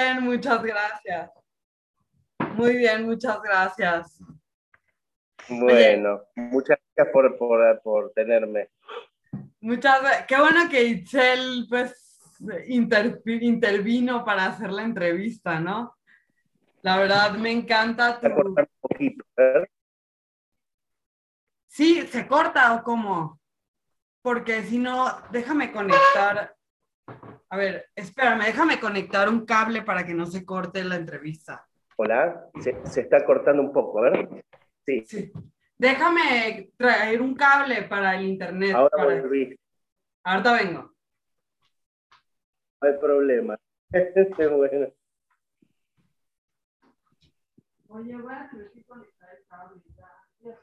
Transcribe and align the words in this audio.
bien, 0.00 0.24
muchas 0.24 0.62
gracias. 0.62 1.30
Muy 2.54 2.76
bien, 2.76 3.06
muchas 3.06 3.40
gracias. 3.42 4.18
Bueno, 5.48 6.22
muchas 6.36 6.78
gracias 6.94 7.12
por, 7.12 7.36
por, 7.36 7.82
por, 7.82 8.12
tenerme. 8.12 8.70
Muchas 9.60 10.24
Qué 10.26 10.38
bueno 10.38 10.68
que 10.70 10.82
Itzel 10.82 11.66
pues 11.68 12.18
intervino 12.68 14.24
para 14.24 14.46
hacer 14.46 14.70
la 14.72 14.82
entrevista, 14.82 15.60
¿no? 15.60 15.96
La 16.82 16.96
verdad 16.96 17.32
me 17.32 17.50
encanta 17.50 18.18
tu... 18.18 18.26
Un 18.28 18.54
poquito, 18.80 19.24
¿eh? 19.36 19.66
Sí, 21.66 22.06
¿se 22.06 22.26
corta 22.26 22.74
o 22.74 22.82
cómo? 22.82 23.38
Porque 24.22 24.62
si 24.62 24.78
no, 24.78 25.20
déjame 25.30 25.72
conectar. 25.72 26.56
A 27.48 27.56
ver, 27.56 27.86
espérame, 27.94 28.44
déjame 28.44 28.78
conectar 28.78 29.28
un 29.28 29.44
cable 29.44 29.82
para 29.82 30.06
que 30.06 30.14
no 30.14 30.26
se 30.26 30.44
corte 30.44 30.84
la 30.84 30.96
entrevista. 30.96 31.66
Hola, 31.96 32.48
se, 32.60 33.00
está 33.00 33.24
cortando 33.24 33.62
un 33.62 33.72
poco, 33.72 33.98
a 33.98 34.10
ver. 34.10 34.44
Sí. 34.86 35.04
sí. 35.06 35.32
Déjame 35.76 36.70
traer 36.76 37.20
un 37.20 37.34
cable 37.34 37.82
para 37.82 38.16
el 38.16 38.26
internet. 38.26 38.74
Ahora 38.74 38.96
para... 38.96 39.20
volví. 39.20 39.58
Ahorita 40.24 40.52
vengo. 40.52 40.94
No 42.82 42.88
hay 42.88 42.98
problema. 42.98 43.58
bueno. 44.38 44.92
Oye, 47.88 48.16
voy 48.16 48.32
a 48.32 48.48
tener 48.50 48.70
que 48.70 48.84
conectar 48.84 49.30
el 49.36 49.46
cable. 49.46 49.82
Ya, 50.42 50.58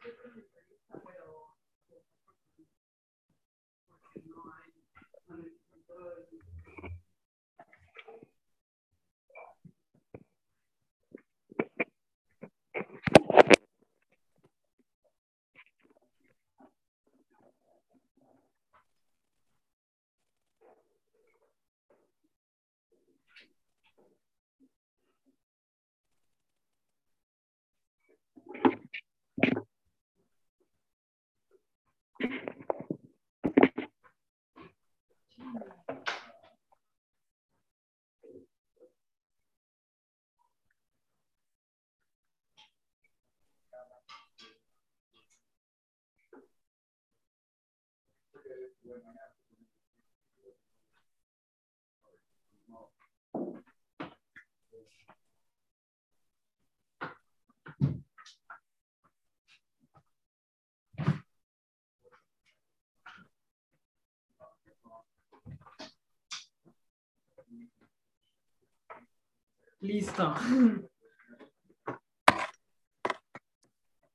Listo. 69.80 70.34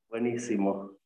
Buenísimo. 0.08 1.02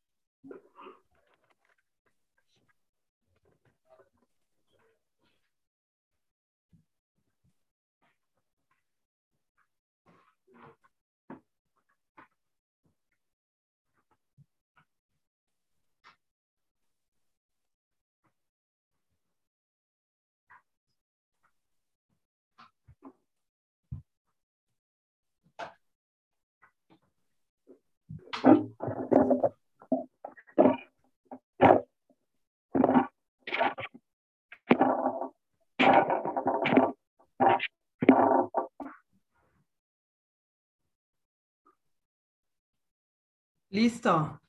Listo. 43.69 44.41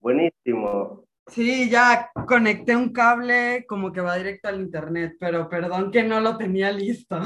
Buenísimo. 0.00 1.04
Sí, 1.26 1.70
ya 1.70 2.10
conecté 2.26 2.74
un 2.76 2.92
cable 2.92 3.64
como 3.68 3.92
que 3.92 4.00
va 4.00 4.16
directo 4.16 4.48
al 4.48 4.60
internet, 4.60 5.16
pero 5.18 5.48
perdón 5.48 5.90
que 5.90 6.02
no 6.02 6.20
lo 6.20 6.36
tenía 6.36 6.72
listo. 6.72 7.20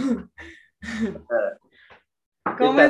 ¿Cómo 2.58 2.80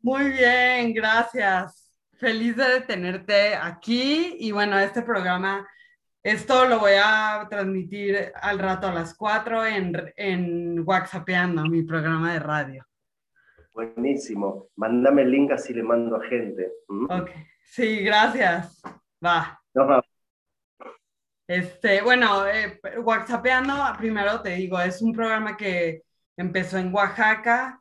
Muy 0.00 0.30
bien, 0.30 0.92
gracias. 0.92 1.92
Feliz 2.14 2.56
de 2.56 2.80
tenerte 2.80 3.54
aquí 3.54 4.36
y 4.40 4.50
bueno, 4.50 4.76
este 4.78 5.02
programa, 5.02 5.66
esto 6.22 6.66
lo 6.66 6.80
voy 6.80 6.94
a 7.00 7.46
transmitir 7.48 8.32
al 8.34 8.58
rato 8.58 8.88
a 8.88 8.92
las 8.92 9.14
4 9.14 9.66
en, 9.66 10.12
en 10.16 10.80
WhatsAppeando, 10.84 11.62
mi 11.66 11.84
programa 11.84 12.32
de 12.32 12.40
radio. 12.40 12.84
Buenísimo. 13.78 14.70
Mándame 14.74 15.22
el 15.22 15.30
link 15.30 15.52
así 15.52 15.72
le 15.72 15.84
mando 15.84 16.16
a 16.16 16.24
gente. 16.24 16.72
¿Mm? 16.88 17.04
Ok. 17.04 17.30
Sí, 17.62 18.00
gracias. 18.00 18.82
Va. 19.24 19.62
Este, 21.46 22.02
bueno, 22.02 22.44
eh, 22.48 22.80
WhatsAppeando, 23.00 23.74
primero 23.96 24.40
te 24.40 24.56
digo, 24.56 24.80
es 24.80 25.00
un 25.00 25.12
programa 25.12 25.56
que 25.56 26.02
empezó 26.36 26.76
en 26.78 26.92
Oaxaca 26.92 27.80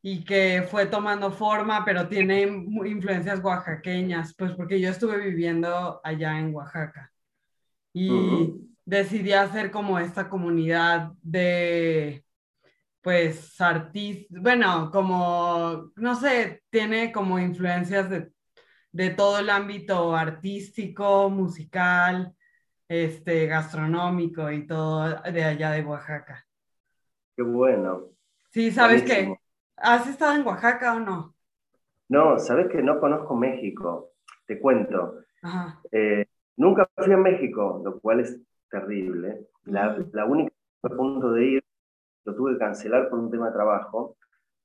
y 0.00 0.24
que 0.24 0.62
fue 0.70 0.86
tomando 0.86 1.32
forma, 1.32 1.84
pero 1.84 2.06
tiene 2.06 2.42
influencias 2.42 3.40
oaxaqueñas, 3.42 4.36
pues 4.38 4.52
porque 4.52 4.80
yo 4.80 4.90
estuve 4.90 5.18
viviendo 5.18 6.00
allá 6.04 6.38
en 6.38 6.54
Oaxaca 6.54 7.12
y 7.92 8.60
decidí 8.84 9.32
hacer 9.32 9.72
como 9.72 9.98
esta 9.98 10.28
comunidad 10.28 11.10
de 11.20 12.24
pues 13.02 13.60
artista, 13.60 14.34
bueno, 14.40 14.90
como, 14.92 15.90
no 15.96 16.14
sé, 16.14 16.62
tiene 16.70 17.12
como 17.12 17.38
influencias 17.38 18.08
de, 18.08 19.10
todo 19.10 19.40
el 19.40 19.50
ámbito 19.50 20.14
artístico, 20.14 21.28
musical, 21.28 22.34
este, 22.88 23.46
gastronómico 23.46 24.50
y 24.50 24.66
todo 24.66 25.20
de 25.22 25.44
allá 25.44 25.72
de 25.72 25.84
Oaxaca. 25.84 26.46
Qué 27.36 27.42
bueno. 27.42 28.10
Sí, 28.50 28.70
¿sabes 28.70 29.02
qué? 29.02 29.34
¿Has 29.76 30.06
estado 30.06 30.34
en 30.34 30.46
Oaxaca 30.46 30.94
o 30.94 31.00
no? 31.00 31.34
No, 32.08 32.38
sabes 32.38 32.68
que 32.70 32.82
no 32.82 33.00
conozco 33.00 33.34
México. 33.34 34.12
Te 34.46 34.60
cuento. 34.60 35.20
Eh, 35.90 36.26
nunca 36.56 36.88
fui 36.94 37.12
a 37.12 37.16
México, 37.16 37.80
lo 37.82 37.98
cual 37.98 38.20
es 38.20 38.38
terrible. 38.70 39.48
La, 39.64 39.96
la 40.12 40.24
única 40.26 40.52
punto 40.82 41.32
de 41.32 41.44
ir 41.46 41.64
lo 42.24 42.34
tuve 42.34 42.52
que 42.52 42.58
cancelar 42.58 43.08
por 43.08 43.18
un 43.18 43.30
tema 43.30 43.46
de 43.46 43.52
trabajo, 43.54 44.16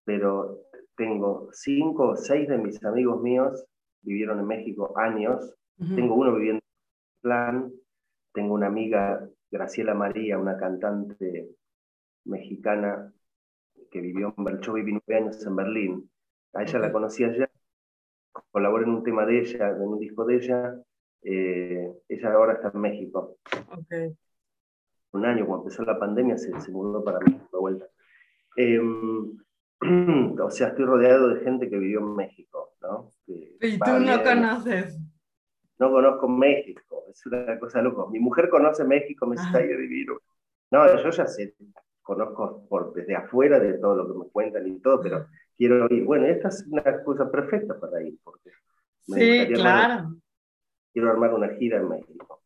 pero 0.04 0.62
tengo 0.96 1.50
cinco 1.52 2.10
o 2.10 2.16
seis 2.16 2.48
de 2.48 2.58
mis 2.58 2.84
amigos 2.84 3.22
míos 3.22 3.66
vivieron 4.02 4.40
en 4.40 4.48
México 4.48 4.98
años. 4.98 5.54
Tengo 5.78 6.16
uno 6.16 6.34
viviendo 6.34 6.60
en 6.60 7.22
Plan, 7.22 7.72
tengo 8.34 8.54
una 8.54 8.68
amiga, 8.68 9.28
Graciela 9.52 9.94
María, 9.94 10.40
una 10.40 10.58
cantante 10.58 11.50
mexicana 12.26 13.14
que 13.92 14.02
vivió 14.02 14.34
en 14.36 14.44
Berlín, 14.44 14.62
yo 14.62 14.74
viví 14.74 14.92
nueve 14.92 15.24
años 15.24 15.46
en 15.46 15.56
Berlín. 15.56 16.12
A 16.54 16.64
ella 16.64 16.80
la 16.80 16.92
conocí 16.92 17.24
allá, 17.24 17.50
colaboré 18.52 18.86
en 18.86 18.92
un 18.92 19.04
tema 19.04 19.26
de 19.26 19.40
ella, 19.40 19.70
en 19.70 19.82
un 19.82 20.00
disco 20.00 20.26
de 20.26 20.36
ella. 20.36 20.76
Eh, 21.22 21.92
ella 22.10 22.34
ahora 22.34 22.54
está 22.54 22.72
en 22.74 22.82
México. 22.82 23.38
Okay 23.70 24.16
un 25.12 25.26
año, 25.26 25.46
cuando 25.46 25.66
empezó 25.66 25.84
la 25.84 26.00
pandemia, 26.00 26.38
se, 26.38 26.60
se 26.60 26.72
mudó 26.72 27.04
para 27.04 27.20
México 27.20 27.48
de 27.52 27.60
vuelta. 27.60 27.86
Em, 28.56 29.38
o 30.40 30.50
sea, 30.50 30.70
estoy 30.70 30.86
rodeado 30.86 31.30
de 31.30 31.42
gente 31.42 31.70
que 31.70 31.78
vivió 31.78 32.00
en 32.00 32.16
México, 32.16 32.74
¿no? 32.82 33.12
¿Y 33.28 33.80
tú 33.80 34.00
no 34.00 34.24
conoces? 34.24 35.00
No 35.80 35.92
conozco 35.92 36.28
México, 36.28 37.04
es 37.10 37.24
una 37.28 37.60
cosa 37.60 37.82
loca. 37.82 38.10
Mi 38.12 38.20
mujer 38.20 38.50
conoce 38.50 38.84
México, 38.84 39.28
me 39.28 39.36
está 39.36 39.60
ahí 39.60 39.68
vivir. 39.68 40.08
No, 40.72 40.88
yo 41.02 41.10
ya 41.10 41.28
sé 41.28 41.56
conozco 42.08 42.66
por, 42.70 42.94
desde 42.94 43.16
afuera 43.16 43.60
de 43.60 43.74
todo 43.74 43.96
lo 43.96 44.08
que 44.08 44.18
me 44.18 44.32
cuentan 44.32 44.66
y 44.66 44.80
todo, 44.80 45.02
pero 45.02 45.28
quiero 45.58 45.94
ir. 45.94 46.06
Bueno, 46.06 46.26
esta 46.26 46.48
es 46.48 46.66
una 46.72 47.04
cosa 47.04 47.30
perfecta 47.30 47.78
para 47.78 48.02
ir, 48.02 48.18
porque 48.24 48.52
sí, 49.02 49.54
claro. 49.54 50.16
quiero 50.94 51.12
armar 51.12 51.34
una 51.34 51.50
gira 51.56 51.78
en 51.78 51.90
México. 51.90 52.42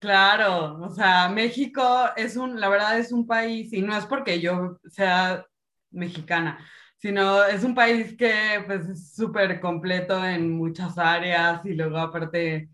Claro, 0.00 0.78
o 0.82 0.88
sea, 0.88 1.28
México 1.28 1.82
es 2.16 2.34
un, 2.34 2.58
la 2.58 2.70
verdad 2.70 2.98
es 2.98 3.12
un 3.12 3.26
país, 3.26 3.70
y 3.74 3.82
no 3.82 3.94
es 3.94 4.06
porque 4.06 4.40
yo 4.40 4.78
sea 4.88 5.44
mexicana, 5.90 6.58
sino 6.96 7.44
es 7.44 7.64
un 7.64 7.74
país 7.74 8.16
que 8.16 8.62
pues 8.66 8.88
es 8.88 9.14
súper 9.14 9.60
completo 9.60 10.24
en 10.24 10.56
muchas 10.56 10.96
áreas 10.96 11.60
y 11.66 11.74
luego 11.74 11.98
aparte 11.98 12.70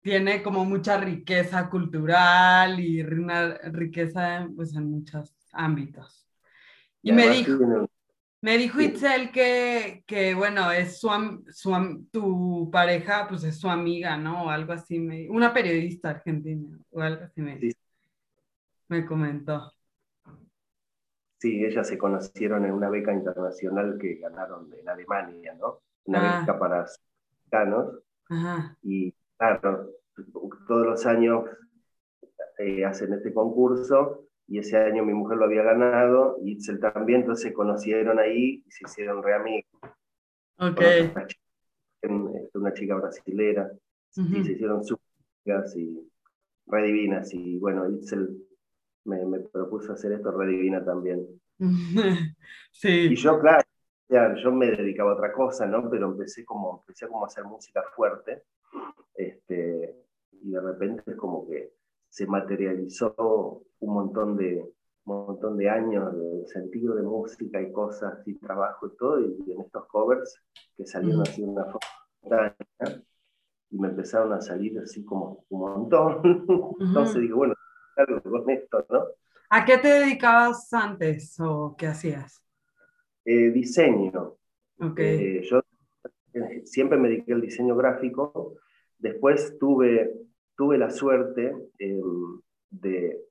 tiene 0.00 0.40
como 0.40 0.64
mucha 0.64 0.98
riqueza 0.98 1.68
cultural 1.68 2.78
y 2.78 3.02
una 3.02 3.58
riqueza 3.72 4.48
pues 4.54 4.72
en 4.76 4.88
muchos 4.88 5.34
ámbitos. 5.52 6.28
Y, 7.02 7.10
me 7.10 7.28
dijo, 7.28 7.88
me 8.40 8.56
dijo 8.56 8.80
Itzel 8.80 9.32
que, 9.32 10.04
que, 10.06 10.34
bueno, 10.34 10.70
es 10.70 11.00
su, 11.00 11.08
su, 11.50 12.06
tu 12.12 12.70
pareja, 12.70 13.26
pues 13.28 13.42
es 13.44 13.58
su 13.58 13.68
amiga, 13.68 14.16
¿no? 14.16 14.44
O 14.44 14.50
algo 14.50 14.72
así, 14.72 15.00
me, 15.00 15.28
una 15.28 15.52
periodista 15.52 16.10
argentina, 16.10 16.78
o 16.90 17.00
algo 17.00 17.24
así 17.24 17.40
me, 17.40 17.58
me 18.88 19.04
comentó. 19.04 19.72
Sí, 21.38 21.64
ellas 21.64 21.86
se 21.88 21.98
conocieron 21.98 22.64
en 22.64 22.72
una 22.72 22.90
beca 22.90 23.12
internacional 23.12 23.96
que 24.00 24.16
ganaron 24.16 24.72
en 24.72 24.88
Alemania, 24.88 25.54
¿no? 25.54 25.80
Una 26.04 26.38
ah. 26.38 26.40
beca 26.40 26.58
para 26.58 26.86
mexicanos. 27.30 28.02
Y 28.82 29.14
claro, 29.36 29.90
todos 30.66 30.86
los 30.86 31.06
años 31.06 31.44
eh, 32.58 32.84
hacen 32.84 33.12
este 33.14 33.32
concurso 33.32 34.27
y 34.48 34.58
ese 34.58 34.78
año 34.78 35.04
mi 35.04 35.12
mujer 35.12 35.36
lo 35.36 35.44
había 35.44 35.62
ganado 35.62 36.38
y 36.42 36.52
Itzel 36.52 36.80
también, 36.80 37.20
entonces 37.20 37.44
se 37.44 37.52
conocieron 37.52 38.18
ahí 38.18 38.64
y 38.66 38.70
se 38.70 38.84
hicieron 38.86 39.22
re 39.22 39.34
amigos. 39.34 39.70
Ok. 40.58 40.80
Una 42.54 42.72
chica, 42.72 42.94
brasilera, 42.96 43.70
y 44.16 44.44
se 44.44 44.52
hicieron 44.52 44.82
súper 44.82 45.04
y 45.76 46.10
re 46.66 46.82
divinas. 46.82 47.32
Y 47.34 47.58
bueno, 47.58 47.88
Itzel 47.90 48.38
me, 49.04 49.24
me, 49.26 49.40
propuso 49.40 49.92
hacer 49.92 50.12
esto 50.12 50.30
re 50.30 50.46
divina 50.46 50.82
también. 50.82 51.26
sí. 52.72 53.08
Y 53.10 53.16
yo, 53.16 53.38
claro, 53.38 53.62
ya, 54.08 54.34
yo 54.34 54.50
me 54.50 54.70
dedicaba 54.70 55.10
a 55.10 55.14
otra 55.14 55.32
cosa, 55.32 55.66
¿no? 55.66 55.90
Pero 55.90 56.06
empecé 56.06 56.44
como, 56.46 56.80
empecé 56.80 57.06
como 57.06 57.24
a 57.24 57.26
hacer 57.26 57.44
música 57.44 57.82
fuerte. 57.94 58.44
Este, 59.14 59.94
y 60.42 60.50
de 60.50 60.60
repente 60.60 61.02
es 61.06 61.16
como 61.16 61.46
que 61.46 61.77
se 62.08 62.26
materializó 62.26 63.62
un 63.80 63.94
montón 63.94 64.36
de, 64.36 64.62
un 65.04 65.26
montón 65.26 65.56
de 65.56 65.70
años 65.70 66.14
de 66.14 66.46
sentido 66.46 66.94
de 66.94 67.02
música 67.02 67.60
y 67.60 67.72
cosas 67.72 68.26
y 68.26 68.34
trabajo 68.34 68.86
y 68.86 68.96
todo, 68.96 69.20
y, 69.20 69.52
en 69.52 69.60
estos 69.60 69.86
covers 69.86 70.42
que 70.76 70.86
salieron 70.86 71.22
así 71.22 71.42
de 71.42 71.48
una 71.48 71.64
forma 71.64 72.56
y 73.70 73.78
me 73.78 73.88
empezaron 73.88 74.32
a 74.32 74.40
salir 74.40 74.78
así 74.78 75.04
como 75.04 75.44
un 75.50 75.60
montón. 75.60 76.22
Entonces 76.80 77.20
digo, 77.22 77.38
bueno, 77.38 77.54
algo 77.96 78.22
con 78.22 78.50
esto, 78.50 78.86
¿no? 78.90 79.04
¿A 79.50 79.64
qué 79.64 79.78
te 79.78 79.88
dedicabas 79.88 80.72
antes 80.72 81.38
o 81.40 81.74
qué 81.76 81.86
hacías? 81.86 82.42
Eh, 83.24 83.50
diseño. 83.50 84.36
Okay. 84.78 85.38
Eh, 85.38 85.42
yo 85.42 85.62
eh, 86.34 86.62
siempre 86.64 86.98
me 86.98 87.08
dediqué 87.08 87.32
al 87.32 87.40
diseño 87.40 87.74
gráfico. 87.74 88.56
Después 88.98 89.58
tuve 89.58 90.27
tuve 90.58 90.76
la 90.76 90.90
suerte 90.90 91.70
em, 91.78 92.40
de, 92.68 93.24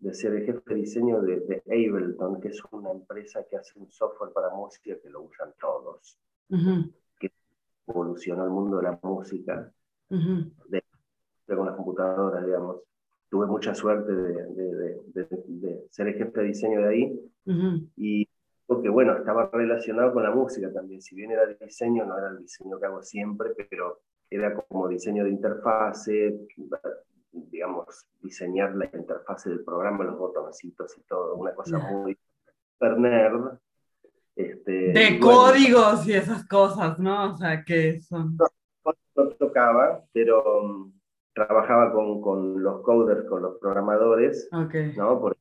de, 0.00 0.12
ser 0.12 0.34
el 0.34 0.44
jefe 0.44 0.60
de 0.66 0.74
diseño 0.74 1.22
de, 1.22 1.62
Ableton, 1.66 2.40
que 2.40 2.48
es 2.48 2.60
una 2.72 2.90
empresa 2.90 3.46
que 3.48 3.56
hace 3.56 3.78
un 3.78 3.88
software 3.88 4.32
para 4.32 4.50
música 4.50 4.96
que 5.00 5.08
lo 5.08 5.22
usan 5.22 5.54
todos, 5.60 6.18
que 7.20 7.30
evolucionó 7.86 8.44
el 8.44 8.50
mundo 8.50 8.78
de 8.78 8.82
la 8.82 8.98
música, 9.00 9.72
de, 10.08 10.82
con 11.46 11.66
las 11.66 11.76
computadoras, 11.76 12.44
digamos. 12.44 12.78
Tuve 13.30 13.46
mucha 13.46 13.72
suerte 13.72 14.12
de, 14.12 14.98
de, 15.14 15.86
ser 15.90 16.08
el 16.08 16.14
jefe 16.14 16.40
de 16.40 16.46
diseño 16.46 16.80
de 16.80 16.88
ahí. 16.88 17.32
Y 17.96 18.28
porque 18.66 18.88
bueno, 18.88 19.16
estaba 19.16 19.48
relacionado 19.52 20.12
con 20.12 20.24
la 20.24 20.32
música 20.32 20.72
también, 20.72 21.00
si 21.02 21.14
bien 21.14 21.30
era 21.30 21.46
diseño, 21.46 22.04
no 22.04 22.18
era 22.18 22.30
el 22.30 22.38
diseño 22.38 22.80
que 22.80 22.86
hago 22.86 23.02
siempre, 23.02 23.50
pero 23.70 24.00
era 24.30 24.54
como 24.54 24.88
diseño 24.88 25.24
de 25.24 25.30
interfase, 25.30 26.48
digamos, 27.32 28.06
diseñar 28.20 28.74
la 28.74 28.86
interfase 28.86 29.50
del 29.50 29.64
programa, 29.64 30.04
los 30.04 30.18
botoncitos 30.18 30.96
y 30.98 31.02
todo, 31.02 31.36
una 31.36 31.54
cosa 31.54 31.78
muy 31.78 32.18
super 32.72 32.98
nerd. 32.98 33.58
Este, 34.36 34.92
de 34.92 35.18
códigos 35.18 36.06
y 36.06 36.12
esas 36.12 36.46
cosas, 36.46 36.98
¿no? 36.98 37.32
O 37.32 37.36
sea, 37.36 37.64
que 37.64 38.00
son... 38.00 38.36
No, 38.36 38.46
no 39.16 39.28
tocaba, 39.30 40.04
pero 40.12 40.62
um, 40.62 40.92
trabajaba 41.34 41.92
con, 41.92 42.20
con, 42.20 42.62
los 42.62 42.82
coders, 42.82 43.28
con 43.28 43.42
los 43.42 43.58
programadores, 43.58 44.48
okay. 44.52 44.92
¿no? 44.96 45.20
Porque 45.20 45.40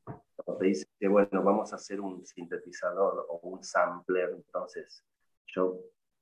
te 0.57 0.65
dice 0.65 0.87
que, 0.99 1.07
bueno, 1.07 1.43
vamos 1.43 1.71
a 1.73 1.75
hacer 1.75 2.01
un 2.01 2.25
sintetizador 2.25 3.27
o 3.29 3.39
un 3.43 3.63
sampler, 3.63 4.31
entonces 4.35 5.03
yo 5.45 5.79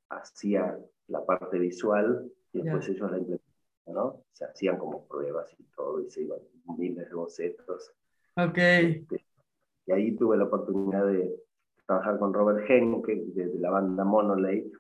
hacía 0.10 0.78
la 1.08 1.26
parte 1.26 1.58
visual 1.58 2.30
y 2.56 2.62
después 2.62 2.88
ellos 2.88 3.12
la 3.12 3.18
implementaron, 3.18 3.94
¿no? 3.94 4.24
Se 4.32 4.46
hacían 4.46 4.78
como 4.78 5.06
pruebas 5.08 5.54
y 5.60 5.64
todo, 5.76 6.02
y 6.02 6.10
se 6.10 6.22
iban 6.22 6.40
miles 6.78 7.10
de 7.10 7.16
bocetos. 7.16 7.92
Ok. 8.38 8.58
Este, 8.58 9.26
y 9.88 9.92
ahí 9.92 10.16
tuve 10.16 10.38
la 10.38 10.46
oportunidad 10.46 11.06
de 11.06 11.44
trabajar 11.86 12.18
con 12.18 12.34
Robert 12.34 12.70
Henke, 12.70 13.24
de, 13.34 13.60
la 13.60 13.70
banda 13.70 14.04
Monolake, 14.04 14.72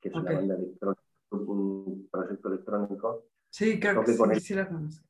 que 0.00 0.08
es 0.08 0.14
una 0.14 0.32
banda 0.32 0.54
electrónica, 0.54 1.02
un 1.30 2.08
proyecto 2.10 2.48
electrónico. 2.48 3.24
Sí, 3.50 3.78
creo 3.78 4.02
que 4.02 4.12
sí, 4.12 4.40
sí 4.40 4.54
la 4.54 4.68
conozco. 4.68 5.06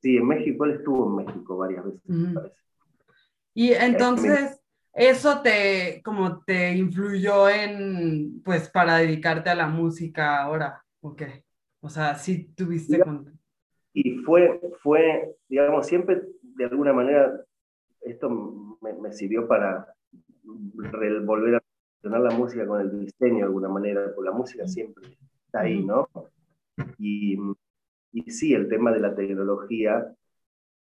Sí, 0.00 0.16
en 0.16 0.26
México, 0.26 0.64
él 0.64 0.72
estuvo 0.72 1.08
en 1.08 1.26
México 1.26 1.56
varias 1.56 1.84
veces, 1.84 2.08
me 2.08 2.34
parece. 2.34 2.56
Y 3.54 3.72
entonces, 3.72 4.60
eso 4.92 5.42
te, 5.42 6.00
como 6.04 6.44
te 6.44 6.76
influyó 6.76 7.48
en, 7.48 8.40
pues, 8.44 8.70
para 8.70 8.98
dedicarte 8.98 9.50
a 9.50 9.56
la 9.56 9.66
música 9.66 10.42
ahora. 10.42 10.84
Ok. 11.00 11.22
O 11.80 11.88
sea, 11.88 12.14
sí 12.14 12.52
tuviste... 12.54 13.02
Y 13.92 14.18
fue, 14.18 14.60
fue, 14.82 15.36
digamos, 15.48 15.86
siempre 15.86 16.22
de 16.42 16.64
alguna 16.66 16.92
manera 16.92 17.44
esto 18.02 18.28
me, 18.80 19.12
sirvió 19.12 19.46
para 19.48 19.94
volver 20.42 21.56
a 21.56 21.62
relacionar 22.02 22.32
la 22.32 22.38
música 22.38 22.66
con 22.66 22.80
el 22.80 23.00
diseño 23.00 23.38
de 23.38 23.44
alguna 23.44 23.68
manera, 23.68 24.12
porque 24.14 24.30
la 24.30 24.36
música 24.36 24.66
siempre 24.66 25.18
está 25.44 25.60
ahí, 25.60 25.84
¿no? 25.84 26.08
Y, 26.98 27.36
y 28.12 28.30
sí, 28.30 28.54
el 28.54 28.68
tema 28.68 28.92
de 28.92 29.00
la 29.00 29.14
tecnología, 29.14 30.14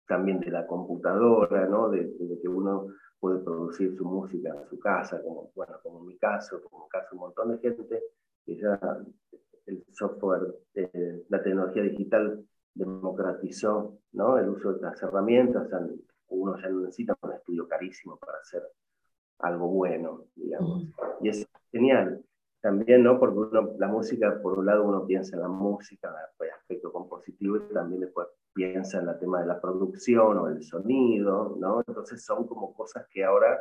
también 0.07 0.39
de 0.39 0.51
la 0.51 0.65
computadora, 0.65 1.67
¿no? 1.67 1.89
De, 1.89 2.05
de, 2.05 2.39
que 2.41 2.47
uno 2.47 2.87
puede 3.19 3.39
producir 3.39 3.95
su 3.95 4.05
música 4.05 4.49
en 4.49 4.69
su 4.69 4.79
casa, 4.79 5.21
como, 5.21 5.51
bueno, 5.55 5.73
como 5.81 5.99
en 5.99 6.07
mi 6.07 6.17
caso, 6.17 6.61
como 6.63 6.83
en 6.83 6.85
el 6.85 6.89
caso 6.89 7.07
de 7.11 7.15
un 7.15 7.21
montón 7.21 7.51
de 7.51 7.57
gente 7.59 8.03
que 8.45 8.55
ya 8.55 8.79
el 9.65 9.83
software, 9.91 10.55
eh, 10.75 11.25
la 11.29 11.41
tecnología 11.41 11.83
digital 11.83 12.43
democratizó 12.73 13.99
¿no? 14.13 14.37
el 14.37 14.49
uso 14.49 14.69
de 14.69 14.75
estas 14.75 15.01
herramientas. 15.03 15.69
uno 16.29 16.57
ya 16.59 16.69
no 16.69 16.81
necesita 16.81 17.17
un 17.21 17.33
estudio 17.33 17.67
carísimo 17.67 18.17
para 18.17 18.39
hacer 18.39 18.63
algo 19.39 19.67
bueno, 19.67 20.25
digamos. 20.35 20.87
Y 21.21 21.29
es 21.29 21.47
genial. 21.71 22.23
También, 22.61 23.03
¿no? 23.03 23.19
Porque 23.19 23.57
la 23.77 23.87
música, 23.89 24.41
por 24.41 24.57
un 24.57 24.65
lado, 24.65 24.85
uno 24.85 25.05
piensa 25.05 25.35
en 25.35 25.41
la 25.41 25.49
música, 25.49 26.07
en 26.39 26.45
el 26.45 26.53
aspecto 26.53 26.93
compositivo, 26.93 27.57
y 27.57 27.73
también 27.73 27.99
después 27.99 28.29
piensa 28.53 29.01
en 29.01 29.09
el 29.09 29.19
tema 29.19 29.41
de 29.41 29.47
la 29.47 29.59
producción 29.59 30.37
o 30.37 30.47
el 30.47 30.63
sonido, 30.63 31.57
¿no? 31.59 31.83
Entonces 31.85 32.23
son 32.23 32.47
como 32.47 32.73
cosas 32.73 33.05
que 33.11 33.25
ahora 33.25 33.59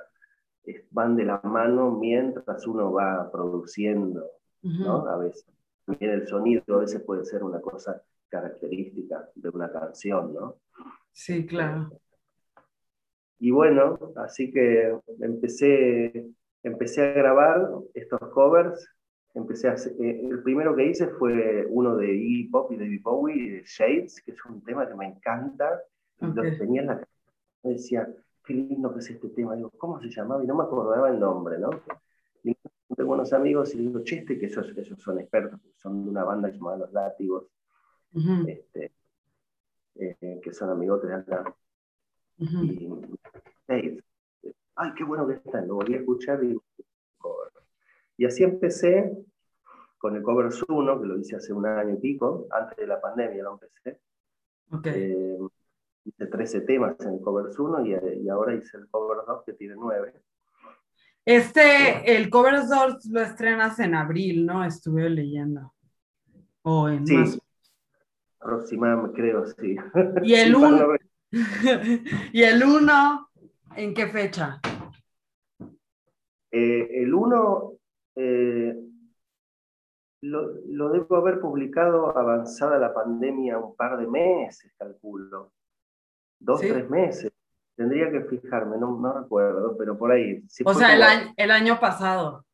van 0.93 1.17
de 1.17 1.25
la 1.25 1.41
mano 1.43 1.91
mientras 1.91 2.65
uno 2.67 2.93
va 2.93 3.29
produciendo, 3.33 4.25
¿no? 4.63 5.07
A 5.09 5.17
veces. 5.17 5.47
También 5.85 6.13
el 6.13 6.27
sonido 6.27 6.63
a 6.69 6.79
veces 6.79 7.03
puede 7.03 7.25
ser 7.25 7.43
una 7.43 7.61
cosa 7.61 8.03
característica 8.29 9.29
de 9.35 9.49
una 9.51 9.71
canción, 9.71 10.33
¿no? 10.33 10.57
Sí, 11.13 11.47
claro. 11.47 11.91
Y 13.39 13.51
bueno, 13.51 13.99
así 14.17 14.53
que 14.53 14.97
empecé, 15.21 16.31
empecé 16.63 17.11
a 17.11 17.13
grabar 17.13 17.69
estos 17.95 18.21
covers. 18.31 18.89
Empecé 19.35 19.69
a 19.69 19.75
eh, 19.75 20.29
el 20.31 20.43
primero 20.43 20.77
que 20.77 20.87
hice 20.87 21.09
fue 21.09 21.67
uno 21.69 21.97
de 21.97 22.15
Iggy 22.15 22.49
Pop 22.51 22.71
y 22.71 22.77
David 22.77 23.03
Bowie, 23.03 23.63
Shades, 23.65 24.23
que 24.23 24.33
es 24.33 24.45
un 24.45 24.63
tema 24.63 24.87
que 24.87 24.95
me 24.95 25.07
encanta. 25.07 25.83
Lo 26.21 26.35
tenía 26.57 26.83
en 26.83 26.87
la 26.87 27.03
me 27.63 27.73
decía, 27.73 28.09
qué 28.45 28.55
lindo 28.55 28.93
que 28.93 29.01
es 29.01 29.11
este 29.11 29.29
tema. 29.31 29.55
Digo, 29.55 29.71
¿cómo 29.77 30.01
se 30.01 30.09
llamaba? 30.09 30.43
Y 30.43 30.47
no 30.47 30.57
me 30.57 30.65
acordaba 30.65 31.09
el 31.09 31.19
nombre, 31.19 31.59
¿no? 31.59 31.71
De 32.97 33.05
buenos 33.05 33.33
amigos 33.33 33.75
y 33.75 33.79
digo, 33.79 34.03
chiste, 34.03 34.39
que 34.39 34.47
esos, 34.47 34.69
esos 34.77 35.01
son 35.01 35.19
expertos, 35.19 35.61
son 35.77 36.05
de 36.05 36.11
una 36.11 36.25
banda 36.25 36.51
llamada 36.51 36.79
Los 36.79 36.93
Látigos, 36.93 37.47
este, 38.47 38.93
eh, 39.95 40.41
que 40.43 40.53
son 40.53 40.71
amigos 40.71 41.03
de 41.03 41.15
acá. 41.15 41.55
y, 42.39 42.89
Ay, 44.75 44.95
qué 44.97 45.05
bueno 45.05 45.27
que 45.27 45.35
está, 45.35 45.61
lo 45.63 45.77
volví 45.77 45.95
a 45.95 45.99
escuchar 45.99 46.43
y 46.43 46.59
Y 48.17 48.25
así 48.25 48.43
empecé 48.43 49.17
con 49.99 50.17
el 50.17 50.23
Covers 50.23 50.63
1, 50.67 51.01
que 51.01 51.07
lo 51.07 51.19
hice 51.19 51.37
hace 51.37 51.53
un 51.53 51.67
año 51.67 51.95
y 51.95 51.99
pico, 51.99 52.47
antes 52.51 52.77
de 52.77 52.87
la 52.87 53.01
pandemia 53.01 53.43
lo 53.45 53.53
empecé. 53.53 54.01
Eh, 54.85 55.39
hice 56.05 56.27
13 56.27 56.63
temas 56.63 56.99
en 57.01 57.15
el 57.15 57.21
Covers 57.21 57.59
1 57.59 57.87
y, 57.87 58.25
y, 58.25 58.29
ahora 58.29 58.55
hice 58.55 58.79
el 58.79 58.89
Covers 58.89 59.27
2 59.27 59.45
que 59.45 59.53
tiene 59.53 59.75
9. 59.77 60.15
Este, 61.25 62.17
el 62.17 62.31
Covers 62.31 62.69
2 62.69 63.07
lo 63.07 63.21
estrenas 63.21 63.79
en 63.79 63.95
abril, 63.95 64.45
¿no? 64.45 64.65
Estuve 64.65 65.09
leyendo. 65.09 65.73
O 66.63 66.89
en 66.89 67.07
sí, 67.07 67.41
aproximadamente, 68.41 69.17
creo, 69.17 69.47
sí. 69.47 69.77
¿Y 70.23 70.35
el 70.35 70.55
1? 70.55 70.89
¿Y 72.33 72.43
el 72.43 72.63
1 72.65 73.31
en 73.77 73.95
qué 73.95 74.07
fecha? 74.09 74.61
Eh, 76.51 77.03
el 77.03 77.15
1 77.15 77.73
eh, 78.17 78.77
lo, 80.23 80.53
lo, 80.67 80.91
debo 80.91 81.17
haber 81.17 81.41
publicado 81.41 82.17
avanzada 82.17 82.79
la 82.79 82.93
pandemia 82.93 83.59
un 83.59 83.75
par 83.75 83.97
de 83.97 84.07
meses, 84.07 84.73
calculo. 84.77 85.53
Dos, 86.39 86.61
tres 86.61 86.89
meses. 86.91 87.33
Tendría 87.77 88.11
que 88.11 88.23
fijarme, 88.23 88.77
no, 88.79 88.99
no 88.99 89.21
recuerdo, 89.21 89.77
pero 89.77 89.97
por 89.97 90.13
ahí. 90.13 90.43
o 90.65 90.75
sea, 90.75 90.95
el, 90.95 91.03
año, 91.03 91.35
el 91.37 91.51
año 91.51 91.81
pasado. 91.81 92.45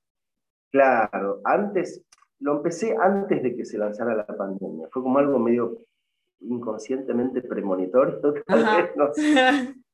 Claro, 0.71 1.41
antes, 1.45 2.05
lo 2.41 2.57
empecé 2.57 2.97
antes 3.01 3.43
de 3.43 3.57
que 3.57 3.65
se 3.65 3.79
lanzara 3.79 4.15
la 4.15 4.27
pandemia. 4.27 4.89
Fue 4.93 5.03
como 5.03 5.19
algo 5.19 5.39
medio 5.39 5.79
inconscientemente 6.41 7.43
premonitorio. 7.43 8.21
No 8.97 9.11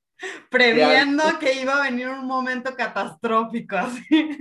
Previendo 0.48 1.24
que 1.40 1.60
iba 1.60 1.76
a 1.76 1.90
venir 1.90 2.08
un 2.08 2.24
momento 2.24 2.72
catastrófico. 2.76 3.76
Así. 3.76 4.38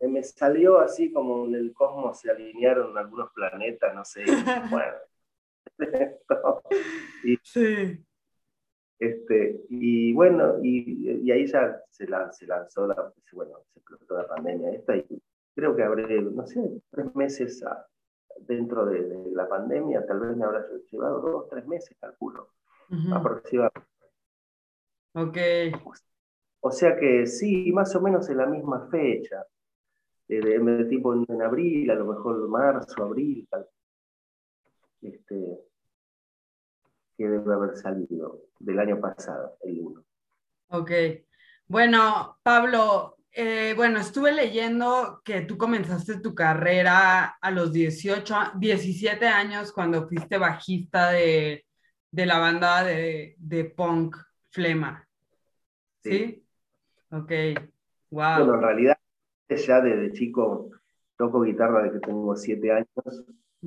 Me 0.00 0.22
salió 0.22 0.78
así 0.78 1.12
como 1.12 1.46
en 1.46 1.54
el 1.54 1.72
cosmos 1.74 2.20
se 2.20 2.30
alinearon 2.30 2.96
algunos 2.96 3.30
planetas, 3.32 3.94
no 3.94 4.04
sé. 4.04 4.24
Bueno. 4.70 4.94
y, 7.24 7.36
sí. 7.42 7.98
Este, 8.98 9.64
y 9.68 10.12
bueno, 10.12 10.58
y, 10.62 11.30
ahí 11.30 11.46
ya 11.46 11.80
se, 11.90 12.06
se 12.30 12.46
lanzó 12.46 12.86
la, 12.86 13.12
bueno, 13.32 13.58
se 13.72 13.80
explotó 13.80 14.16
la 14.16 14.28
pandemia 14.28 14.70
esta 14.70 14.96
y 14.96 15.22
creo 15.54 15.74
que 15.74 15.82
habré, 15.82 16.22
no 16.22 16.46
sé, 16.46 16.82
tres 16.90 17.14
meses 17.14 17.62
dentro 18.40 18.86
de, 18.86 19.30
la 19.32 19.48
pandemia, 19.48 20.06
tal 20.06 20.20
vez 20.20 20.36
me 20.36 20.44
habrá 20.44 20.66
llevado 20.90 21.20
dos, 21.20 21.48
tres 21.48 21.66
meses, 21.66 21.96
calculo, 22.00 22.50
aproximadamente. 23.12 23.88
Ok. 25.14 25.38
O 26.60 26.70
sea 26.70 26.96
que 26.96 27.26
sí, 27.26 27.70
más 27.72 27.94
o 27.94 28.00
menos 28.00 28.28
en 28.30 28.38
la 28.38 28.46
misma 28.46 28.88
fecha. 28.90 29.44
Eh, 30.28 30.40
de, 30.40 30.84
tipo 30.86 31.12
en, 31.14 31.42
abril, 31.42 31.90
a 31.90 31.94
lo 31.94 32.06
mejor 32.06 32.48
marzo, 32.48 33.04
abril, 33.04 33.46
este, 35.02 35.60
que 37.16 37.28
debe 37.28 37.52
haber 37.52 37.76
salido 37.76 38.40
del 38.64 38.78
año 38.78 39.00
pasado, 39.00 39.56
el 39.62 39.80
1. 39.80 40.04
Ok. 40.68 40.90
Bueno, 41.66 42.38
Pablo, 42.42 43.16
eh, 43.32 43.74
bueno, 43.76 43.98
estuve 43.98 44.32
leyendo 44.32 45.20
que 45.24 45.42
tú 45.42 45.56
comenzaste 45.56 46.20
tu 46.20 46.34
carrera 46.34 47.36
a 47.40 47.50
los 47.50 47.72
18, 47.72 48.52
17 48.56 49.26
años 49.26 49.72
cuando 49.72 50.06
fuiste 50.08 50.38
bajista 50.38 51.10
de, 51.10 51.64
de 52.10 52.26
la 52.26 52.38
banda 52.38 52.84
de, 52.84 53.34
de 53.38 53.64
punk 53.64 54.16
Flema. 54.50 55.06
¿Sí? 56.02 56.44
Ok, 57.10 57.32
wow. 58.10 58.36
Bueno, 58.38 58.54
en 58.54 58.62
realidad 58.62 58.98
ya 59.48 59.80
desde 59.80 60.12
chico 60.12 60.70
toco 61.16 61.42
guitarra 61.42 61.82
de 61.82 61.92
que 61.92 61.98
tengo 61.98 62.34
7 62.36 62.72
años, 62.72 63.24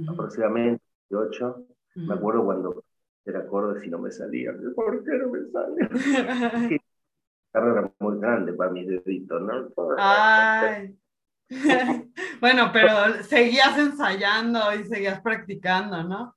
aproximadamente 0.07 0.83
8. 1.11 1.65
Me 1.95 2.13
acuerdo 2.13 2.45
cuando 2.45 2.83
era 3.29 3.39
acorde 3.39 3.81
si 3.81 3.89
no 3.89 3.99
me 3.99 4.11
salía. 4.11 4.53
¿Por 4.75 5.03
qué 5.03 5.11
no 5.17 5.29
me 5.29 5.45
sale? 5.51 5.89
Carrera 7.51 7.79
era 7.79 7.93
muy 7.99 8.19
grande 8.19 8.53
para 8.53 8.71
mis 8.71 8.87
deditos, 8.87 9.41
¿no? 9.41 9.69
Ay. 9.97 10.97
bueno, 12.41 12.69
pero 12.73 13.23
seguías 13.23 13.77
ensayando 13.77 14.59
y 14.75 14.83
seguías 14.83 15.21
practicando, 15.21 16.03
¿no? 16.03 16.35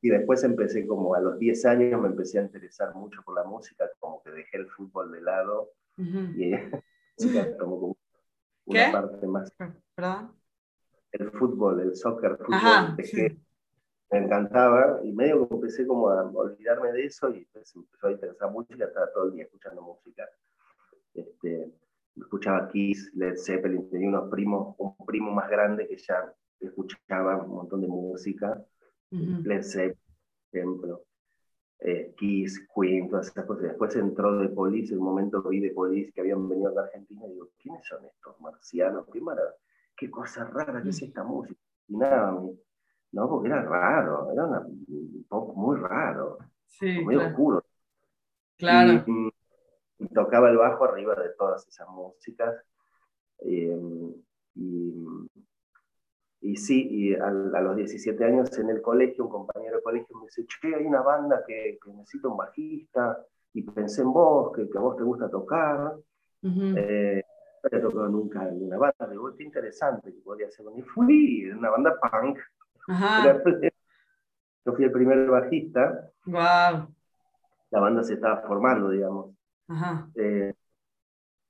Y 0.00 0.08
después 0.08 0.42
empecé 0.42 0.86
como 0.86 1.14
a 1.14 1.20
los 1.20 1.38
10 1.38 1.64
años 1.66 2.00
me 2.00 2.08
empecé 2.08 2.38
a 2.38 2.42
interesar 2.42 2.94
mucho 2.94 3.22
por 3.22 3.34
la 3.34 3.44
música, 3.44 3.88
como 3.98 4.22
que 4.22 4.30
dejé 4.30 4.56
el 4.58 4.68
fútbol 4.68 5.12
de 5.12 5.20
lado 5.20 5.70
y 5.96 6.52
como 7.58 7.96
una 8.66 8.92
parte 8.92 9.26
más. 9.26 9.52
¿Perdón? 9.94 10.32
El 11.12 11.30
fútbol, 11.30 11.80
el 11.80 11.94
soccer, 11.94 12.36
fútbol, 12.38 12.96
me 14.14 14.26
encantaba 14.26 15.00
y 15.02 15.12
medio 15.12 15.48
que 15.48 15.54
empecé 15.56 15.86
como 15.86 16.08
a 16.08 16.22
olvidarme 16.22 16.92
de 16.92 17.06
eso 17.06 17.30
y 17.30 17.44
pues 17.46 17.74
empezó 17.74 18.06
a 18.06 18.12
interesar 18.12 18.50
música, 18.52 18.84
estaba 18.84 19.10
todo 19.12 19.24
el 19.26 19.34
día 19.34 19.44
escuchando 19.44 19.82
música. 19.82 20.28
Este, 21.14 21.72
escuchaba 22.16 22.68
Kiss, 22.68 23.12
Led 23.14 23.36
Zeppelin, 23.36 23.90
tenía 23.90 24.08
unos 24.08 24.30
primos, 24.30 24.76
un 24.78 24.94
primo 25.04 25.32
más 25.32 25.50
grande 25.50 25.88
que 25.88 25.96
ya 25.96 26.32
escuchaba 26.60 27.38
un 27.38 27.50
montón 27.50 27.80
de 27.80 27.88
música 27.88 28.64
Led 29.10 29.62
Zeppelin, 29.62 29.98
por 30.50 30.58
ejemplo, 30.58 31.04
eh, 31.80 32.14
Kiss, 32.16 32.68
Queen, 32.72 33.10
todas 33.10 33.26
esas 33.28 33.44
cosas. 33.46 33.64
Después 33.64 33.96
entró 33.96 34.38
de 34.38 34.48
Police, 34.48 34.92
en 34.92 35.00
un 35.00 35.06
momento 35.06 35.42
vi 35.42 35.58
de 35.58 35.70
Police 35.70 36.12
que 36.12 36.20
habían 36.20 36.48
venido 36.48 36.68
a 36.68 36.72
la 36.72 36.82
Argentina 36.82 37.26
y 37.26 37.32
digo, 37.32 37.50
¿quiénes 37.60 37.84
son 37.84 38.04
estos 38.04 38.40
marcianos? 38.40 39.06
Qué, 39.12 39.20
qué 39.96 40.08
cosa 40.08 40.44
rara 40.44 40.82
que 40.84 40.90
es 40.90 41.02
esta 41.02 41.24
música. 41.24 41.60
Y 41.88 41.96
nada, 41.96 42.40
no, 43.14 43.28
porque 43.28 43.48
era 43.48 43.62
raro, 43.62 44.30
era 44.32 44.44
un 44.44 45.26
pop 45.28 45.56
muy 45.56 45.78
raro, 45.78 46.38
sí, 46.66 47.00
muy 47.00 47.16
oscuro. 47.16 47.64
Claro. 48.56 49.04
Y, 49.06 49.30
tocaba 50.12 50.50
el 50.50 50.58
bajo 50.58 50.84
arriba 50.84 51.14
de 51.14 51.30
todas 51.38 51.66
esas 51.66 51.88
músicas. 51.88 52.54
Eh, 53.38 53.78
y 54.56 55.04
y 56.44 56.56
sí, 56.56 56.86
y 56.90 57.14
a, 57.14 57.30
los 57.30 57.74
17 57.74 58.22
años 58.22 58.58
en 58.58 58.68
el 58.68 58.82
colegio, 58.82 59.24
un 59.24 59.30
compañero 59.30 59.78
de 59.78 59.82
colegio 59.82 60.14
me 60.18 60.26
dice, 60.26 60.44
che, 60.44 60.74
hay 60.74 60.84
una 60.84 61.00
banda 61.00 61.42
que, 61.46 61.78
que 61.82 61.90
necesita 61.90 62.28
un 62.28 62.36
bajista, 62.36 63.18
y 63.54 63.62
pensé 63.62 64.02
en 64.02 64.12
vos, 64.12 64.54
que, 64.54 64.68
que 64.68 64.76
a 64.76 64.80
vos 64.82 64.94
te 64.94 65.04
gusta 65.04 65.30
tocar. 65.30 65.94
Eh, 66.42 67.22
no 67.62 67.68
había 67.72 67.80
tocado 67.80 68.08
nunca 68.08 68.46
en 68.46 68.62
una 68.62 68.76
banda, 68.76 69.08
digo, 69.08 69.34
qué 69.34 69.42
interesante 69.42 70.12
que 70.12 70.20
podría 70.20 70.50
ser. 70.50 70.66
Y 70.76 70.82
fui, 70.82 71.44
en 71.46 71.56
una 71.56 71.70
banda 71.70 71.98
punk. 71.98 72.38
Yo 72.88 74.72
fui 74.74 74.84
el 74.84 74.92
primer 74.92 75.26
bajista. 75.28 76.10
Wow. 76.26 76.94
La 77.70 77.80
banda 77.80 78.02
se 78.02 78.14
estaba 78.14 78.42
formando, 78.42 78.90
digamos. 78.90 79.34
Ajá. 79.68 80.08
Eh, 80.14 80.54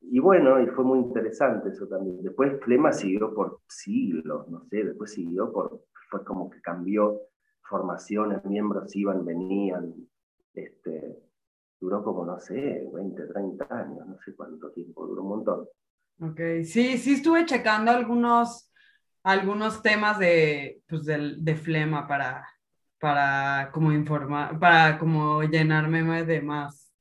y 0.00 0.19
bueno, 0.19 0.61
y 0.61 0.67
fue 0.69 0.85
muy 0.85 0.99
interesante 0.99 1.71
eso 1.71 1.87
también. 1.87 2.23
Después 2.23 2.61
Flema 2.62 2.93
siguió 2.93 3.35
por 3.35 3.61
siglos, 3.69 4.49
no 4.49 4.64
sé, 4.67 4.85
después 4.85 5.12
siguió 5.12 5.53
por, 5.53 5.85
fue 6.11 6.25
como 6.25 6.50
que 6.50 6.61
cambió 6.61 7.21
formaciones, 7.62 8.45
miembros 8.45 8.95
iban, 8.95 9.25
venían, 9.25 9.95
este, 10.53 11.19
duró 11.81 12.05
como, 12.05 12.25
no 12.25 12.38
sé, 12.38 12.87
20, 12.93 13.26
30 13.26 13.67
años, 13.71 14.07
no 14.07 14.19
sé 14.25 14.35
cuánto 14.35 14.71
tiempo, 14.71 15.07
duró 15.07 15.23
un 15.23 15.29
montón. 15.29 15.69
Ok, 16.21 16.41
sí, 16.64 16.99
sí 16.99 17.14
estuve 17.14 17.47
checando 17.47 17.91
algunos, 17.91 18.71
algunos 19.25 19.83
temas 19.83 20.19
de, 20.19 20.81
pues, 20.87 21.04
de, 21.04 21.35
de 21.38 21.57
Flema 21.57 22.07
para, 22.07 22.47
para 23.00 23.71
como 23.73 23.90
informar, 23.93 24.61
para 24.61 24.99
como 24.99 25.43
llenarme 25.43 26.25
de 26.25 26.43
más, 26.43 26.93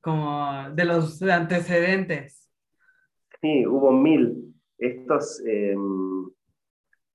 como 0.00 0.70
de 0.70 0.84
los 0.84 1.20
antecedentes. 1.22 2.48
Sí, 3.40 3.66
hubo 3.66 3.90
mil. 3.92 4.54
Estos, 4.78 5.42
em, 5.46 6.28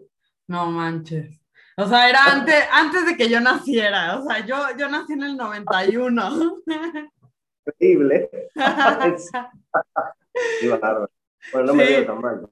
No 0.46 0.70
manches. 0.70 1.43
O 1.76 1.86
sea, 1.88 2.08
era 2.08 2.24
antes, 2.26 2.64
antes 2.72 3.06
de 3.06 3.16
que 3.16 3.28
yo 3.28 3.40
naciera. 3.40 4.18
O 4.18 4.24
sea, 4.24 4.44
yo, 4.46 4.56
yo 4.78 4.88
nací 4.88 5.14
en 5.14 5.24
el 5.24 5.36
91. 5.36 6.62
Increíble. 7.66 8.30
bueno, 11.52 11.66
no 11.66 11.74
me 11.74 11.86
dio 11.86 12.06
tan 12.06 12.20
mal. 12.20 12.48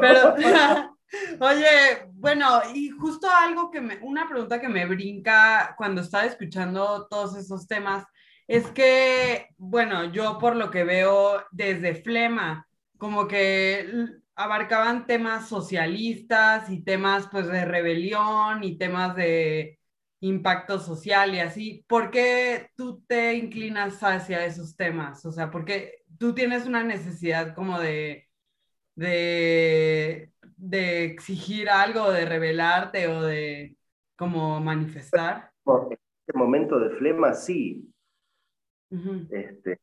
Pero, 0.00 0.34
Oye, 1.40 2.08
bueno, 2.12 2.60
y 2.74 2.90
justo 2.90 3.28
algo 3.30 3.70
que 3.70 3.80
me, 3.80 3.98
una 4.02 4.28
pregunta 4.28 4.60
que 4.60 4.68
me 4.68 4.86
brinca 4.86 5.74
cuando 5.76 6.00
estaba 6.00 6.24
escuchando 6.24 7.06
todos 7.08 7.36
esos 7.36 7.66
temas, 7.66 8.04
es 8.46 8.66
que, 8.68 9.48
bueno, 9.56 10.04
yo 10.04 10.38
por 10.38 10.56
lo 10.56 10.70
que 10.70 10.84
veo 10.84 11.44
desde 11.50 11.94
Flema, 11.94 12.66
como 12.98 13.26
que 13.26 13.88
abarcaban 14.36 15.06
temas 15.06 15.48
socialistas 15.48 16.68
y 16.70 16.82
temas 16.82 17.26
pues 17.32 17.48
de 17.48 17.64
rebelión 17.64 18.62
y 18.62 18.76
temas 18.76 19.16
de 19.16 19.80
impacto 20.20 20.78
social 20.78 21.34
y 21.34 21.40
así. 21.40 21.84
¿Por 21.88 22.10
qué 22.10 22.70
tú 22.76 23.02
te 23.08 23.34
inclinas 23.34 24.02
hacia 24.02 24.44
esos 24.44 24.76
temas? 24.76 25.24
O 25.24 25.32
sea, 25.32 25.50
porque 25.50 26.04
tú 26.18 26.34
tienes 26.34 26.66
una 26.66 26.84
necesidad 26.84 27.54
como 27.54 27.80
de, 27.80 28.28
de, 28.94 30.30
de 30.56 31.04
exigir 31.04 31.70
algo, 31.70 32.12
de 32.12 32.26
revelarte 32.26 33.08
o 33.08 33.22
de 33.22 33.76
como 34.16 34.60
manifestar. 34.60 35.50
En 35.66 35.98
este 36.20 36.38
momento 36.38 36.78
de 36.78 36.90
flema, 36.96 37.32
sí. 37.32 37.90
este, 39.30 39.80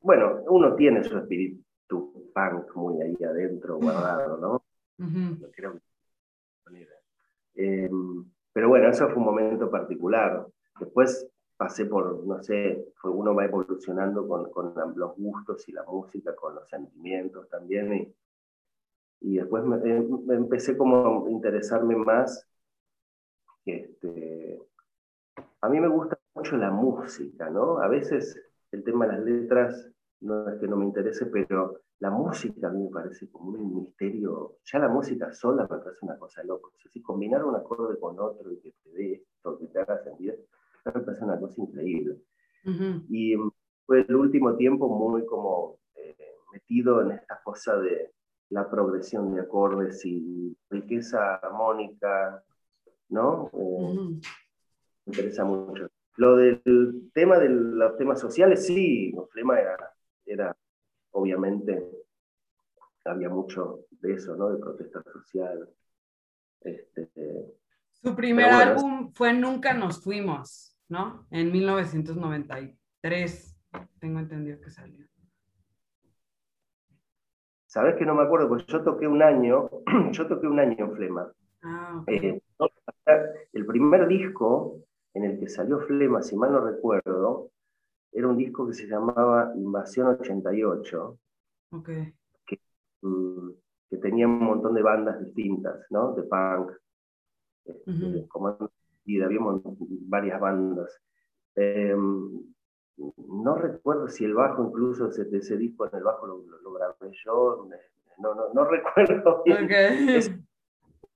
bueno, 0.00 0.42
uno 0.48 0.74
tiene 0.74 1.04
su 1.04 1.18
espíritu 1.18 1.63
punk 1.88 2.74
muy 2.74 3.00
ahí 3.02 3.16
adentro 3.24 3.78
guardado, 3.78 4.36
¿no? 4.38 4.64
creo 5.52 5.80
em, 7.54 8.24
pero 8.52 8.68
bueno, 8.68 8.88
eso 8.88 9.08
fue 9.08 9.16
un 9.16 9.24
momento 9.24 9.70
particular. 9.70 10.46
Después 10.78 11.28
pasé 11.56 11.86
por, 11.86 12.24
no 12.24 12.42
sé, 12.42 12.84
uno 13.04 13.34
va 13.34 13.44
evolucionando 13.44 14.26
con, 14.26 14.50
con, 14.50 14.74
los 14.96 15.16
gustos 15.16 15.68
y 15.68 15.72
la 15.72 15.84
música, 15.84 16.34
con 16.34 16.54
los 16.54 16.68
sentimientos 16.68 17.48
también. 17.48 17.94
Y, 17.94 18.14
y 19.20 19.36
después 19.36 19.64
me, 19.64 19.76
eh, 19.78 20.08
empecé 20.30 20.76
como 20.76 21.26
a 21.26 21.30
interesarme 21.30 21.96
más. 21.96 22.46
Este, 23.64 24.60
a 25.60 25.68
mí 25.68 25.80
me 25.80 25.88
gusta 25.88 26.18
mucho 26.34 26.56
la 26.56 26.70
música, 26.70 27.48
¿no? 27.50 27.78
A 27.78 27.88
veces 27.88 28.40
el 28.70 28.84
tema 28.84 29.06
de 29.06 29.12
las 29.12 29.24
letras 29.24 29.93
no 30.24 30.48
es 30.48 30.58
que 30.58 30.66
no 30.66 30.76
me 30.76 30.86
interese, 30.86 31.26
pero 31.26 31.80
la 32.00 32.10
música 32.10 32.68
a 32.68 32.70
mí 32.70 32.84
me 32.84 32.90
parece 32.90 33.30
como 33.30 33.50
un 33.50 33.82
misterio. 33.82 34.56
Ya 34.64 34.78
la 34.78 34.88
música 34.88 35.32
sola 35.32 35.62
me 35.70 35.78
parece 35.78 35.98
una 36.02 36.18
cosa 36.18 36.42
loca. 36.44 36.68
O 36.74 36.78
sea, 36.78 36.90
si 36.90 37.02
combinar 37.02 37.44
un 37.44 37.54
acorde 37.54 37.98
con 37.98 38.18
otro 38.18 38.50
y 38.50 38.58
que 38.58 38.72
te 38.82 38.90
dé 38.90 39.12
esto, 39.14 39.58
que 39.58 39.66
te 39.66 39.80
haga 39.80 40.02
sentir, 40.02 40.38
me 40.84 40.92
parece 40.92 41.24
una 41.24 41.38
cosa 41.38 41.60
increíble. 41.60 42.16
Y 43.10 43.34
fue 43.84 44.06
el 44.08 44.16
último 44.16 44.56
tiempo 44.56 44.88
muy 44.88 45.26
como 45.26 45.78
eh, 45.94 46.16
metido 46.52 47.02
en 47.02 47.12
esta 47.12 47.42
cosa 47.42 47.76
de 47.76 48.12
la 48.48 48.70
progresión 48.70 49.34
de 49.34 49.42
acordes 49.42 50.04
y 50.06 50.56
riqueza 50.70 51.36
armónica, 51.36 52.42
¿no? 53.10 53.50
Eh, 53.52 54.20
me 55.04 55.12
interesa 55.12 55.44
mucho. 55.44 55.88
Lo 56.16 56.36
del 56.36 57.10
tema 57.12 57.38
de 57.38 57.48
los 57.50 57.96
temas 57.98 58.20
sociales, 58.20 58.64
sí, 58.64 59.12
el 59.14 59.28
tema 59.34 59.60
era 59.60 59.94
era, 60.26 60.56
obviamente, 61.12 61.82
había 63.04 63.28
mucho 63.44 63.80
de 63.90 64.14
eso, 64.14 64.34
¿no? 64.36 64.50
De 64.50 64.58
protesta 64.58 65.02
social. 65.02 65.68
Este, 66.60 67.10
Su 67.92 68.16
primer 68.16 68.46
álbum 68.46 69.12
fue 69.12 69.34
Nunca 69.34 69.74
nos 69.74 70.02
fuimos, 70.02 70.74
¿no? 70.88 71.26
En 71.30 71.52
1993, 71.52 73.56
tengo 74.00 74.18
entendido 74.18 74.58
que 74.60 74.70
salió. 74.70 75.06
Sabes 77.66 77.96
que 77.96 78.06
no 78.06 78.14
me 78.14 78.22
acuerdo, 78.22 78.48
pues 78.48 78.64
yo 78.66 78.82
toqué 78.82 79.06
un 79.08 79.22
año, 79.22 79.68
yo 80.12 80.28
toqué 80.28 80.46
un 80.46 80.60
año 80.60 80.76
en 80.78 80.92
Flema. 80.92 81.32
Ah, 81.62 82.04
eh, 82.06 82.40
el 83.52 83.66
primer 83.66 84.06
disco 84.06 84.78
en 85.12 85.24
el 85.24 85.40
que 85.40 85.48
salió 85.48 85.80
Flema, 85.80 86.22
si 86.22 86.36
mal 86.36 86.52
no 86.52 86.60
recuerdo, 86.60 87.50
era 88.12 88.28
un 88.28 88.36
disco 88.36 88.64
que 88.66 88.74
se 88.74 88.86
llamaba 88.86 89.52
Invasión 89.56 90.06
88, 90.06 91.18
okay. 91.72 92.14
Que, 93.04 93.08
mm, 93.08 93.54
que, 93.90 93.96
tenía 93.98 94.26
un 94.26 94.40
montón 94.40 94.74
de 94.74 94.82
bandas 94.82 95.24
distintas, 95.24 95.86
¿no? 95.90 96.14
De 96.14 96.22
punk, 96.22 96.72
este, 97.64 98.28
y 99.06 99.20
había 99.20 99.40
varias 100.08 100.40
bandas. 100.40 101.00
Em, 101.54 102.42
no 102.96 103.54
recuerdo 103.56 104.08
si 104.08 104.24
el 104.24 104.34
bajo, 104.34 104.64
incluso 104.64 105.08
de 105.08 105.38
ese 105.38 105.56
disco 105.56 105.86
en 105.86 105.96
el 105.96 106.04
bajo 106.04 106.26
lo, 106.26 106.72
grabé 106.72 107.12
yo, 107.24 107.68
no, 108.18 108.34
no, 108.34 108.52
no 108.52 108.64
recuerdo 108.70 109.42
bien. 109.44 109.70
Es 109.70 110.32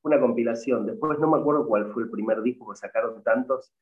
una 0.02 0.20
compilación. 0.20 0.86
Después 0.86 1.18
no 1.18 1.30
me 1.30 1.38
acuerdo 1.38 1.66
cuál 1.66 1.92
fue 1.92 2.04
el 2.04 2.10
primer 2.10 2.42
disco 2.42 2.70
que 2.70 2.76
sacaron 2.76 3.22
tantos, 3.22 3.72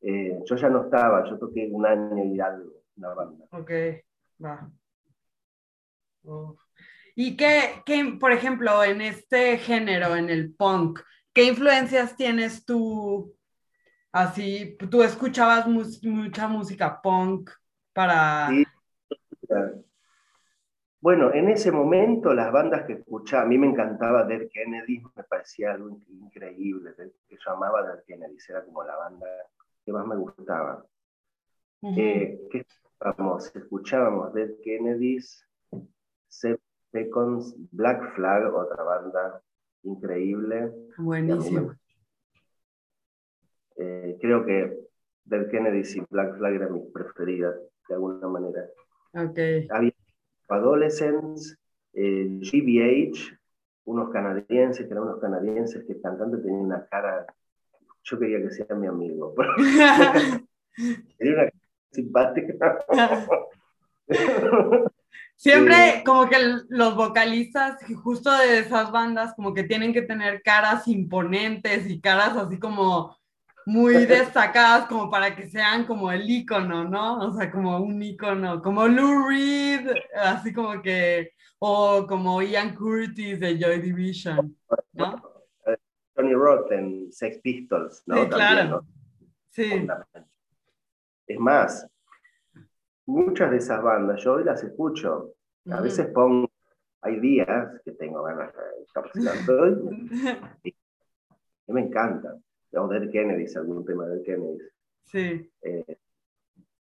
eh, 0.00 0.38
yo 0.44 0.56
ya 0.56 0.68
no 0.68 0.84
estaba, 0.84 1.24
yo 1.28 1.38
toqué 1.38 1.68
un 1.70 1.86
año 1.86 2.24
y 2.24 2.38
algo 2.40 2.82
la 2.96 3.14
banda. 3.14 3.44
Ok, 3.50 3.70
va. 4.42 4.70
¿Y 7.18 7.34
qué, 7.34 7.82
qué, 7.86 8.16
por 8.20 8.30
ejemplo, 8.30 8.84
en 8.84 9.00
este 9.00 9.56
género, 9.56 10.14
en 10.16 10.28
el 10.28 10.54
punk, 10.54 11.00
qué 11.32 11.44
influencias 11.44 12.14
tienes 12.14 12.66
tú? 12.66 13.34
Así, 14.12 14.76
tú 14.90 15.02
escuchabas 15.02 15.66
mucha 15.66 16.46
música 16.46 17.00
punk 17.00 17.50
para... 17.94 18.50
Bueno, 21.00 21.32
en 21.32 21.48
ese 21.48 21.72
momento 21.72 22.34
las 22.34 22.52
bandas 22.52 22.84
que 22.84 22.94
escuchaba, 22.94 23.44
a 23.44 23.46
mí 23.46 23.56
me 23.56 23.68
encantaba 23.68 24.24
Dead 24.24 24.48
Kennedy, 24.52 25.02
me 25.14 25.22
parecía 25.24 25.72
algo 25.72 25.98
increíble, 26.08 26.92
que 27.28 27.36
yo 27.42 27.50
amaba 27.50 27.82
Dead 27.82 28.04
Kennedy, 28.06 28.36
era 28.46 28.62
como 28.62 28.84
la 28.84 28.96
banda 28.96 29.26
que 29.86 29.92
más 29.92 30.06
me 30.06 30.16
gustaba. 30.16 30.84
Eh, 31.82 32.40
¿Qué 32.50 32.58
escuchábamos? 32.58 33.56
Escuchábamos 33.56 34.34
Dead 34.34 34.50
Kennedys, 34.62 35.46
Seconds, 36.92 37.54
Black 37.72 38.14
Flag, 38.14 38.52
otra 38.54 38.82
banda 38.82 39.42
increíble. 39.82 40.72
Buenísimo. 40.98 41.74
Eh, 43.76 44.16
creo 44.20 44.44
que 44.44 44.78
Dead 45.24 45.48
Kennedys 45.50 45.96
y 45.96 46.00
Black 46.10 46.36
Flag 46.38 46.54
eran 46.54 46.72
mis 46.72 46.90
preferidas, 46.92 47.56
de 47.88 47.94
alguna 47.94 48.28
manera. 48.28 48.66
Okay. 49.12 49.66
Había 49.70 49.92
Adolescents, 50.48 51.58
eh, 51.92 52.38
GBH, 52.40 53.38
unos 53.84 54.10
canadienses, 54.10 54.86
que 54.86 54.92
eran 54.92 55.04
unos 55.04 55.20
canadienses 55.20 55.84
que 55.84 55.92
el 55.94 56.00
cantante 56.00 56.38
tenía 56.38 56.58
una 56.58 56.86
cara 56.86 57.26
yo 58.06 58.18
quería 58.18 58.40
que 58.40 58.50
sea 58.50 58.76
mi 58.76 58.86
amigo. 58.86 59.34
Era 61.18 61.42
una 61.42 61.50
simpática. 61.90 62.78
Siempre 65.36 66.02
como 66.04 66.28
que 66.28 66.38
los 66.68 66.96
vocalistas 66.96 67.76
justo 68.02 68.32
de 68.32 68.60
esas 68.60 68.90
bandas 68.90 69.34
como 69.34 69.52
que 69.52 69.64
tienen 69.64 69.92
que 69.92 70.02
tener 70.02 70.42
caras 70.42 70.88
imponentes 70.88 71.88
y 71.88 72.00
caras 72.00 72.36
así 72.36 72.58
como 72.58 73.16
muy 73.66 74.06
destacadas 74.06 74.86
como 74.86 75.10
para 75.10 75.34
que 75.34 75.48
sean 75.48 75.84
como 75.84 76.10
el 76.10 76.28
icono, 76.30 76.84
¿no? 76.84 77.18
O 77.18 77.32
sea, 77.34 77.50
como 77.50 77.78
un 77.78 78.00
icono, 78.00 78.62
como 78.62 78.86
Lou 78.86 79.28
Reed, 79.28 79.90
así 80.14 80.52
como 80.52 80.80
que, 80.80 81.32
o 81.58 82.06
como 82.06 82.40
Ian 82.40 82.74
Curtis 82.74 83.40
de 83.40 83.58
Joy 83.58 83.80
Division, 83.80 84.56
¿no? 84.92 85.22
Tony 86.14 86.32
Roth 86.32 86.72
en 86.72 87.12
Sex 87.12 87.38
Pistols, 87.42 88.02
¿no? 88.06 88.22
Sí, 88.22 88.28
claro. 88.30 88.86
Sí. 89.50 89.86
Es 91.26 91.38
más, 91.38 91.86
muchas 93.06 93.50
de 93.50 93.58
esas 93.58 93.82
bandas 93.82 94.22
yo 94.22 94.34
hoy 94.34 94.44
las 94.44 94.62
escucho. 94.62 95.32
A 95.70 95.80
veces 95.80 96.06
pongo, 96.08 96.48
hay 97.00 97.18
días 97.18 97.80
que 97.84 97.92
tengo 97.92 98.22
ganas 98.22 98.52
de 98.52 98.76
y, 100.62 100.68
y 101.68 101.72
me 101.72 101.80
encanta. 101.82 102.36
O 102.72 102.88
Dead 102.88 103.10
Kennedy, 103.10 103.46
algún 103.56 103.84
tema 103.84 104.06
de 104.06 104.22
Kennedy. 104.22 104.58
Sí. 105.04 105.50
Eh, 105.62 105.98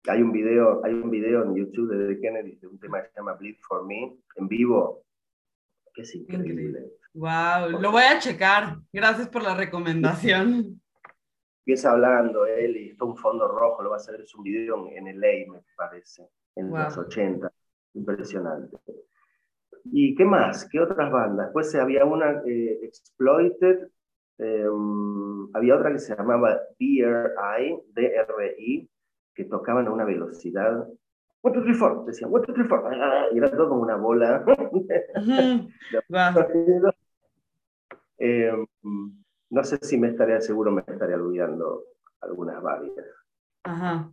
hay 0.07 0.21
un 0.21 0.31
video, 0.31 0.83
hay 0.83 0.93
un 0.93 1.09
video 1.09 1.43
en 1.43 1.55
YouTube 1.55 1.91
de 1.91 2.07
Dead 2.07 2.21
Kennedy 2.21 2.55
de 2.55 2.67
un 2.67 2.79
tema 2.79 3.01
que 3.01 3.09
se 3.09 3.17
llama 3.17 3.33
Bleed 3.33 3.57
for 3.67 3.85
Me 3.85 4.17
en 4.35 4.47
vivo, 4.47 5.03
que 5.93 6.03
es 6.03 6.15
increíble. 6.15 6.93
Wow, 7.13 7.79
lo 7.79 7.91
voy 7.91 8.03
a 8.03 8.19
checar. 8.19 8.77
Gracias 8.91 9.27
por 9.29 9.43
la 9.43 9.55
recomendación. 9.55 10.81
Empieza 11.65 11.91
hablando 11.91 12.45
él 12.45 12.75
y 12.75 12.89
está 12.89 13.05
un 13.05 13.15
fondo 13.15 13.47
rojo, 13.47 13.81
lo 13.81 13.89
va 13.91 13.95
a 13.95 13.99
hacer, 13.99 14.19
es 14.19 14.35
un 14.35 14.43
video 14.43 14.87
en, 14.91 15.07
el 15.07 15.19
LA, 15.19 15.51
me 15.51 15.63
parece, 15.77 16.27
en 16.55 16.69
los 16.71 16.97
80. 16.97 17.51
Impresionante. 17.93 18.77
¿Y 19.85 20.15
qué 20.15 20.25
más? 20.25 20.67
¿Qué 20.69 20.79
otras 20.79 21.11
bandas? 21.11 21.51
Pues 21.53 21.73
había 21.75 22.05
una, 22.05 22.41
eh, 22.45 22.79
Exploited, 22.83 23.87
em, 24.39 25.55
había 25.55 25.75
otra 25.75 25.91
que 25.91 25.99
se 25.99 26.15
llamaba 26.15 26.59
DRI, 26.79 27.79
DRI, 27.93 28.89
que 29.33 29.45
tocaban 29.45 29.87
a 29.87 29.91
una 29.91 30.05
velocidad 30.05 30.85
two, 31.51 31.61
three, 31.61 31.73
four. 31.73 32.05
Decían, 32.05 32.31
two, 32.31 32.53
three, 32.53 32.63
four. 32.63 32.89
Y 33.33 33.37
era 33.37 33.51
todo 33.51 33.69
como 33.69 33.81
una 33.81 33.97
bola. 33.97 34.45
Eh, 38.19 38.51
no 39.53 39.63
sé 39.63 39.77
si 39.83 39.97
me 39.97 40.07
estaría 40.07 40.41
seguro, 40.41 40.71
me 40.71 40.81
estaría 40.81 41.15
olvidando 41.15 41.83
algunas 42.21 42.61
varias. 42.61 43.05
Ajá. 43.63 44.11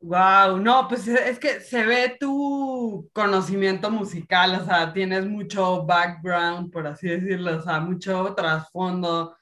Wow, 0.00 0.58
no, 0.58 0.86
pues 0.88 1.06
es 1.08 1.38
que 1.38 1.60
se 1.60 1.84
ve 1.84 2.16
tu, 2.18 3.10
conocimiento 3.12 3.90
musical, 3.90 4.60
o 4.60 4.64
sea, 4.64 4.92
tienes 4.92 5.26
mucho 5.26 5.84
background, 5.84 6.72
por 6.72 6.86
así 6.86 7.08
decirlo, 7.08 7.58
o 7.58 7.60
sea, 7.60 7.80
mucho 7.80 8.34
trasfondo 8.34 9.36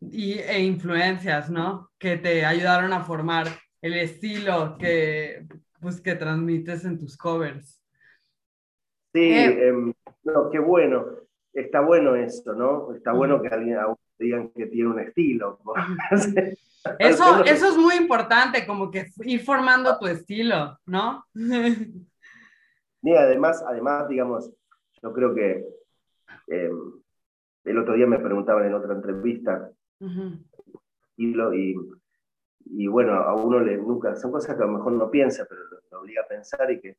y, 0.00 0.38
e 0.38 0.60
influencias, 0.60 1.48
¿no? 1.48 1.90
Que 1.98 2.16
te 2.16 2.44
ayudaron 2.44 2.92
a 2.92 3.04
formar 3.04 3.46
el 3.82 3.94
estilo 3.94 4.76
que, 4.78 5.46
pues, 5.80 6.00
que 6.00 6.16
transmites 6.16 6.84
en 6.84 6.98
tus 6.98 7.16
covers. 7.16 7.80
Sí, 9.12 9.32
eh, 9.32 9.68
em, 9.68 9.92
no, 10.24 10.50
qué 10.50 10.58
bueno. 10.58 11.25
Está 11.56 11.80
bueno 11.80 12.14
eso, 12.14 12.52
¿no? 12.52 12.94
Está 12.94 13.12
bueno 13.12 13.40
que 13.40 13.48
alguien 13.48 13.78
digan 14.18 14.50
que 14.50 14.66
tiene 14.66 14.90
un 14.90 15.00
estilo. 15.00 15.58
Eso, 17.00 17.42
eso 17.44 17.68
es 17.68 17.76
muy 17.76 17.96
importante, 17.96 18.64
como 18.64 18.92
que 18.92 19.06
ir 19.24 19.42
formando 19.42 19.98
tu 19.98 20.06
estilo, 20.06 20.78
¿no? 20.86 21.24
Y 21.34 23.12
además, 23.12 23.64
además, 23.66 24.08
digamos, 24.08 24.52
yo 25.02 25.12
creo 25.12 25.34
que 25.34 25.64
em, 26.46 26.92
el 27.64 27.78
otro 27.78 27.94
día 27.94 28.06
me 28.06 28.20
preguntaban 28.20 28.66
en 28.66 28.74
otra 28.74 28.94
entrevista, 28.94 29.68
y, 31.16 31.34
lo, 31.34 31.52
y, 31.54 31.74
y, 32.66 32.86
bueno, 32.86 33.14
a 33.14 33.34
uno 33.34 33.58
le 33.58 33.78
nunca, 33.78 34.14
son 34.14 34.30
cosas 34.30 34.54
que 34.54 34.62
a 34.62 34.66
lo 34.66 34.74
mejor 34.74 34.92
no 34.92 35.10
piensa, 35.10 35.44
pero 35.48 35.62
lo 35.90 36.00
obliga 36.00 36.22
a 36.22 36.28
pensar 36.28 36.70
y 36.70 36.80
que 36.80 36.98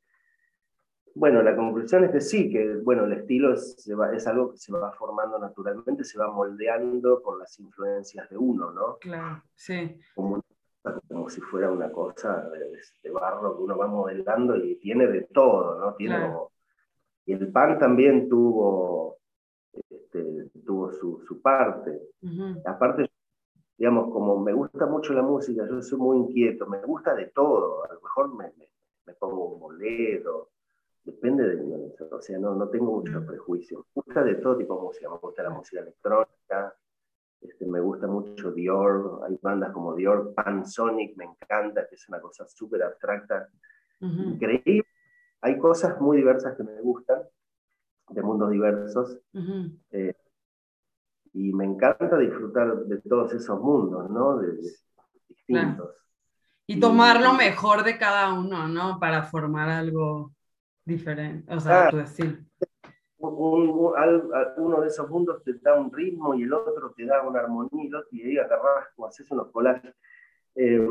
bueno, 1.17 1.41
la 1.41 1.55
conclusión 1.55 2.03
es 2.03 2.11
que 2.11 2.21
sí, 2.21 2.49
que 2.49 2.75
bueno, 2.75 3.05
el 3.05 3.13
estilo 3.13 3.53
es, 3.53 3.87
es, 4.13 4.27
algo 4.27 4.51
que 4.51 4.57
se 4.57 4.71
va 4.71 4.91
formando 4.91 5.39
naturalmente, 5.39 6.03
se 6.03 6.19
va 6.19 6.31
moldeando 6.31 7.21
por 7.23 7.39
las 7.39 7.59
influencias 7.59 8.29
de 8.29 8.37
uno, 8.37 8.71
¿no? 8.71 8.97
Claro, 8.99 9.41
sí. 9.55 9.99
Como, 10.13 10.43
como 11.07 11.29
si 11.29 11.41
fuera 11.41 11.71
una 11.71 11.91
cosa 11.91 12.47
de, 12.49 13.09
barro 13.09 13.57
que 13.57 13.63
uno 13.63 13.77
va 13.77 13.87
modelando 13.87 14.55
y 14.57 14.75
tiene 14.75 15.07
de 15.07 15.23
todo, 15.23 15.79
¿no? 15.79 15.95
Tiene 15.95 16.31
y 17.25 17.33
el 17.33 17.51
pan 17.51 17.77
también 17.77 18.29
tuvo, 18.29 19.17
este, 19.89 20.49
tuvo 20.65 20.91
su, 20.93 21.21
su 21.27 21.41
parte. 21.41 21.99
Aparte, 22.63 23.09
digamos, 23.75 24.13
como 24.13 24.39
me 24.39 24.53
gusta 24.53 24.85
mucho 24.85 25.13
la 25.13 25.23
música, 25.23 25.67
yo 25.67 25.81
soy 25.81 25.99
muy 25.99 26.17
inquieto, 26.19 26.67
me 26.67 26.81
gusta 26.83 27.13
de 27.15 27.25
todo, 27.25 27.83
a 27.83 27.93
lo 27.93 28.01
mejor 28.01 28.33
me, 28.33 28.45
me, 28.57 28.69
me 29.05 29.13
pongo 29.15 29.55
un 29.55 29.59
bolero 29.59 30.51
depende 31.07 31.47
de 31.47 31.55
mí, 31.55 31.73
o 32.11 32.21
sea, 32.21 32.37
no, 32.37 32.53
no 32.53 32.67
tengo 32.67 32.99
muchos 32.99 33.23
prejuicios. 33.25 33.85
Me 33.95 34.01
gusta 34.03 34.23
de 34.23 34.35
todo 34.35 34.57
tipo 34.57 34.75
de 34.75 34.81
música, 34.81 35.09
me 35.09 35.17
gusta 35.17 35.43
la 35.43 35.49
música 35.49 35.81
electrónica, 35.81 36.75
este, 37.41 37.65
me 37.65 37.79
gusta 37.79 38.07
mucho 38.07 38.51
Dior, 38.51 39.21
hay 39.25 39.39
bandas 39.41 39.71
como 39.71 39.95
Dior, 39.95 40.33
Pansonic, 40.33 41.15
me 41.15 41.23
encanta, 41.23 41.87
que 41.87 41.95
es 41.95 42.09
una 42.09 42.19
cosa 42.19 42.45
súper 42.45 42.83
abstracta, 42.83 43.47
increíble. 44.01 44.85
Hay 45.41 45.57
cosas 45.57 45.99
muy 46.01 46.17
diversas 46.17 46.57
que 46.57 46.63
me 46.63 46.81
gustan, 46.81 47.21
de 48.09 48.21
mundos 48.21 48.51
diversos, 48.51 49.17
eh, 49.91 50.13
y 51.33 51.53
me 51.53 51.65
encanta 51.65 52.17
disfrutar 52.17 52.83
de 52.85 52.97
todos 53.01 53.33
esos 53.33 53.61
mundos, 53.61 54.09
¿no? 54.09 54.39
De, 54.39 54.57
distintos. 55.29 55.95
Y 56.65 56.81
tomar 56.81 57.21
lo 57.21 57.33
mejor 57.33 57.85
de 57.85 57.97
cada 57.97 58.33
uno, 58.33 58.67
¿no? 58.67 58.99
Para 58.99 59.23
formar 59.23 59.69
algo 59.69 60.33
diferente, 60.87 61.53
o 61.53 61.59
sea, 61.59 61.89
tu 61.89 61.99
estilo. 61.99 62.37
uno 63.19 64.81
de 64.81 64.87
esos 64.87 65.09
mundos 65.09 65.43
te 65.43 65.53
da 65.55 65.79
un 65.79 65.91
ritmo 65.91 66.33
y 66.33 66.43
el 66.43 66.53
otro 66.53 66.91
te 66.95 67.05
da 67.05 67.27
una 67.27 67.41
armonía 67.41 68.01
y 68.11 68.21
ahí 68.23 68.37
agarras 68.37 68.87
como 68.95 69.07
haces 69.07 69.29
unos 69.31 69.51
collages. 69.51 69.93
Eh, 70.55 70.87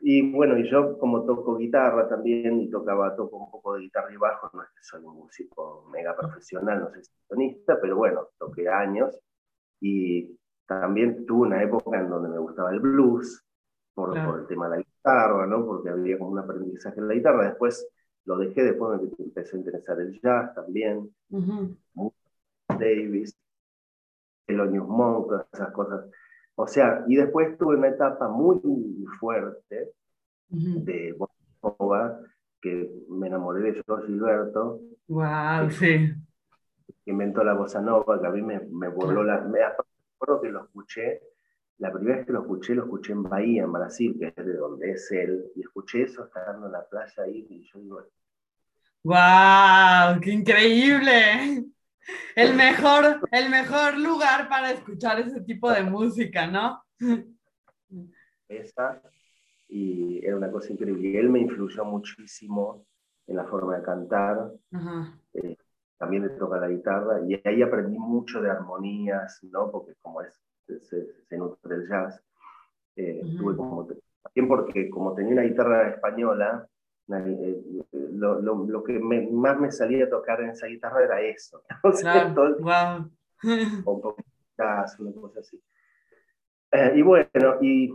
y 0.00 0.32
bueno, 0.32 0.56
y 0.56 0.70
yo 0.70 0.98
como 0.98 1.24
toco 1.24 1.56
guitarra 1.56 2.08
también 2.08 2.60
y 2.60 2.70
tocaba, 2.70 3.14
toco 3.16 3.36
un 3.36 3.50
poco 3.50 3.74
de 3.74 3.82
guitarra 3.82 4.12
y 4.12 4.16
bajo, 4.16 4.50
no 4.54 4.62
es 4.62 4.68
que 4.70 4.82
soy 4.82 5.04
un 5.04 5.16
músico 5.16 5.84
mega 5.92 6.16
profesional, 6.16 6.80
no 6.80 6.90
soy 6.90 7.02
sintonista, 7.04 7.78
pero 7.80 7.96
bueno, 7.96 8.28
toqué 8.38 8.68
años 8.68 9.18
y 9.80 10.38
también 10.66 11.26
tuve 11.26 11.48
una 11.48 11.62
época 11.62 11.98
en 11.98 12.08
donde 12.08 12.28
me 12.28 12.38
gustaba 12.38 12.70
el 12.70 12.80
blues 12.80 13.44
por, 13.94 14.10
por 14.24 14.40
el 14.40 14.46
tema 14.46 14.68
de 14.68 14.76
la 14.76 14.82
guitarra, 14.82 15.46
¿no? 15.46 15.66
Porque 15.66 15.90
había 15.90 16.18
como 16.18 16.30
un 16.30 16.38
aprendizaje 16.38 17.00
en 17.00 17.08
la 17.08 17.14
guitarra. 17.14 17.48
Después 17.48 17.88
lo 18.28 18.36
dejé, 18.36 18.62
después 18.62 19.00
me 19.00 19.24
empezó 19.24 19.56
a 19.56 19.60
interesar 19.60 19.98
el 20.00 20.20
jazz 20.20 20.54
también, 20.54 21.10
Davis, 22.68 23.34
Thelonious 24.46 24.86
Monk, 24.86 25.28
todas 25.28 25.46
esas 25.50 25.72
cosas. 25.72 26.10
O 26.54 26.66
sea, 26.66 27.04
y 27.08 27.16
después 27.16 27.56
tuve 27.56 27.76
una 27.76 27.88
etapa 27.88 28.28
muy 28.28 28.60
fuerte 29.18 29.92
de 30.50 31.16
bossa 31.60 32.20
que 32.60 32.90
me 33.08 33.28
enamoré 33.28 33.62
de 33.62 33.82
George 33.82 34.06
Gilberto. 34.06 34.80
¡Wow! 35.08 35.70
Sí. 35.70 36.12
Que 37.04 37.10
inventó 37.10 37.42
la 37.42 37.54
bossa 37.54 37.80
nova, 37.80 38.20
que 38.20 38.26
a 38.26 38.30
mí 38.30 38.42
me, 38.42 38.60
me 38.60 38.88
voló 38.88 39.22
la... 39.22 39.40
Me 39.40 39.60
acuerdo 39.62 40.42
que 40.42 40.50
lo 40.50 40.64
escuché, 40.64 41.22
la 41.78 41.90
primera 41.92 42.16
vez 42.16 42.26
que 42.26 42.32
lo 42.32 42.40
escuché, 42.40 42.74
lo 42.74 42.82
escuché 42.82 43.12
en 43.12 43.22
Bahía, 43.22 43.62
en 43.62 43.72
Brasil, 43.72 44.16
que 44.18 44.26
es 44.26 44.46
de 44.46 44.54
donde 44.54 44.90
es 44.90 45.10
él, 45.12 45.46
y 45.54 45.60
escuché 45.60 46.02
eso 46.02 46.24
estando 46.24 46.66
en 46.66 46.72
la 46.72 46.84
playa 46.84 47.22
ahí, 47.22 47.46
y 47.48 47.62
yo 47.62 47.78
digo, 47.78 48.02
¡Wow! 49.04 50.20
¡Qué 50.20 50.30
increíble! 50.30 51.64
El 52.34 52.54
mejor, 52.54 53.20
el 53.30 53.50
mejor 53.50 53.98
lugar 53.98 54.48
para 54.48 54.70
escuchar 54.70 55.20
ese 55.20 55.40
tipo 55.42 55.70
de 55.70 55.82
música, 55.82 56.46
¿no? 56.46 56.82
Esa, 58.48 59.02
y 59.68 60.24
era 60.24 60.36
una 60.36 60.50
cosa 60.50 60.72
increíble. 60.72 61.18
Él 61.18 61.28
me 61.28 61.40
influyó 61.40 61.84
muchísimo 61.84 62.86
en 63.26 63.36
la 63.36 63.44
forma 63.44 63.76
de 63.76 63.82
cantar. 63.82 64.52
Eh, 65.34 65.56
también 65.98 66.22
de 66.22 66.30
tocar 66.30 66.60
la 66.60 66.68
guitarra. 66.68 67.20
Y 67.26 67.40
ahí 67.46 67.62
aprendí 67.62 67.98
mucho 67.98 68.40
de 68.40 68.50
armonías, 68.50 69.42
¿no? 69.42 69.70
Porque 69.70 69.94
como 70.00 70.22
es, 70.22 70.40
se, 70.66 71.36
nutre 71.36 71.76
el 71.76 71.88
jazz. 71.88 72.22
Eh, 72.96 73.20
como, 73.38 73.86
también 74.22 74.48
porque 74.48 74.88
como 74.88 75.14
tenía 75.14 75.34
una 75.34 75.42
guitarra 75.42 75.90
española, 75.90 76.66
lo, 77.08 78.40
lo, 78.40 78.66
lo, 78.66 78.84
que 78.84 78.98
más 78.98 79.58
me 79.58 79.72
salía 79.72 80.04
a 80.04 80.10
tocar 80.10 80.42
en 80.42 80.50
esa 80.50 80.66
guitarra 80.66 81.04
era 81.04 81.20
eso. 81.22 81.62
wow. 81.82 83.10
un 83.42 83.84
poco 83.84 84.16
una 84.98 85.12
cosa 85.14 85.40
así. 85.40 85.62
Eh, 86.72 86.92
y 86.96 87.02
bueno, 87.02 87.28
y, 87.60 87.90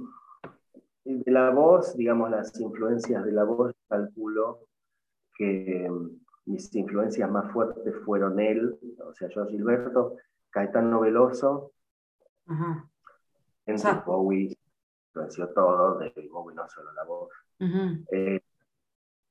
de 1.06 1.32
la 1.32 1.52
voz, 1.52 1.96
digamos, 1.96 2.32
las 2.32 2.60
influencias 2.60 3.24
de 3.24 3.32
la 3.32 3.44
voz, 3.44 3.76
calculo 3.88 4.68
que 5.36 5.88
mm, 5.90 6.52
mis 6.52 6.74
influencias 6.76 7.30
más 7.30 7.52
fuertes 7.52 7.94
fueron 8.06 8.40
él, 8.40 8.80
o 9.06 9.14
sea, 9.14 9.30
yo 9.30 9.46
Gilberto, 9.48 10.18
Caetano 10.50 11.02
Veloso, 11.02 11.74
uh 12.48 12.82
en 13.66 13.78
Bowie, 14.06 14.58
influenció 15.08 15.48
todo, 15.54 15.98
de 16.00 16.12
Bowie 16.30 16.54
no 16.54 16.68
solo 16.68 16.92
la 16.92 17.06
voz 17.06 17.30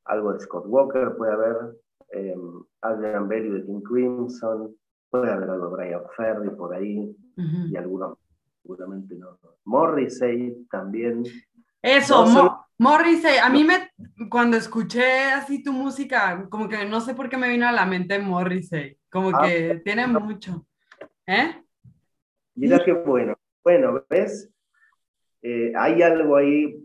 algo 0.05 0.33
de 0.33 0.41
Scott 0.41 0.65
Walker, 0.67 1.15
puede 1.17 1.33
haber 1.33 1.57
eh, 2.12 2.37
Adrian 2.83 3.29
Belly 3.29 3.51
de 3.51 3.65
King 3.65 3.81
Crimson, 3.81 4.75
puede 5.11 5.31
haber 5.31 5.51
algo 5.51 5.69
de 5.69 5.73
Brian 5.73 6.03
Ferry 6.17 6.51
por 6.51 6.75
ahí, 6.75 7.17
y 7.37 7.77
algunos 7.77 8.19
seguramente 8.62 9.15
no. 9.17 9.38
Morrissey 9.65 10.67
también. 10.71 11.25
Eso, 11.81 12.67
Morrissey, 12.79 13.38
a 13.38 13.49
mí 13.49 13.65
me, 13.65 13.91
cuando 14.29 14.57
escuché 14.57 15.25
así 15.33 15.62
tu 15.62 15.73
música, 15.73 16.47
como 16.49 16.69
que 16.69 16.85
no 16.85 17.01
sé 17.01 17.15
por 17.15 17.29
qué 17.29 17.37
me 17.37 17.49
vino 17.49 17.67
a 17.69 17.73
la 17.73 17.87
mente 17.87 18.19
Morrissey, 18.19 18.99
como 19.11 19.31
ah, 19.31 19.43
que 19.47 19.81
tiene 19.85 20.07
mucho. 20.07 20.67
¿Eh? 21.27 21.62
Mira 22.55 22.83
qué 22.85 22.93
bueno. 22.93 23.37
Bueno, 23.62 24.05
¿ves? 24.11 24.51
Eh, 25.43 25.73
hay 25.77 26.03
algo 26.03 26.37
ahí 26.37 26.83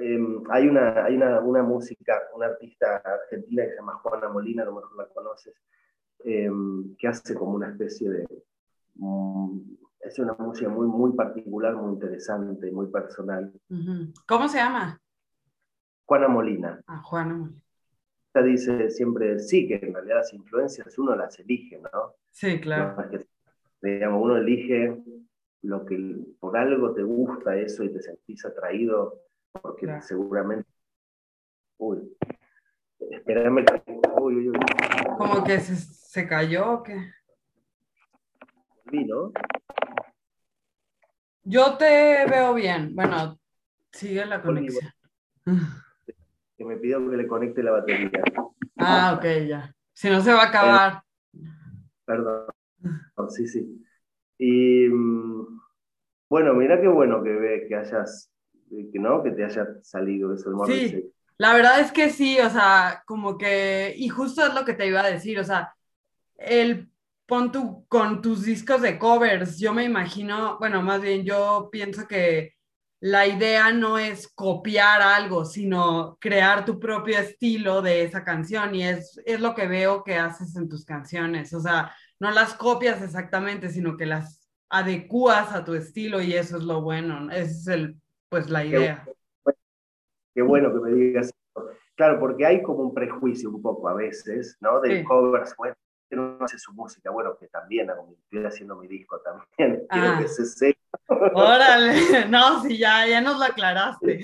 Em, 0.00 0.42
hay, 0.50 0.68
una, 0.68 1.04
hay 1.04 1.16
una, 1.16 1.40
una, 1.40 1.62
música, 1.62 2.20
una 2.34 2.46
artista 2.46 2.96
argentina 2.96 3.64
que 3.64 3.70
se 3.70 3.76
llama 3.76 3.94
Juana 3.94 4.28
Molina, 4.28 4.62
a 4.62 4.66
lo 4.66 4.74
mejor 4.74 4.96
la 4.96 5.06
conoces, 5.06 5.54
em, 6.24 6.94
que 6.96 7.08
hace 7.08 7.34
como 7.34 7.52
una 7.52 7.70
especie 7.70 8.10
de... 8.10 8.26
Mm, 8.96 9.60
es 10.00 10.18
una 10.18 10.34
música 10.34 10.68
muy, 10.68 10.86
muy 10.86 11.12
particular, 11.12 11.74
muy 11.74 11.94
interesante, 11.94 12.70
muy 12.70 12.86
personal. 12.86 13.52
¿Cómo 14.26 14.48
se 14.48 14.58
llama? 14.58 15.00
Juana 16.04 16.28
Molina. 16.28 16.80
Ah, 16.86 17.02
Juana 17.02 17.34
Molina. 17.34 17.60
Ella 18.34 18.44
dice 18.46 18.90
siempre, 18.90 19.38
sí, 19.40 19.66
que 19.66 19.76
en 19.76 19.94
realidad 19.94 20.16
las 20.16 20.32
influencias 20.32 20.98
uno 20.98 21.16
las 21.16 21.38
elige, 21.40 21.78
¿no? 21.78 22.14
Sí, 22.30 22.60
claro. 22.60 22.96
digamos, 23.82 24.22
uno 24.22 24.36
elige 24.36 25.02
lo 25.62 25.84
que 25.84 25.98
por 26.38 26.56
algo 26.56 26.92
te 26.92 27.02
gusta 27.02 27.56
eso 27.56 27.82
y 27.82 27.92
te 27.92 28.00
sentís 28.00 28.44
atraído 28.44 29.22
porque 29.52 30.02
seguramente. 30.02 30.68
Uy, 31.78 32.16
espérame. 32.98 33.64
Uy, 34.20 34.48
uy, 34.48 34.58
¿Como 35.16 35.44
que 35.44 35.60
se, 35.60 35.76
se 35.76 36.26
cayó 36.26 36.72
o 36.72 36.82
qué? 36.82 37.12
¿no? 38.90 39.32
Yo 41.44 41.76
te 41.76 42.26
veo 42.26 42.54
bien. 42.54 42.94
Bueno, 42.94 43.38
sigue 43.92 44.24
la 44.26 44.42
conexión. 44.42 44.90
Que 46.56 46.64
me 46.64 46.76
pidió 46.76 47.08
que 47.08 47.16
le 47.16 47.26
conecte 47.26 47.62
la 47.62 47.72
batería. 47.72 48.22
Ah, 48.76 49.14
ok, 49.16 49.24
ya. 49.46 49.74
Si 49.92 50.10
no 50.10 50.20
se 50.20 50.32
va 50.32 50.42
a 50.42 50.48
acabar. 50.48 51.02
perdón. 52.04 52.46
Sí, 53.28 53.46
sí. 53.46 53.84
Y 54.38 54.88
mm, 54.88 55.60
bueno, 56.28 56.54
mira 56.54 56.80
qué 56.80 56.88
bueno 56.88 57.22
que 57.22 57.30
ve 57.30 57.66
que 57.68 57.76
hayas, 57.76 58.32
que 58.68 58.98
no, 58.98 59.22
que 59.22 59.30
te 59.30 59.44
haya 59.44 59.66
salido 59.82 60.34
eso 60.34 60.50
Sí, 60.66 61.12
la 61.38 61.54
verdad 61.54 61.80
es 61.80 61.92
que 61.92 62.10
sí, 62.10 62.38
o 62.40 62.50
sea, 62.50 63.02
como 63.06 63.38
que, 63.38 63.94
y 63.96 64.08
justo 64.08 64.44
es 64.46 64.54
lo 64.54 64.64
que 64.64 64.74
te 64.74 64.86
iba 64.86 65.00
a 65.00 65.10
decir, 65.10 65.38
o 65.38 65.44
sea, 65.44 65.74
el 66.36 66.90
pon 67.26 67.52
tu, 67.52 67.86
con 67.86 68.22
tus 68.22 68.44
discos 68.44 68.82
de 68.82 68.98
covers, 68.98 69.58
yo 69.58 69.72
me 69.72 69.84
imagino, 69.84 70.58
bueno, 70.58 70.82
más 70.82 71.00
bien 71.00 71.24
yo 71.24 71.68
pienso 71.70 72.08
que 72.08 72.54
la 73.00 73.26
idea 73.26 73.72
no 73.72 73.98
es 73.98 74.28
copiar 74.34 75.02
algo, 75.02 75.44
sino 75.44 76.16
crear 76.20 76.64
tu 76.64 76.80
propio 76.80 77.18
estilo 77.18 77.82
de 77.82 78.02
esa 78.02 78.24
canción 78.24 78.74
y 78.74 78.82
es, 78.82 79.20
es 79.24 79.40
lo 79.40 79.54
que 79.54 79.68
veo 79.68 80.02
que 80.02 80.16
haces 80.16 80.56
en 80.56 80.68
tus 80.68 80.84
canciones, 80.84 81.52
o 81.54 81.60
sea, 81.60 81.94
no 82.18 82.30
las 82.32 82.54
copias 82.54 83.00
exactamente, 83.02 83.70
sino 83.70 83.96
que 83.96 84.06
las 84.06 84.48
adecuas 84.68 85.52
a 85.54 85.64
tu 85.64 85.74
estilo 85.74 86.20
y 86.20 86.34
eso 86.34 86.56
es 86.56 86.64
lo 86.64 86.82
bueno, 86.82 87.30
esa 87.30 87.42
es 87.44 87.66
el, 87.68 87.96
pues 88.28 88.50
la 88.50 88.64
idea. 88.64 89.06
Qué 90.34 90.42
bueno, 90.42 90.72
que 90.72 90.80
me 90.80 90.92
digas 90.92 91.32
Claro, 91.98 92.20
porque 92.20 92.46
hay 92.46 92.62
como 92.62 92.84
un 92.84 92.94
prejuicio 92.94 93.50
un 93.50 93.60
poco 93.60 93.88
a 93.88 93.94
veces, 93.94 94.56
¿no? 94.60 94.80
De 94.80 95.02
covers, 95.02 95.52
bueno, 95.56 95.74
que 96.08 96.14
no 96.14 96.38
hace 96.40 96.56
su 96.56 96.72
música, 96.72 97.10
bueno, 97.10 97.36
que 97.36 97.48
también 97.48 97.90
estoy 98.22 98.44
haciendo 98.44 98.76
mi 98.76 98.86
disco 98.86 99.20
también, 99.20 99.84
quiero 99.90 100.18
que 100.18 100.24
ah. 100.24 100.28
se 100.28 100.46
sepa. 100.46 100.78
Órale, 101.34 101.94
no, 102.28 102.62
sí, 102.62 102.78
ya, 102.78 103.04
ya 103.04 103.20
nos 103.20 103.36
lo 103.36 103.46
aclaraste. 103.46 104.20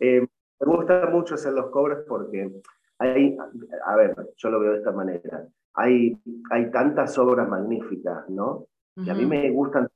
Eh, 0.00 0.26
me 0.60 0.66
gusta 0.66 1.06
mucho 1.10 1.34
hacer 1.34 1.52
los 1.52 1.70
covers 1.70 2.04
porque 2.08 2.50
hay, 2.98 3.36
a 3.84 3.96
ver, 3.96 4.16
yo 4.38 4.48
lo 4.48 4.60
veo 4.60 4.72
de 4.72 4.78
esta 4.78 4.92
manera, 4.92 5.46
hay, 5.74 6.18
hay 6.50 6.70
tantas 6.70 7.18
obras 7.18 7.46
magníficas, 7.48 8.30
¿no? 8.30 8.66
Que 9.04 9.10
a 9.10 9.14
mí 9.14 9.26
me 9.26 9.50
gustan, 9.50 9.90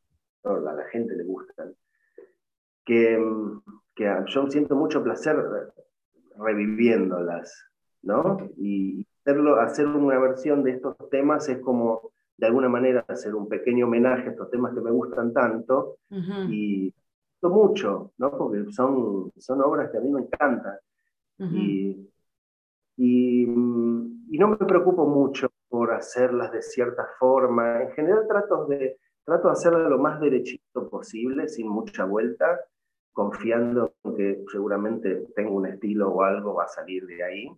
a 0.51 0.73
la 0.73 0.85
gente 0.91 1.15
le 1.17 1.25
gustan, 1.25 1.75
que, 2.85 3.19
que 3.95 4.17
yo 4.27 4.51
siento 4.51 4.77
mucho 4.77 5.03
placer 5.03 5.37
reviviéndolas, 6.39 7.65
¿no? 8.03 8.39
Y 8.57 9.07
hacerlo, 9.21 9.61
hacer 9.61 9.87
una 9.87 10.19
versión 10.19 10.63
de 10.63 10.73
estos 10.73 10.97
temas 11.11 11.49
es 11.49 11.59
como, 11.61 12.13
de 12.37 12.47
alguna 12.47 12.69
manera, 12.69 13.05
hacer 13.09 13.35
un 13.35 13.49
pequeño 13.49 13.87
homenaje 13.87 14.29
a 14.29 14.31
estos 14.33 14.51
temas 14.51 14.75
que 14.75 14.81
me 14.81 14.91
gustan 14.91 15.33
tanto 15.33 15.99
y 16.11 16.93
mucho, 17.49 18.13
¿no? 18.19 18.31
Porque 18.37 18.65
son, 18.71 19.33
son 19.37 19.63
obras 19.63 19.91
que 19.91 19.99
a 19.99 20.01
mí 20.01 20.11
me 20.11 20.23
encantan. 20.23 20.77
y, 21.39 22.11
y, 22.97 23.43
y, 23.43 24.39
no 24.39 24.49
me 24.49 24.57
preocupo 24.57 25.07
mucho 25.07 25.51
por 25.69 25.93
hacerlas 25.93 26.53
de 26.53 26.63
cierta 26.63 27.07
forma. 27.19 27.83
En 27.83 27.91
general 27.93 28.27
trato 28.27 28.67
de, 28.67 28.99
trato 29.27 29.49
de 29.49 29.53
hacerlas 29.53 29.91
lo 29.91 29.99
más 29.99 30.21
derechito 30.21 30.89
posible, 30.89 31.49
sin 31.49 31.69
mucha 31.69 32.05
vuelta, 32.05 32.61
confiando 33.13 33.95
en 34.05 34.17
que 34.17 34.45
seguramente 34.51 35.27
tengo 35.35 35.57
un 35.57 35.67
estilo 35.67 36.11
o 36.11 36.23
algo 36.23 36.55
va 36.55 36.65
a 36.65 36.69
salir 36.69 37.05
de 37.07 37.25
ahí. 37.25 37.51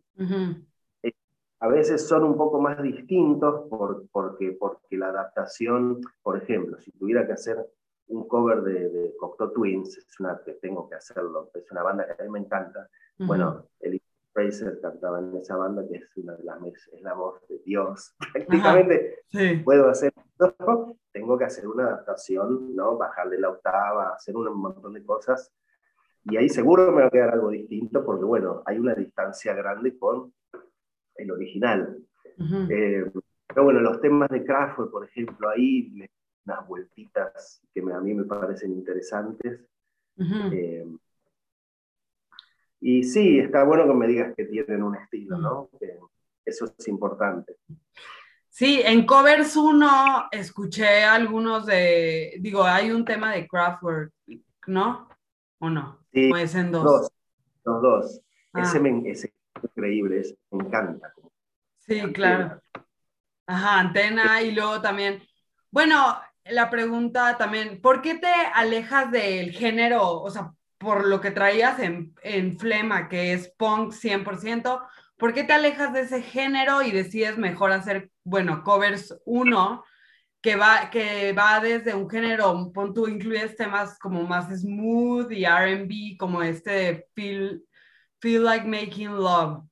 Eh, 1.03 1.13
a 1.61 1.69
veces 1.69 2.09
son 2.09 2.25
un 2.25 2.37
poco 2.37 2.59
más 2.61 2.83
distintos 2.83 3.69
por, 3.69 4.09
porque, 4.11 4.57
porque 4.59 4.97
la 4.97 5.09
adaptación, 5.09 6.01
por 6.23 6.39
ejemplo, 6.39 6.79
si 6.81 6.91
tuviera 6.93 7.27
que 7.27 7.35
hacer 7.35 7.59
un 8.07 8.27
cover 8.27 8.63
de, 8.63 8.89
de 8.89 9.17
Cocteau 9.19 9.53
Twins, 9.53 9.99
es 9.99 10.21
una 10.21 10.41
que 10.43 10.55
tengo 10.55 10.89
que 10.89 10.95
hacerlo, 10.95 11.51
es 11.53 11.71
una 11.71 11.83
banda 11.83 12.07
que 12.07 12.23
a 12.23 12.25
mí 12.25 12.31
me 12.31 12.39
encanta. 12.39 12.89
Bueno, 13.19 13.67
el 13.81 14.01
Fraser 14.33 14.81
cantaba 14.81 15.19
en 15.21 15.37
esa 15.37 15.57
banda, 15.57 15.87
que 15.89 15.97
es 15.97 16.17
una 16.17 16.35
de 16.35 16.45
las 16.45 16.63
es 16.63 17.03
la 17.03 17.15
voz 17.15 17.47
de 17.49 17.59
Dios. 17.65 18.15
Prácticamente 18.33 19.25
puedo 19.65 19.89
hacer 19.89 20.13
tengo 21.13 21.37
que 21.37 21.45
hacer 21.45 21.67
una 21.67 21.85
adaptación, 21.85 22.77
¿no? 22.77 22.97
Bajarle 22.97 23.39
la 23.39 23.51
octava, 23.51 24.15
hacer 24.15 24.37
un 24.37 24.61
montón 24.61 24.93
de 24.95 25.05
cosas. 25.05 25.53
Y 26.25 26.37
ahí 26.37 26.49
seguro 26.49 26.93
me 26.93 27.03
va 27.03 27.09
a 27.09 27.11
quedar 27.11 27.31
algo 27.31 27.51
distinto, 27.51 28.05
porque 28.05 28.25
bueno, 28.25 28.63
hay 28.67 28.79
una 28.79 28.95
distancia 28.95 29.55
grande 29.55 29.99
con 29.99 30.33
el 31.17 31.31
original. 31.31 31.99
Eh, 32.71 33.11
pero 33.49 33.65
bueno, 33.65 33.81
los 33.81 34.01
temas 34.01 34.29
de 34.29 34.45
Kraftwerk, 34.45 34.91
por 34.91 35.05
ejemplo, 35.05 35.49
ahí 35.49 36.09
unas 36.47 36.69
vueltitas 36.69 37.63
que 37.75 37.81
a 37.81 38.01
mí 38.01 38.15
me 38.15 38.25
parecen 38.25 38.73
interesantes. 38.73 39.61
Y 42.81 43.03
sí, 43.03 43.39
está 43.39 43.65
bueno 43.65 43.87
que 43.87 43.95
me 43.95 44.07
digas 44.07 44.35
que 44.37 44.45
tienen 44.45 44.83
un 44.83 44.97
estilo, 44.97 45.39
¿no? 45.39 45.71
eso 46.45 46.73
es 46.79 46.89
importante. 46.89 47.57
Sí, 48.49 48.81
en 48.85 49.05
Covers 49.05 49.57
1 49.57 50.29
escuché 50.33 51.05
algunos 51.05 51.67
de, 51.67 52.37
digo, 52.41 52.65
hay 52.65 52.91
un 52.91 53.05
tema 53.05 53.33
de 53.33 53.47
Kraftwerk, 53.47 54.13
¿no? 54.67 55.09
¿O 55.59 55.69
no? 55.69 55.99
Sí, 56.13 56.31
¿O 56.33 56.37
es 56.37 56.55
en 56.55 56.73
dos? 56.73 56.85
dos 56.85 57.13
los 57.69 57.83
dos. 57.83 58.21
Ah. 58.53 58.63
Ese, 58.63 58.81
me, 58.81 58.91
ese 59.11 59.29
es 59.29 59.65
increíble, 59.65 60.23
me 60.51 60.65
encanta. 60.65 61.13
Sí, 61.79 62.01
claro. 62.13 62.61
Ajá, 63.47 63.81
antena 63.81 64.43
y 64.43 64.53
luego 64.53 64.81
también, 64.81 65.23
bueno, 65.71 66.19
la 66.45 66.69
pregunta 66.71 67.37
también, 67.39 67.81
¿por 67.81 68.03
qué 68.03 68.17
te 68.17 68.33
alejas 68.55 69.11
del 69.11 69.53
género? 69.53 70.21
O 70.21 70.31
sea, 70.31 70.53
por 70.79 71.07
lo 71.07 71.21
que 71.21 71.31
traías 71.31 71.79
en, 71.81 72.15
en 72.23 72.59
Flema, 72.59 73.09
que 73.09 73.33
es 73.33 73.53
punk 73.57 73.93
100%, 73.93 74.81
¿por 75.17 75.35
qué 75.35 75.45
te 75.45 75.53
alejas 75.53 75.93
de 75.93 76.03
ese 76.03 76.23
género 76.23 76.83
y 76.83 76.93
decides 76.93 77.37
mejor 77.37 77.73
hacer, 77.73 78.11
bueno, 78.25 78.63
covers 78.63 79.17
1, 79.25 79.85
que 80.41 80.57
va, 80.57 80.89
que 80.91 81.33
va 81.33 81.61
desde 81.61 81.95
un 81.95 82.09
género, 82.09 82.71
pon 82.73 82.95
tú, 82.95 83.09
incluyes 83.09 83.57
temas 83.57 83.99
como 83.99 84.23
más 84.23 84.49
smooth 84.61 85.31
y 85.33 85.45
RB, 85.45 86.17
como 86.17 86.43
este 86.43 87.09
Feel, 87.15 87.65
Feel 88.21 88.45
Like 88.45 88.67
Making 88.67 89.17
Love 89.17 89.65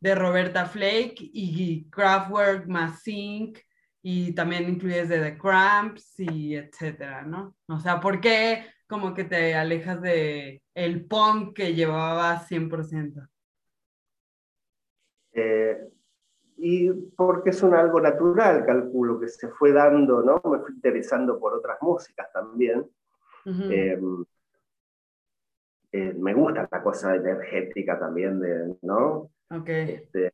de 0.00 0.14
Roberta 0.14 0.64
Flake 0.64 1.16
y 1.18 1.88
Kraftwerk 1.90 2.66
más 2.66 3.02
Sync 3.02 3.58
y 4.02 4.32
también 4.32 4.68
incluyes 4.68 5.08
de 5.08 5.20
The 5.20 5.36
Cramps 5.36 6.18
y 6.18 6.54
etcétera, 6.54 7.22
¿no? 7.22 7.56
O 7.66 7.78
sea, 7.78 8.00
¿por 8.00 8.20
qué 8.20 8.64
como 8.88 9.14
que 9.14 9.24
te 9.24 9.54
alejas 9.54 10.00
de 10.00 10.62
el 10.74 11.04
punk 11.04 11.54
que 11.54 11.74
llevaba 11.74 12.40
100%? 12.40 13.28
Eh, 15.32 15.78
y 16.56 16.90
porque 16.90 17.50
es 17.50 17.62
un 17.62 17.74
algo 17.74 18.00
natural, 18.00 18.64
calculo, 18.64 19.20
que 19.20 19.28
se 19.28 19.48
fue 19.48 19.72
dando, 19.72 20.22
¿no? 20.22 20.40
Me 20.50 20.58
fui 20.60 20.74
interesando 20.74 21.38
por 21.38 21.54
otras 21.54 21.78
músicas 21.82 22.32
también. 22.32 22.88
Em, 23.44 24.24
eh, 25.92 26.14
me 26.14 26.34
gusta 26.34 26.68
la 26.70 26.82
cosa 26.82 27.14
energética 27.14 27.98
también, 27.98 28.40
de, 28.40 28.76
¿no? 28.82 29.30
Okay. 29.50 29.90
Este, 29.90 30.32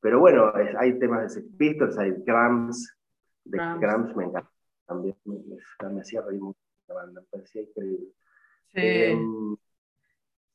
pero 0.00 0.20
bueno, 0.20 0.52
hay 0.78 0.98
temas 0.98 1.22
de 1.22 1.28
Sex 1.28 1.46
Pistols, 1.56 1.98
hay 1.98 2.22
Cramps, 2.24 2.96
de 3.44 3.58
Cramps, 3.58 4.14
me 4.14 4.24
encanta 4.24 4.50
también, 4.86 5.16
me, 5.24 5.36
me 5.92 6.00
hacía 6.00 6.22
reír 6.22 6.40
mucho 6.40 6.67
la 6.88 6.94
banda, 6.94 7.22
parecía 7.30 7.62
increíble. 7.62 8.08
Sí. 8.72 8.80
Em, 8.80 9.56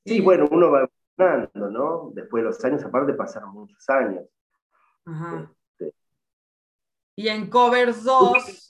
sí, 0.06 0.22
bueno, 0.22 0.48
uno 0.52 0.72
va 0.72 0.90
evolucionando, 1.18 1.70
¿no? 1.70 2.12
Después 2.14 2.44
de 2.44 2.50
los 2.50 2.66
años, 2.66 2.84
aparte 2.84 3.14
pasaron 3.14 3.52
muchos 3.54 3.90
años. 3.90 4.26
Ajá. 5.06 5.52
Este, 5.80 5.96
y 7.16 7.28
en 7.28 7.50
Covers 7.50 8.04
2... 8.04 8.68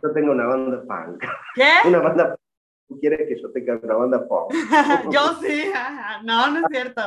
Yo 0.00 0.12
tengo 0.12 0.32
una 0.32 0.46
banda 0.46 0.82
punk. 0.82 1.24
¿Qué? 1.54 1.72
Una 1.88 1.98
banda 1.98 2.38
¿Tú 2.88 2.98
quieres 2.98 3.28
que 3.28 3.40
yo 3.40 3.50
tenga 3.50 3.78
una 3.82 3.94
banda 3.94 4.26
punk? 4.26 4.50
yo 5.12 5.34
sí, 5.42 5.70
no, 6.24 6.50
no 6.50 6.58
es 6.60 6.64
cierto. 6.70 7.02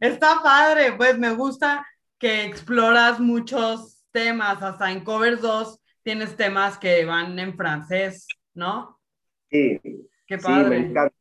Está 0.00 0.40
padre, 0.42 0.92
pues 0.92 1.18
me 1.18 1.34
gusta 1.34 1.86
que 2.18 2.46
exploras 2.46 3.20
muchos 3.20 4.02
temas, 4.10 4.62
hasta 4.62 4.90
en 4.90 5.04
Covers 5.04 5.42
2 5.42 5.80
tienes 6.02 6.36
temas 6.36 6.78
que 6.78 7.04
van 7.04 7.38
en 7.38 7.54
francés, 7.54 8.26
¿no? 8.54 8.97
Sí, 9.50 9.80
Qué 10.26 10.38
padre. 10.38 10.64
sí 10.64 10.70
me 10.70 10.90
encanta. 10.90 11.14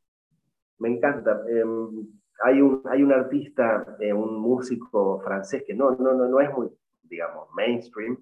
Me 0.80 0.90
encanta. 0.90 1.42
Em, 1.50 2.08
hay, 2.44 2.62
un, 2.62 2.82
hay 2.86 3.04
un 3.04 3.12
artista, 3.12 3.98
eh, 4.00 4.14
un 4.14 4.40
músico 4.40 5.20
francés 5.22 5.64
que 5.66 5.74
no, 5.74 5.92
no, 5.92 6.14
no, 6.14 6.28
no 6.28 6.40
es 6.40 6.52
muy, 6.54 6.70
digamos, 7.04 7.48
mainstream, 7.56 8.18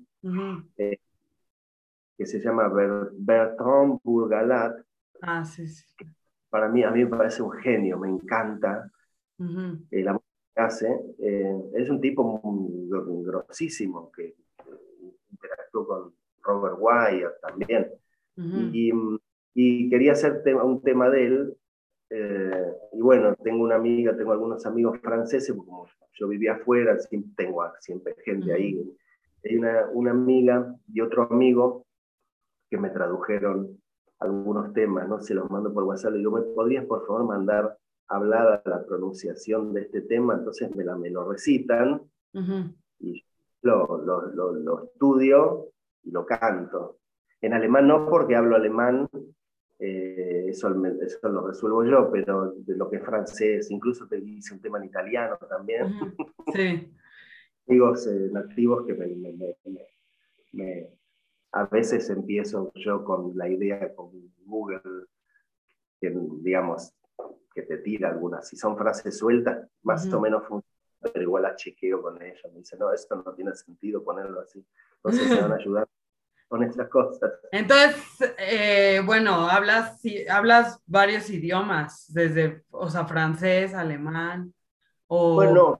eh, 0.77 0.99
que 2.17 2.25
se 2.25 2.39
llama 2.39 2.69
Bertrand 2.69 3.99
Bourgalat. 4.03 4.75
Ah, 5.21 5.43
sí, 5.43 5.67
sí. 5.67 5.85
Para 6.49 6.69
mí, 6.69 6.83
a 6.83 6.91
mí 6.91 7.03
me 7.03 7.09
parece 7.09 7.41
un 7.41 7.51
genio, 7.51 7.99
me 7.99 8.07
encanta. 8.09 8.89
Eh, 9.91 10.01
la 10.03 10.17
hace, 10.55 10.87
eh, 11.19 11.61
es 11.73 11.89
un 11.89 11.99
tipo 11.99 12.41
grosísimo 13.25 14.09
que 14.11 14.35
interactuó 15.29 15.85
con 15.85 16.13
Robert 16.41 16.77
Wyatt 16.79 17.41
también. 17.41 17.91
y, 18.37 18.91
y, 19.55 19.89
quería 19.89 20.11
hacer 20.11 20.43
tema, 20.43 20.63
un 20.63 20.81
tema 20.81 21.09
de 21.09 21.25
él 21.25 21.57
Eh, 22.11 22.71
y 22.93 23.01
bueno, 23.01 23.35
tengo 23.43 23.63
una 23.63 23.75
amiga, 23.75 24.15
tengo 24.15 24.31
algunos 24.31 24.63
amigos 24.67 24.99
franceses, 25.01 25.55
como 25.55 25.87
yo 26.13 26.27
vivía 26.27 26.53
afuera, 26.53 26.95
tengo 27.35 27.63
siempre 27.79 28.15
gente 28.23 28.53
ahí. 28.53 28.79
Hay 29.43 29.57
una, 29.57 29.89
una 29.91 30.11
amiga 30.11 30.75
y 30.93 31.01
otro 31.01 31.23
amigo 31.23 31.85
que 32.69 32.77
me 32.77 32.89
tradujeron 32.91 33.81
algunos 34.19 34.71
temas, 34.73 35.07
¿no? 35.09 35.19
Se 35.19 35.33
los 35.33 35.49
mando 35.49 35.73
por 35.73 35.83
WhatsApp. 35.83 36.11
Le 36.13 36.19
digo, 36.19 36.31
¿me 36.31 36.41
podrías 36.41 36.85
por 36.85 37.05
favor 37.05 37.25
mandar 37.25 37.77
hablada 38.07 38.61
la 38.65 38.85
pronunciación 38.85 39.73
de 39.73 39.81
este 39.81 40.01
tema? 40.01 40.35
Entonces 40.35 40.73
me, 40.75 40.83
la, 40.83 40.95
me 40.95 41.09
lo 41.09 41.29
recitan 41.29 42.01
y 42.99 43.23
lo, 43.61 43.97
lo, 43.97 44.53
lo, 44.53 44.83
estudio 44.83 45.69
y 46.03 46.11
lo 46.11 46.25
canto. 46.25 46.99
En 47.41 47.53
alemán 47.53 47.87
no, 47.87 48.07
porque 48.09 48.35
hablo 48.35 48.55
alemán, 48.55 49.09
eh, 49.79 50.45
eso, 50.47 50.69
eso, 51.01 51.29
lo 51.29 51.47
resuelvo 51.47 51.83
yo, 51.83 52.09
pero 52.11 52.53
de 52.55 52.77
lo 52.77 52.89
que 52.89 52.97
es 52.97 53.03
francés, 53.03 53.69
incluso 53.69 54.07
te 54.07 54.17
hice 54.19 54.53
un 54.53 54.61
tema 54.61 54.77
en 54.77 54.85
italiano 54.85 55.37
también. 55.49 55.87
Sí. 56.53 56.91
Amigos 57.67 58.05
eh, 58.05 58.29
nativos 58.31 58.85
que 58.85 58.93
me, 60.53 60.89
a 61.51 61.65
veces 61.65 62.07
empiezo 62.11 62.71
yo 62.75 63.03
con 63.03 63.35
la 63.35 63.49
idea 63.49 63.93
con 63.95 64.11
Google, 64.45 65.07
que 65.99 66.15
digamos, 66.41 66.93
que 67.53 67.63
te 67.63 67.79
tira 67.79 68.09
algunas, 68.09 68.47
si 68.47 68.55
son 68.55 68.77
frases 68.77 69.17
sueltas, 69.17 69.67
más 69.81 70.05
o 70.13 70.21
menos 70.21 70.43
funcionan, 70.43 70.69
pero 71.01 71.21
igual 71.23 71.43
las 71.43 71.55
chequeo 71.55 72.03
con 72.03 72.21
ellos, 72.21 72.39
me 72.53 72.59
dicen, 72.59 72.77
no, 72.77 72.93
esto 72.93 73.15
no 73.15 73.33
tiene 73.33 73.55
sentido 73.55 74.03
ponerlo 74.03 74.41
así, 74.41 74.63
entonces 74.97 75.27
me 75.29 75.41
van 75.41 75.53
a 75.53 75.55
ayudar 75.55 75.87
con 76.47 76.63
estas 76.63 76.89
cosas. 76.89 77.31
Entonces, 77.51 77.95
eh, 78.37 79.01
bueno, 79.05 79.49
hablas, 79.49 80.01
hablas 80.29 80.79
varios 80.85 81.29
idiomas, 81.29 82.05
desde, 82.13 82.63
o 82.71 82.89
sea, 82.89 83.05
francés, 83.05 83.73
alemán, 83.73 84.53
o... 85.07 85.35
Bueno, 85.35 85.77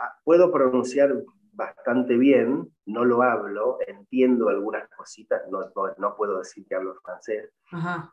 ah, 0.00 0.18
puedo 0.24 0.50
pronunciar 0.52 1.12
bastante 1.52 2.16
bien, 2.16 2.70
no 2.84 3.04
lo 3.04 3.22
hablo, 3.22 3.78
entiendo 3.86 4.48
algunas 4.48 4.88
cositas, 4.90 5.42
no, 5.50 5.70
no, 5.98 6.16
puedo 6.16 6.38
decir 6.38 6.66
que 6.68 6.74
hablo 6.74 6.94
francés, 7.02 7.50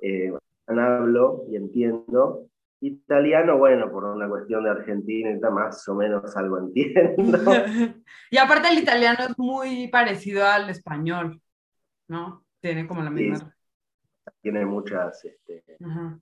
eh, 0.01 0.33
hablo 0.67 1.43
y 1.49 1.57
entiendo. 1.57 2.47
Italiano, 2.85 3.57
bueno, 3.57 3.89
por 3.91 4.03
una 4.03 4.27
cuestión 4.27 4.63
de 4.63 4.71
Argentina, 4.71 5.49
más 5.49 5.87
o 5.87 5.95
menos 5.95 6.35
algo 6.35 6.59
entiendo. 6.59 7.37
y 8.31 8.37
aparte 8.37 8.69
el 8.69 8.79
italiano 8.79 9.19
es 9.29 9.37
muy 9.37 9.87
parecido 9.87 10.45
al 10.45 10.69
español, 10.69 11.41
¿no? 12.07 12.45
Tiene 12.59 12.85
como 12.87 13.01
la 13.01 13.09
misma... 13.09 13.55
tiene 14.41 14.65
muchas... 14.65 15.23
Este, 15.23 15.63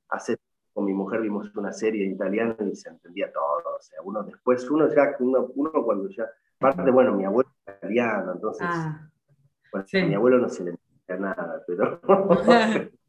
hace, 0.10 0.38
con 0.74 0.86
mi 0.86 0.93
mujer 0.93 1.21
vimos 1.21 1.56
una 1.56 1.74
serie 1.74 2.06
italiana 2.06 2.56
y 2.71 2.76
se 2.76 2.89
entendía 2.89 3.32
todo. 3.32 3.78
O 3.78 3.82
sea, 3.82 4.02
uno 4.04 4.24
después, 4.24 4.69
uno 4.69 4.88
ya, 4.93 5.15
uno, 5.19 5.47
uno 5.56 5.71
cuando 5.84 6.10
ya 6.10 6.26
Aparte, 6.62 6.91
bueno, 6.91 7.15
mi 7.15 7.26
abuelo 7.26 7.50
es 7.65 7.76
italiano, 7.76 8.34
entonces, 8.34 8.67
ah, 8.69 9.10
bueno, 9.71 9.88
a 9.91 10.06
mi 10.06 10.13
abuelo 10.13 10.38
no 10.38 10.47
se 10.47 10.63
le 10.63 10.69
entiende 10.71 11.24
nada, 11.24 11.63
pero... 11.65 12.00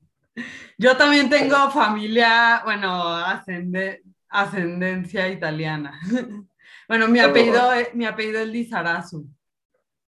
Yo 0.83 0.97
también 0.97 1.31
tengo 1.31 1.71
familia, 1.71 2.61
bueno, 2.65 3.15
ascendencia 4.29 5.29
italiana. 5.29 6.01
Bueno, 6.89 7.09
mi 7.09 7.21
apellido, 7.21 7.71
mi 7.95 8.05
apellido 8.05 8.41
es 8.41 8.49
Lizarazu, 8.49 9.27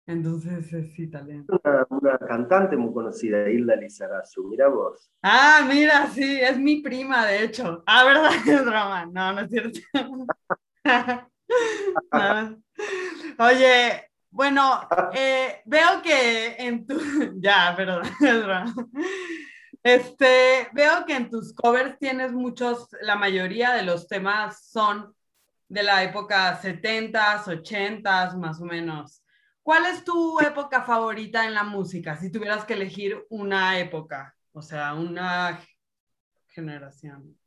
entonces 0.08 0.74
es 0.74 1.00
italiano. 1.00 1.46
Una, 1.48 1.88
una, 1.90 2.18
cantante 2.18 2.76
muy 2.76 2.92
conocida, 2.92 3.50
Hilda 3.50 3.76
Lizarazu, 3.78 4.44
mira 4.50 4.68
vos. 4.68 5.10
Ah, 5.22 5.66
mira, 5.66 6.08
sí, 6.08 6.42
es 6.42 6.58
mi 6.58 6.82
prima, 6.82 7.26
de 7.28 7.44
hecho. 7.44 7.84
Ah, 7.86 8.04
¿verdad? 8.04 8.32
Es 8.46 8.66
drama. 8.66 9.06
No, 9.06 9.34
no 9.34 9.42
es 9.42 9.50
cierto. 9.50 9.80
no. 12.12 12.64
Oye, 13.38 14.12
bueno, 14.32 14.90
eh, 15.14 15.62
veo 15.66 16.02
que 16.04 16.56
en 16.58 16.86
tu. 16.86 17.00
ya, 17.40 17.74
perdón. 17.78 18.02
Este, 19.86 20.68
veo 20.74 21.06
que 21.06 21.16
en 21.16 21.30
tus 21.30 21.54
covers 21.54 22.00
tienes 22.00 22.32
muchos, 22.32 22.90
la 23.02 23.16
mayoría 23.16 23.74
de 23.74 23.84
los 23.84 24.08
temas 24.08 24.68
son 24.68 25.14
de 25.68 25.84
la 25.84 26.04
época 26.04 26.60
70s, 26.60 27.46
80s, 27.46 28.36
más 28.36 28.60
o 28.60 28.66
menos. 28.66 29.24
¿Cuál 29.62 29.86
es 29.86 30.04
tu 30.04 30.40
época 30.40 30.82
favorita 30.82 31.46
en 31.46 31.54
la 31.54 31.64
música? 31.64 32.18
Si 32.18 32.32
tuvieras 32.32 32.66
que 32.66 32.74
elegir 32.74 33.28
una 33.30 33.78
época, 33.78 34.36
o 34.54 34.62
sea, 34.64 34.96
una 34.96 35.60
generación. 36.48 37.38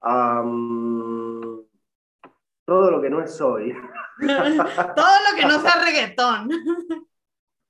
todo 0.00 1.68
lo 2.90 3.00
que 3.00 3.08
no 3.08 3.22
es 3.22 3.40
hoy. 3.40 3.72
Todo 4.18 5.16
lo 5.30 5.36
que 5.36 5.46
no 5.46 5.60
sea 5.60 5.80
reggaetón. 5.84 6.48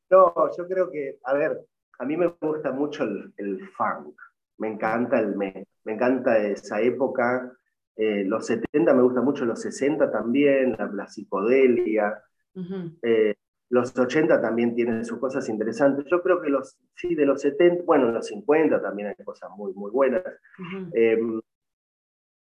No, 0.09 0.33
yo 0.57 0.67
creo 0.67 0.91
que, 0.91 1.19
a 1.25 1.35
ver, 1.35 1.61
a 1.99 2.05
mí 2.05 2.17
me 2.17 2.29
gusta 2.41 2.73
mucho 2.73 3.05
el, 3.05 3.69
funk. 3.77 4.17
Me 4.59 4.69
encanta, 4.69 5.19
el, 5.21 5.37
me, 5.37 5.67
me 5.85 5.93
encanta 5.93 6.39
esa 6.39 6.81
época. 6.81 7.53
Eh, 7.97 8.25
los 8.25 8.47
70 8.47 8.93
me 8.95 9.03
gusta 9.03 9.23
mucho, 9.23 9.45
los 9.45 9.61
60 9.61 10.11
también, 10.11 10.77
la, 10.79 11.09
psicodelia. 11.09 12.23
Eh, 13.03 13.35
los 13.69 13.97
80 13.99 14.41
también 14.41 14.75
tienen 14.75 15.05
sus 15.05 15.19
cosas 15.19 15.49
interesantes. 15.49 16.07
Yo 16.11 16.23
creo 16.23 16.41
que 16.41 16.51
los, 16.51 16.77
sí, 16.95 17.15
de 17.15 17.27
los 17.27 17.41
70, 17.41 17.85
bueno, 17.85 18.11
los 18.11 18.27
50 18.27 18.81
también 18.81 19.09
hay 19.09 19.25
cosas 19.25 19.51
muy, 19.57 19.73
muy 19.75 19.91
buenas. 19.91 20.23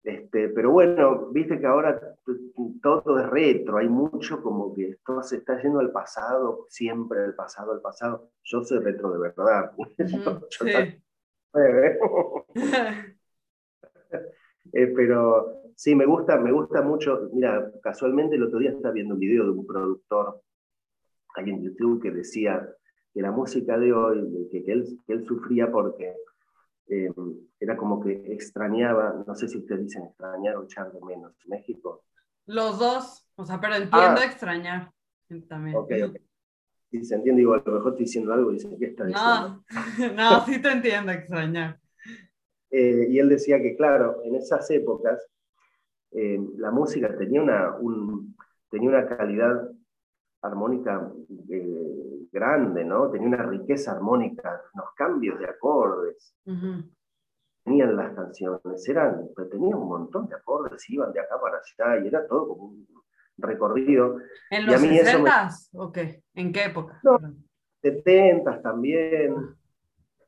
Este, 0.05 0.51
pero 0.51 0.71
bueno, 0.71 1.31
viste 1.31 1.59
que 1.59 1.67
ahora 1.67 1.99
todo 2.83 3.19
es 3.19 3.27
retro, 3.31 3.79
hay 3.79 3.89
mucho 3.89 4.43
como 4.43 4.75
que 4.75 4.99
todo 5.05 5.23
se 5.23 5.39
está 5.39 5.61
yendo 5.63 5.81
al 5.81 5.93
pasado, 5.93 6.67
siempre 6.69 7.21
al 7.25 7.35
pasado, 7.35 7.73
al 7.73 7.81
pasado. 7.81 8.29
Yo 8.43 8.63
soy 8.63 8.81
retro 8.81 9.11
de 9.13 9.19
verdad. 9.19 9.73
Eh, 14.73 14.93
pero 14.97 15.61
sí, 15.77 15.95
me 15.95 16.07
gusta, 16.07 16.39
me 16.39 16.51
gusta 16.51 16.83
mucho. 16.83 17.29
Mira, 17.33 17.71
casualmente 17.83 18.35
el 18.35 18.43
otro 18.45 18.59
día 18.59 18.71
estaba 18.71 18.95
viendo 18.95 19.15
un 19.15 19.21
video 19.21 19.45
de 19.45 19.51
un 19.51 19.67
productor 19.67 20.41
ahí 21.37 21.51
en 21.51 21.63
YouTube 21.63 22.03
que 22.03 22.11
decía 22.11 22.67
que 23.13 23.23
la 23.23 23.31
música 23.31 23.79
de 23.79 23.93
hoy, 23.93 24.49
que, 24.51 24.65
que, 24.65 24.73
él, 24.73 24.99
que 25.07 25.13
él 25.13 25.27
sufría 25.27 25.71
porque 25.71 26.15
eh, 26.87 27.11
era 27.59 27.77
como 27.77 28.01
que 28.01 28.13
extrañaba, 28.33 29.25
no 29.27 29.35
sé 29.35 29.49
si 29.49 29.59
ustedes 29.59 29.83
dicen 29.83 30.05
extrañar 30.05 30.57
o 30.57 30.65
echar 30.65 30.93
de 30.93 31.01
menos 31.01 31.35
México. 31.47 32.05
Los 32.47 32.79
dos, 32.79 33.27
o 33.37 33.45
sea, 33.45 33.61
pero 33.61 33.75
entiendo 33.75 34.21
ah. 34.21 34.25
extrañar 34.25 34.93
también. 35.49 35.77
Ok, 35.77 35.91
ok. 36.07 36.17
Si 36.91 37.05
se 37.05 37.17
entiende, 37.17 37.43
igual, 37.43 37.63
a 37.65 37.71
lo 37.71 37.77
mejor 37.77 37.93
estoy 37.93 38.05
diciendo 38.05 38.33
algo 38.33 38.51
y 38.51 38.55
dicen, 38.55 38.79
¿qué 38.79 38.87
está 38.87 39.05
diciendo? 39.05 39.65
No, 39.99 40.13
no 40.15 40.47
sí 40.47 40.61
te 40.61 40.71
entiendo 40.71 41.13
extrañar. 41.13 41.81
Eh, 42.71 43.09
y 43.11 43.19
él 43.19 43.29
decía 43.29 43.61
que, 43.61 43.77
claro, 43.77 44.23
en 44.25 44.37
esas 44.37 44.71
épocas 44.71 45.27
eh, 46.13 46.39
la 46.57 46.71
música 46.71 47.17
tenía 47.17 47.43
una, 47.43 47.77
un, 47.77 48.37
tenía 48.71 48.89
una 48.89 49.07
calidad 49.07 49.69
armónica 50.45 51.11
eh, 51.49 52.29
grande, 52.31 52.85
¿no? 52.85 53.11
Tenía 53.11 53.29
una 53.29 53.43
riqueza 53.43 53.93
armónica, 53.93 54.61
unos 54.75 54.89
cambios 54.95 55.39
de 55.39 55.47
acordes. 55.47 56.35
Tenían 57.65 57.97
las 57.97 58.15
canciones, 58.15 58.89
eran, 58.89 59.29
pues, 59.35 59.49
tenía 59.49 59.75
un 59.75 59.89
montón 59.89 60.29
de 60.29 60.37
acordes, 60.37 60.89
iban 60.91 61.13
de 61.13 61.21
acá 61.21 61.41
para 61.41 61.59
allá 61.59 62.05
y 62.05 62.09
era 62.09 62.27
todo 62.27 62.49
como 62.49 62.65
un 62.65 62.87
recorrido. 63.39 64.19
¿En 64.51 64.67
los 64.67 64.81
60 64.81 65.49
o 65.73 65.91
qué? 65.91 66.23
¿En 66.35 66.53
qué 66.53 66.67
época? 66.67 67.01
No, 67.03 67.19
70 67.81 68.61
también, 68.61 69.35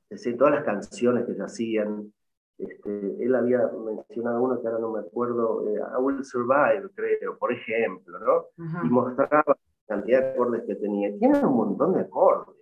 decir, 0.09 0.37
todas 0.39 0.55
las 0.55 0.65
canciones 0.65 1.27
que 1.27 1.35
se 1.35 1.43
hacían. 1.43 2.13
Este, 2.59 3.23
él 3.23 3.35
había 3.35 3.71
mencionado 3.85 4.41
una 4.41 4.59
que 4.59 4.67
ahora 4.67 4.79
no 4.79 4.93
me 4.93 5.01
acuerdo, 5.01 5.69
eh, 5.69 5.79
I 5.79 6.01
Will 6.01 6.25
Survive, 6.25 6.89
creo, 6.95 7.37
por 7.37 7.53
ejemplo, 7.53 8.19
¿no? 8.19 8.47
Y 8.83 8.89
mostraba 8.89 9.59
cantidad 9.87 10.21
de 10.21 10.31
acordes 10.31 10.65
que 10.67 10.75
tenía. 10.75 11.17
Tiene 11.19 11.45
un 11.45 11.57
montón 11.57 11.95
de 11.95 12.01
acordes. 12.01 12.57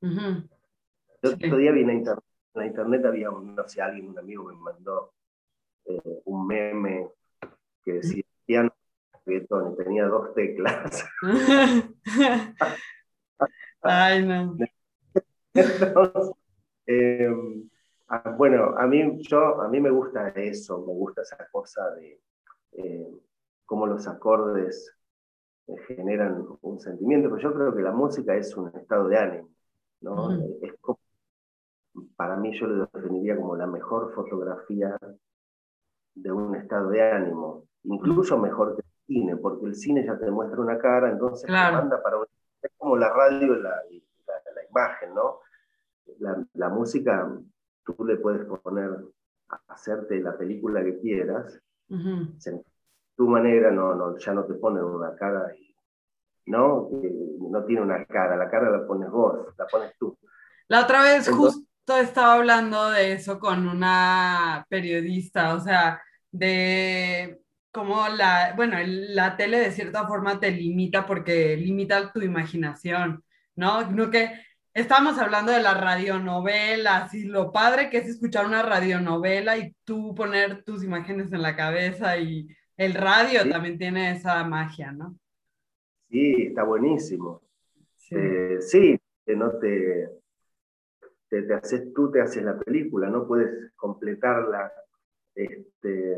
El 0.00 0.48
otro 1.22 1.56
día 1.56 1.72
vi 1.72 1.82
en 1.82 1.90
internet, 1.90 2.24
en 2.54 2.60
la 2.60 2.66
internet 2.66 3.04
había, 3.04 3.30
no 3.30 3.68
sé, 3.68 3.82
alguien, 3.82 4.08
un 4.08 4.18
amigo 4.18 4.44
me 4.44 4.54
mandó 4.54 5.12
eh, 5.84 6.22
un 6.24 6.46
meme 6.46 7.10
que 7.82 7.94
decía 7.94 8.22
piano 8.46 8.72
reggaetón 9.26 9.72
y 9.72 9.76
tenía 9.76 10.06
dos 10.06 10.32
teclas. 10.34 11.04
Ay, 13.82 14.24
no. 14.24 14.56
Em, 16.86 17.68
ah, 18.08 18.34
bueno, 18.36 18.74
a 18.78 18.86
mí, 18.86 19.22
yo, 19.22 19.60
a 19.60 19.68
mí 19.68 19.80
me 19.80 19.90
gusta 19.90 20.28
eso, 20.28 20.78
me 20.78 20.92
gusta 20.94 21.22
esa 21.22 21.48
cosa 21.50 21.90
de 21.96 22.20
eh, 22.72 23.20
cómo 23.66 23.86
los 23.86 24.06
acordes 24.08 24.97
generan 25.86 26.46
un 26.62 26.80
sentimiento, 26.80 27.28
pero 27.28 27.40
yo 27.40 27.54
creo 27.54 27.74
que 27.74 27.82
la 27.82 27.92
música 27.92 28.34
es 28.34 28.56
un 28.56 28.68
estado 28.74 29.08
de 29.08 29.18
ánimo, 29.18 29.50
¿no? 30.00 30.32
Es 30.62 30.72
como, 30.80 30.98
para 32.16 32.36
mí 32.36 32.58
yo 32.58 32.66
lo 32.66 32.86
definiría 32.92 33.36
como 33.36 33.56
la 33.56 33.66
mejor 33.66 34.12
fotografía 34.14 34.96
de 36.14 36.32
un 36.32 36.54
estado 36.56 36.90
de 36.90 37.02
ánimo, 37.02 37.66
incluso 37.84 38.38
mejor 38.38 38.76
que 38.76 38.82
el 38.82 39.06
cine, 39.06 39.36
porque 39.36 39.66
el 39.66 39.74
cine 39.74 40.04
ya 40.04 40.18
te 40.18 40.30
muestra 40.30 40.60
una 40.60 40.78
cara, 40.78 41.10
entonces 41.10 41.46
te 41.46 41.52
manda 41.52 42.02
para 42.02 42.18
Es 42.62 42.72
como 42.76 42.96
la 42.96 43.10
radio 43.10 43.54
y 43.54 43.62
la, 43.62 43.70
la, 43.70 44.64
imagen, 44.70 45.14
¿no? 45.14 45.40
La, 46.18 46.44
la, 46.54 46.68
música, 46.68 47.30
tú 47.84 48.04
le 48.04 48.16
puedes 48.16 48.44
poner, 48.46 48.90
hacerte 49.68 50.20
la 50.20 50.36
película 50.36 50.82
que 50.82 50.98
quieras, 50.98 51.60
tu 53.18 53.28
manera, 53.28 53.72
no, 53.72 53.96
no, 53.96 54.16
ya 54.16 54.32
no 54.32 54.44
te 54.44 54.54
ponen 54.54 54.84
una 54.84 55.16
cara, 55.16 55.52
y, 55.58 55.74
¿no? 56.46 56.88
no 57.50 57.64
tiene 57.64 57.82
una 57.82 58.04
cara, 58.04 58.36
la 58.36 58.48
cara 58.48 58.70
la 58.70 58.86
pones 58.86 59.10
vos, 59.10 59.52
la 59.58 59.66
pones 59.66 59.92
tú. 59.98 60.16
La 60.68 60.84
otra 60.84 61.02
vez 61.02 61.28
justo 61.28 61.98
estaba 62.00 62.34
hablando 62.34 62.90
de 62.90 63.14
eso 63.14 63.40
con 63.40 63.66
una 63.66 64.64
periodista, 64.70 65.54
o 65.54 65.60
sea, 65.60 66.00
de 66.30 67.40
cómo 67.72 68.06
la, 68.06 68.52
bueno, 68.54 68.76
la 68.84 69.36
tele 69.36 69.58
de 69.58 69.72
cierta 69.72 70.06
forma 70.06 70.38
te 70.38 70.52
limita 70.52 71.04
porque 71.04 71.56
limita 71.56 72.12
tu 72.12 72.20
imaginación, 72.20 73.24
¿no? 73.56 73.90
No 73.90 74.10
que 74.10 74.30
estábamos 74.74 75.18
hablando 75.18 75.50
de 75.50 75.60
las 75.60 75.80
radionovelas 75.80 77.12
y 77.14 77.24
lo 77.24 77.50
padre 77.50 77.90
que 77.90 77.98
es 77.98 78.08
escuchar 78.08 78.46
una 78.46 78.62
radionovela 78.62 79.56
y 79.56 79.74
tú 79.82 80.14
poner 80.14 80.62
tus 80.62 80.84
imágenes 80.84 81.32
en 81.32 81.42
la 81.42 81.56
cabeza 81.56 82.16
y 82.16 82.46
el 82.78 82.94
radio 82.94 83.48
también 83.48 83.76
tiene 83.76 84.12
esa 84.12 84.42
magia, 84.44 84.92
¿no? 84.92 85.18
Sí, 86.08 86.46
está 86.48 86.62
buenísimo. 86.62 87.42
Sí, 87.96 88.14
eh, 88.16 88.62
sí 88.62 88.98
que 89.26 89.36
no 89.36 89.58
te, 89.58 90.08
te, 91.28 91.54
haces, 91.54 91.92
tú 91.92 92.10
te 92.10 92.22
haces 92.22 92.42
la 92.42 92.58
película, 92.58 93.10
no 93.10 93.26
puedes 93.26 93.72
completarla, 93.74 94.72
este, 95.34 96.16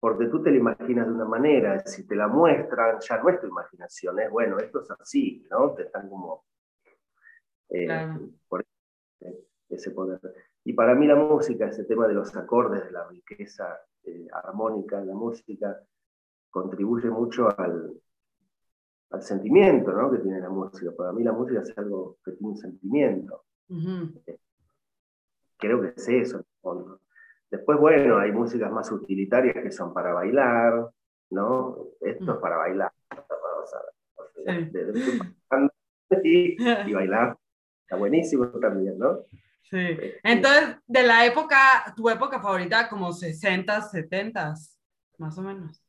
porque 0.00 0.26
tú 0.26 0.42
te 0.42 0.50
la 0.50 0.56
imaginas 0.56 1.08
de 1.08 1.12
una 1.12 1.26
manera, 1.26 1.80
si 1.84 2.06
te 2.06 2.14
la 2.14 2.28
muestran, 2.28 2.98
ya 3.00 3.18
no 3.18 3.28
es 3.28 3.40
tu 3.40 3.48
imaginación, 3.48 4.20
es 4.20 4.30
bueno, 4.30 4.58
esto 4.58 4.80
es 4.80 4.90
así, 4.92 5.46
¿no? 5.50 5.74
Te 5.74 5.82
están 5.82 6.08
como... 6.08 6.44
Eh, 7.68 7.88
por 8.48 8.64
ese 9.68 9.90
poder. 9.90 10.20
Y 10.66 10.72
para 10.72 10.96
mí 10.96 11.06
la 11.06 11.14
música, 11.14 11.68
ese 11.68 11.84
tema 11.84 12.08
de 12.08 12.14
los 12.14 12.34
acordes, 12.34 12.84
de 12.86 12.90
la 12.90 13.06
riqueza 13.06 13.78
eh, 14.02 14.26
armónica 14.32 14.98
en 14.98 15.06
la 15.06 15.14
música, 15.14 15.80
contribuye 16.50 17.08
mucho 17.08 17.48
al, 17.56 17.92
al 19.10 19.22
sentimiento 19.22 19.92
¿no? 19.92 20.10
que 20.10 20.18
tiene 20.18 20.40
la 20.40 20.48
música. 20.48 20.90
Para 20.90 21.12
mí 21.12 21.22
la 21.22 21.30
música 21.30 21.60
es 21.60 21.78
algo 21.78 22.16
que 22.24 22.32
tiene 22.32 22.48
un 22.48 22.56
sentimiento. 22.56 23.44
Eh, 24.26 24.40
creo 25.56 25.80
que 25.80 25.92
es 25.96 26.08
eso, 26.08 26.44
Después, 27.48 27.78
bueno, 27.78 28.18
hay 28.18 28.32
músicas 28.32 28.72
más 28.72 28.90
utilitarias 28.90 29.54
que 29.54 29.70
son 29.70 29.94
para 29.94 30.12
bailar, 30.14 30.90
¿no? 31.30 31.76
Esto 32.00 32.32
es 32.32 32.38
para 32.38 32.56
bailar. 32.56 32.92
y, 36.24 36.56
y 36.60 36.92
bailar. 36.92 37.38
Está 37.82 37.94
buenísimo 37.96 38.48
también, 38.48 38.98
¿no? 38.98 39.26
Sí. 39.70 39.78
Eh, 39.78 40.20
Entonces, 40.22 40.76
de 40.86 41.02
la 41.02 41.26
época, 41.26 41.92
tu 41.96 42.08
época 42.08 42.40
favorita, 42.40 42.88
como 42.88 43.12
60, 43.12 43.82
70, 43.82 44.54
más 45.18 45.38
o 45.38 45.42
menos. 45.42 45.82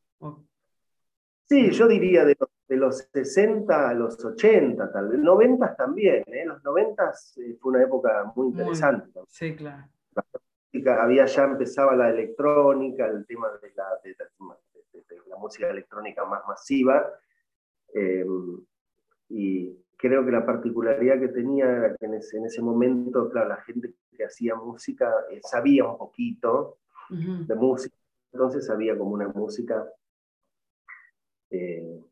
Sí, 1.48 1.72
yo 1.72 1.88
diría 1.88 2.26
de 2.26 2.36
los, 2.70 3.08
60 3.14 3.90
a 3.90 3.94
los 3.94 4.24
80, 4.24 4.92
tal 4.92 5.10
vez. 5.10 5.20
90 5.20 5.76
también, 5.76 6.24
¿eh? 6.28 6.46
Los 6.46 6.62
90 6.64 7.14
eh, 7.38 7.58
fue 7.62 7.72
una 7.72 7.84
época 7.84 8.32
muy 8.36 8.48
interesante. 8.48 9.10
sí, 9.30 9.56
claro. 9.56 9.88
había 11.00 11.26
ya 11.26 11.44
empezaba 11.44 11.96
la 11.96 12.10
electrónica, 12.10 13.08
el 13.08 13.26
tema 13.26 13.48
de 13.62 13.72
la, 13.76 13.86
de, 14.04 14.16
la 15.28 15.38
música 15.38 15.70
electrónica 15.70 16.26
más 16.26 16.42
masiva. 16.46 17.10
Eh, 17.94 18.26
y 19.30 19.78
creo 19.98 20.24
que 20.24 20.32
la 20.32 20.46
particularidad 20.46 21.20
que 21.20 21.30
tenía 21.30 21.66
era 21.66 21.96
que 21.96 22.06
en 22.06 22.14
ese, 22.14 22.62
momento, 22.62 23.30
claro, 23.30 23.50
la 23.50 23.58
gente 23.58 23.94
que 24.16 24.26
hacía 24.26 24.56
música 24.56 25.12
eh, 25.32 25.40
sabía 25.44 25.86
un 25.86 25.98
poquito 25.98 26.78
de 27.10 27.56
música, 27.56 27.96
entonces 28.32 28.70
había 28.70 28.98
como 28.98 29.12
una 29.12 29.30
música 29.30 29.88
eh, 31.50 32.04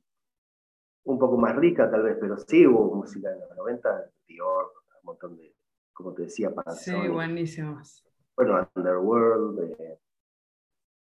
un 1.04 1.20
poco 1.20 1.38
más 1.38 1.56
rica 1.56 1.90
tal 1.92 2.04
vez, 2.04 2.18
pero 2.20 2.38
sí 2.38 2.66
hubo 2.66 2.96
música 2.96 3.32
en 3.32 3.40
los 3.42 3.56
90, 3.56 4.10
Dior, 4.28 4.72
un 5.02 5.06
montón 5.06 5.38
de, 5.38 5.54
como 5.94 6.14
te 6.14 6.24
decía, 6.24 6.54
para 6.54 6.72
Sí, 6.72 6.96
buenísimas. 7.08 8.04
Bueno, 8.36 8.68
Underworld, 8.76 9.76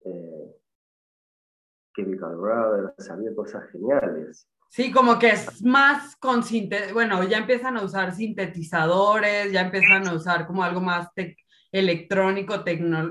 eh, 0.06 0.56
Chemical 1.96 2.36
Brothers, 2.36 3.10
había 3.10 3.34
cosas 3.36 3.70
geniales. 3.72 4.48
Sí, 4.74 4.92
como 4.92 5.20
que 5.20 5.30
es 5.30 5.64
más 5.64 6.16
con 6.16 6.42
bueno, 6.94 7.24
ya 7.26 7.38
empiezan 7.38 7.78
a 7.78 7.84
usar 7.84 8.12
sintetizadores, 8.12 9.52
ya 9.52 9.62
empiezan 9.62 10.08
a 10.08 10.16
usar 10.16 10.48
como 10.48 10.64
algo 10.64 10.82
más 10.82 11.10
electrónico, 11.72 12.56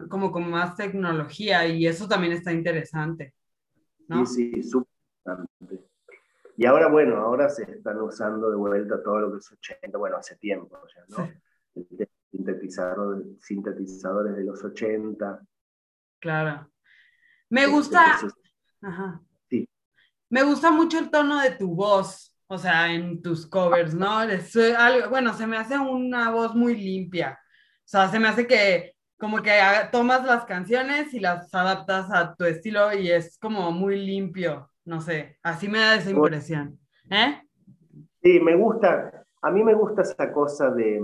como 0.09 0.33
con 0.33 0.51
más 0.51 0.75
tecnología 0.75 1.65
y 1.69 1.87
eso 1.87 2.09
también 2.09 2.33
está 2.33 2.51
interesante. 2.51 3.35
¿no? 4.09 4.27
Sí, 4.27 4.51
sí, 4.55 4.63
súper 4.65 4.91
interesante. 5.61 5.89
Y 6.57 6.67
ahora, 6.67 6.89
bueno, 6.89 7.19
ahora 7.19 7.49
se 7.49 7.63
están 7.63 8.01
usando 8.01 8.51
de 8.51 8.57
vuelta 8.57 9.01
todo 9.01 9.21
lo 9.21 9.31
que 9.31 9.39
es 9.39 9.53
80, 9.53 9.97
bueno, 9.99 10.17
hace 10.17 10.35
tiempo 10.35 10.81
ya, 10.93 11.05
¿no? 11.17 11.31
Sintetizadores, 12.29 13.25
sintetizadores 13.39 14.35
de 14.35 14.43
los 14.43 14.65
80. 14.65 15.41
Claro. 16.19 16.69
Me 17.51 17.69
gusta... 17.69 18.19
Ajá 18.81 19.23
me 20.33 20.43
gusta 20.45 20.71
mucho 20.71 20.99
el 20.99 21.11
tono 21.11 21.43
de 21.43 21.51
tu 21.51 21.75
voz, 21.75 22.35
o 22.47 22.57
sea, 22.57 22.91
en 22.91 23.21
tus 23.21 23.47
covers, 23.47 23.95
¿no? 23.95 24.23
Es 24.23 24.57
algo, 24.57 25.11
bueno, 25.11 25.35
se 25.35 25.47
me 25.47 25.59
hace 25.59 25.79
una 25.79 26.31
voz 26.31 26.55
muy 26.55 26.75
limpia. 26.75 27.39
O 27.81 27.85
sea, 27.85 28.09
se 28.09 28.19
me 28.19 28.29
hace 28.29 28.47
que 28.47 28.95
como 29.19 29.43
que 29.43 29.53
tomas 29.93 30.25
las 30.25 30.47
canciones 30.47 31.13
y 31.13 31.21
las 31.21 31.55
adaptas 31.55 32.11
a 32.11 32.35
tu 32.35 32.47
estilo 32.47 32.95
y 32.95 33.11
es 33.11 33.39
como 33.39 33.71
muy 33.73 34.03
limpio, 34.03 34.71
no 34.87 35.03
sé, 35.03 35.39
así 35.43 35.69
me 35.69 35.79
da 35.79 35.97
esa 35.97 36.11
impresión. 36.11 36.81
¿Eh? 37.11 37.43
Sí, 38.23 38.41
me 38.41 38.57
gusta, 38.57 39.27
a 39.43 39.51
mí 39.51 39.63
me 39.63 39.75
gusta 39.75 40.01
esa 40.01 40.33
cosa 40.33 40.71
de, 40.71 40.99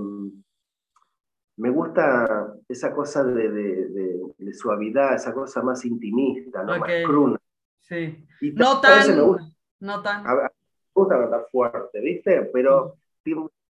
me 1.59 1.69
gusta 1.69 2.55
esa 2.67 2.95
cosa 2.95 3.25
de, 3.25 4.55
suavidad, 4.55 5.17
esa 5.17 5.35
cosa 5.35 5.61
más 5.63 5.85
intimista, 5.85 6.63
¿no? 6.63 6.79
más 6.79 6.91
cruna. 7.05 7.39
Sí. 7.81 8.27
no 8.55 8.81
tan. 8.81 9.17
Me 9.17 9.23
gusta, 9.23 9.45
no 9.81 10.03
tan. 10.03 10.25
me 10.25 10.49
gusta 10.95 11.19
cantar 11.19 11.47
fuerte, 11.51 12.01
¿viste? 12.01 12.43
Pero 12.53 12.99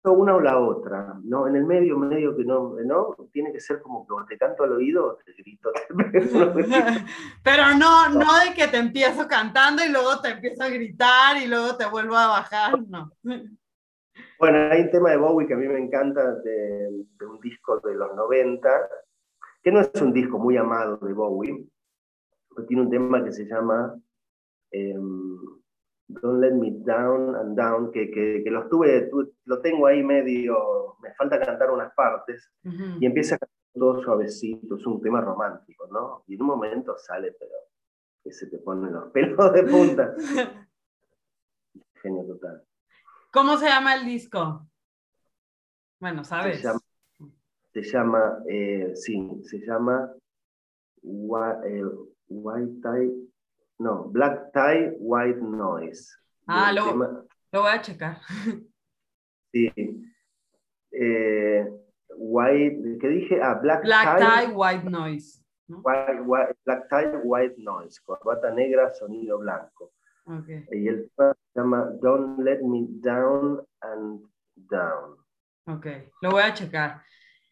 una 0.06 0.36
o 0.36 0.41
la 0.41 0.58
otra, 0.58 1.16
¿no? 1.24 1.47
En 1.47 1.56
el 1.56 1.66
medio, 1.66 1.97
medio 1.97 2.36
que 2.36 2.43
no, 2.43 2.76
¿no? 2.86 3.16
Tiene 3.32 3.52
que 3.52 3.60
ser 3.60 3.82
como 3.82 4.06
que 4.08 4.14
te 4.30 4.38
canto 4.38 4.64
al 4.64 4.74
oído 4.74 5.18
te 5.26 5.34
grito. 5.34 5.72
Pero 7.43 7.76
no, 7.78 8.10
no 8.10 8.39
de 8.45 8.54
que 8.56 8.68
te 8.68 8.78
empiezo 8.78 9.28
cantando 9.28 9.84
y 9.84 9.89
luego 9.89 10.20
te 10.22 10.30
empiezo 10.30 10.64
a 10.64 10.70
gritar 10.70 11.38
y 11.38 11.47
luego 11.47 11.76
te 11.76 11.86
vuelvo 11.86 12.16
a 12.16 12.28
bajar, 12.28 12.82
no. 12.88 13.12
Bueno, 14.39 14.58
hay 14.72 14.82
un 14.82 14.91
tema 14.91 15.12
de 15.12 15.18
Bowie 15.18 15.47
que 15.47 15.54
a 15.54 15.58
mí 15.58 15.68
me 15.68 15.80
encanta 15.80 16.36
de, 16.36 17.06
de 17.20 17.26
un 17.26 17.39
disco 17.41 17.80
de 17.80 17.95
los 17.95 18.16
90, 18.16 18.70
que 19.62 19.72
no 19.72 19.82
es 19.82 20.02
un 20.02 20.14
disco 20.14 20.38
muy 20.38 20.56
amado 20.58 20.97
de 20.97 21.14
Bowie, 21.14 21.68
tiene 22.68 22.84
un 22.84 22.89
tema 22.89 23.24
que 23.24 23.32
se 23.32 23.45
llama 23.45 23.99
em, 24.72 25.38
Don't 26.07 26.41
Let 26.41 26.53
Me 26.53 26.72
Down 26.72 27.36
and 27.36 27.55
Down, 27.57 27.91
que, 27.91 28.10
que, 28.10 28.41
que 28.43 28.49
lo, 28.49 28.64
estuve, 28.64 29.10
lo 29.45 29.62
tengo 29.62 29.86
ahí 29.86 30.03
medio, 30.03 30.95
me 31.01 31.14
falta 31.14 31.39
cantar 31.39 31.70
unas 31.72 31.93
partes, 31.93 32.51
y 32.64 33.05
empieza 33.05 33.36
a 33.36 33.38
cantar 33.38 33.55
todo 33.74 34.01
suavecito, 34.01 34.76
es 34.76 34.86
un 34.88 35.01
tema 35.01 35.22
romántico, 35.22 35.88
¿no? 35.88 36.24
Y 36.28 36.36
en 36.36 36.41
un 36.41 36.47
momento 36.47 36.97
sale, 36.97 37.32
pero 37.39 37.51
que 38.24 38.32
se 38.32 38.47
te 38.47 38.57
ponen 38.57 38.91
los 38.91 39.12
pelos 39.12 39.53
de 39.53 39.64
punta. 39.64 40.16
Genio 42.01 42.26
total. 42.26 42.64
¿Cómo 43.32 43.57
se 43.57 43.68
llama 43.68 43.95
el 43.95 44.05
disco? 44.05 44.68
Bueno, 45.99 46.24
¿sabes? 46.24 46.66
Se 47.72 47.84
llama, 47.84 48.39
eh, 48.47 48.93
sí, 48.95 49.41
se 49.43 49.60
llama 49.60 50.12
eh, 51.03 51.84
White 52.30 52.82
Tie, 52.82 53.12
no, 53.80 54.06
Black 54.10 54.54
Tie, 54.54 54.94
White 55.00 55.42
Noise. 55.42 56.16
Ah, 56.48 56.72
lo, 56.72 56.96
lo, 56.96 57.62
voy 57.62 57.72
a 57.72 57.82
checar. 57.82 58.20
Sí. 59.52 59.72
Eh, 60.92 61.68
white, 62.16 62.98
¿qué 63.02 63.08
dije? 63.08 63.42
Ah, 63.42 63.56
Black, 63.56 63.82
Black 63.82 64.20
tie, 64.20 64.54
White 64.54 64.88
Noise. 64.88 65.44
White, 65.70 66.56
black 66.66 66.90
Tie, 66.90 67.18
White 67.24 67.56
Noise. 67.58 68.00
Corbata 68.06 68.52
negra, 68.52 68.94
sonido 68.94 69.40
blanco. 69.40 69.92
Okay. 70.26 70.66
Y 70.72 70.88
el 70.88 71.10
tema 71.16 71.34
se 71.34 71.60
llama 71.60 71.90
Don't 72.02 72.40
Let 72.40 72.62
Me 72.62 72.86
Down 73.02 73.66
and 73.82 74.22
Down. 74.56 75.18
Ok, 75.66 75.86
lo 76.22 76.32
voy 76.32 76.44
a 76.44 76.54
checar. 76.54 77.02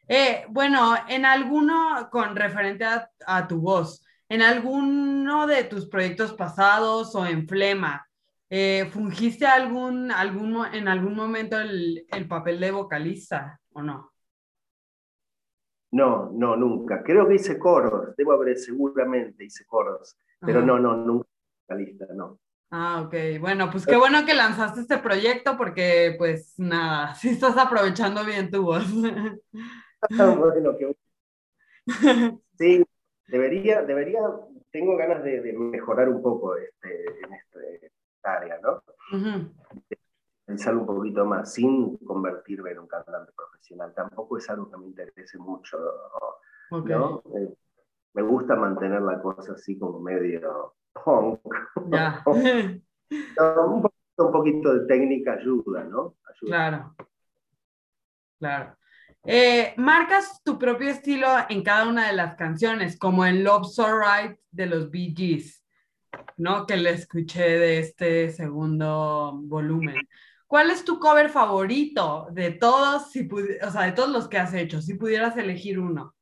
Eh, 0.07 0.45
bueno, 0.49 0.95
en 1.07 1.25
alguno, 1.25 2.09
con 2.11 2.35
referente 2.35 2.85
a, 2.85 3.47
tu 3.47 3.59
voz, 3.59 4.03
en 4.29 4.41
alguno 4.41 5.47
de 5.47 5.63
tus 5.63 5.87
proyectos 5.87 6.33
pasados 6.33 7.15
o 7.15 7.25
en 7.25 7.47
Flema, 7.47 8.07
eh, 8.49 8.89
¿fungiste 8.91 9.45
algún, 9.45 10.11
algún, 10.11 10.65
en 10.73 10.87
algún 10.87 11.15
momento 11.15 11.59
el, 11.59 12.05
papel 12.27 12.59
de 12.59 12.71
vocalista 12.71 13.59
o 13.73 13.81
no? 13.81 14.11
No, 15.91 16.29
no, 16.33 16.55
nunca. 16.55 17.01
Creo 17.01 17.27
que 17.27 17.35
hice 17.35 17.57
coros, 17.57 18.15
debo 18.17 18.33
haber 18.33 18.57
seguramente 18.57 19.45
hice 19.45 19.65
coros, 19.65 20.17
pero 20.39 20.61
no, 20.61 20.77
no, 20.79 20.95
nunca 20.97 21.27
vocalista, 21.67 22.05
no. 22.13 22.39
Ah, 22.69 23.03
ok. 23.05 23.39
Bueno, 23.39 23.69
pues 23.71 23.85
qué 23.85 23.95
bueno 23.95 24.25
que 24.25 24.33
lanzaste 24.33 24.81
este 24.81 24.97
proyecto 24.97 25.57
porque, 25.57 26.15
pues 26.17 26.53
nada, 26.57 27.15
sí 27.15 27.29
estás 27.29 27.57
aprovechando 27.57 28.25
bien 28.25 28.51
tu 28.51 28.63
voz. 28.63 28.85
bueno, 30.09 30.77
que... 30.77 30.95
Sí, 32.57 32.83
debería, 33.27 33.81
debería, 33.83 34.19
tengo 34.71 34.97
ganas 34.97 35.23
de, 35.23 35.53
mejorar 35.53 36.09
un 36.09 36.21
poco 36.21 36.55
este, 36.55 37.05
en 37.05 37.33
esta 37.33 38.33
área, 38.33 38.59
¿no? 38.61 38.83
Pensar 40.45 40.75
un 40.75 40.85
poquito 40.85 41.25
más, 41.25 41.53
sin 41.53 41.97
convertirme 41.97 42.71
en 42.71 42.79
un 42.79 42.87
cantante 42.87 43.31
profesional. 43.35 43.93
Tampoco 43.93 44.37
es 44.37 44.49
algo 44.49 44.69
que 44.71 44.77
me 44.77 44.85
interese 44.85 45.37
mucho, 45.37 45.77
¿no? 46.71 47.21
Eh, 47.35 47.53
me 48.13 48.21
gusta 48.21 48.55
mantener 48.55 49.01
la 49.01 49.21
cosa 49.21 49.53
así 49.53 49.77
como 49.77 49.99
medio 49.99 50.75
punk. 50.93 51.39
un, 54.17 54.31
poquito, 54.31 54.73
de 54.73 54.87
técnica 54.87 55.33
ayuda, 55.33 55.83
¿no? 55.83 56.15
Claro. 56.41 56.95
Claro. 58.39 58.75
Eh, 59.29 59.73
marcas 59.75 60.41
tu 60.41 60.57
propio 60.57 60.87
estilo 60.87 61.27
en 61.49 61.61
cada 61.61 61.85
una 61.89 62.07
de 62.07 62.13
las 62.13 62.35
canciones, 62.35 62.97
como 62.97 63.25
en 63.25 63.43
Love 63.43 63.67
So 63.67 63.85
Right 63.99 64.39
de 64.51 64.67
los 64.67 64.89
Bee 64.89 65.13
Gees, 65.13 65.65
¿no? 66.37 66.65
Que 66.65 66.77
le 66.77 66.91
escuché 66.91 67.43
de 67.43 67.79
este 67.79 68.29
segundo 68.31 69.37
volumen. 69.43 69.97
¿Cuál 70.47 70.71
es 70.71 70.85
tu 70.85 70.97
cover 70.97 71.29
favorito 71.29 72.29
de 72.31 72.51
todos, 72.51 73.11
si 73.11 73.27
o 73.29 73.69
sea, 73.69 73.81
de 73.81 73.91
todos 73.91 74.11
los 74.11 74.29
que 74.29 74.37
has 74.37 74.53
hecho, 74.53 74.81
si 74.81 74.93
pudieras 74.93 75.35
elegir 75.35 75.77
uno? 75.77 76.15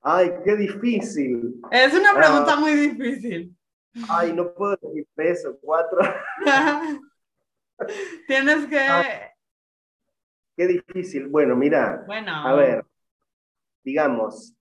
Ay, 0.00 0.30
qué 0.44 0.54
difícil. 0.54 1.60
Es 1.72 1.92
una 1.94 2.14
pregunta 2.14 2.52
ah. 2.52 2.60
muy 2.60 2.74
difícil. 2.74 3.56
Ay, 4.08 4.32
no 4.32 4.54
puedo 4.54 4.78
decir 4.80 5.04
tres 5.16 5.44
o 5.46 5.58
cuatro. 5.60 5.98
Tienes 8.28 8.66
que... 8.66 9.37
Qué 10.58 10.66
difícil. 10.66 11.28
Bueno, 11.28 11.54
mira, 11.54 12.02
bueno. 12.04 12.32
a 12.32 12.52
ver, 12.52 12.84
digamos, 13.84 14.56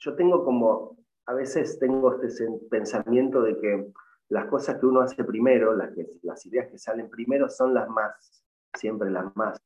yo 0.00 0.16
tengo 0.16 0.44
como, 0.44 0.98
a 1.24 1.34
veces 1.34 1.78
tengo 1.78 2.20
este 2.20 2.48
pensamiento 2.68 3.40
de 3.42 3.56
que 3.60 3.86
las 4.28 4.46
cosas 4.46 4.80
que 4.80 4.86
uno 4.86 5.02
hace 5.02 5.22
primero, 5.22 5.72
las, 5.76 5.94
que, 5.94 6.04
las 6.22 6.44
ideas 6.46 6.66
que 6.68 6.78
salen 6.78 7.08
primero 7.08 7.48
son 7.48 7.74
las 7.74 7.88
más, 7.88 8.42
siempre 8.74 9.08
las 9.08 9.36
más, 9.36 9.56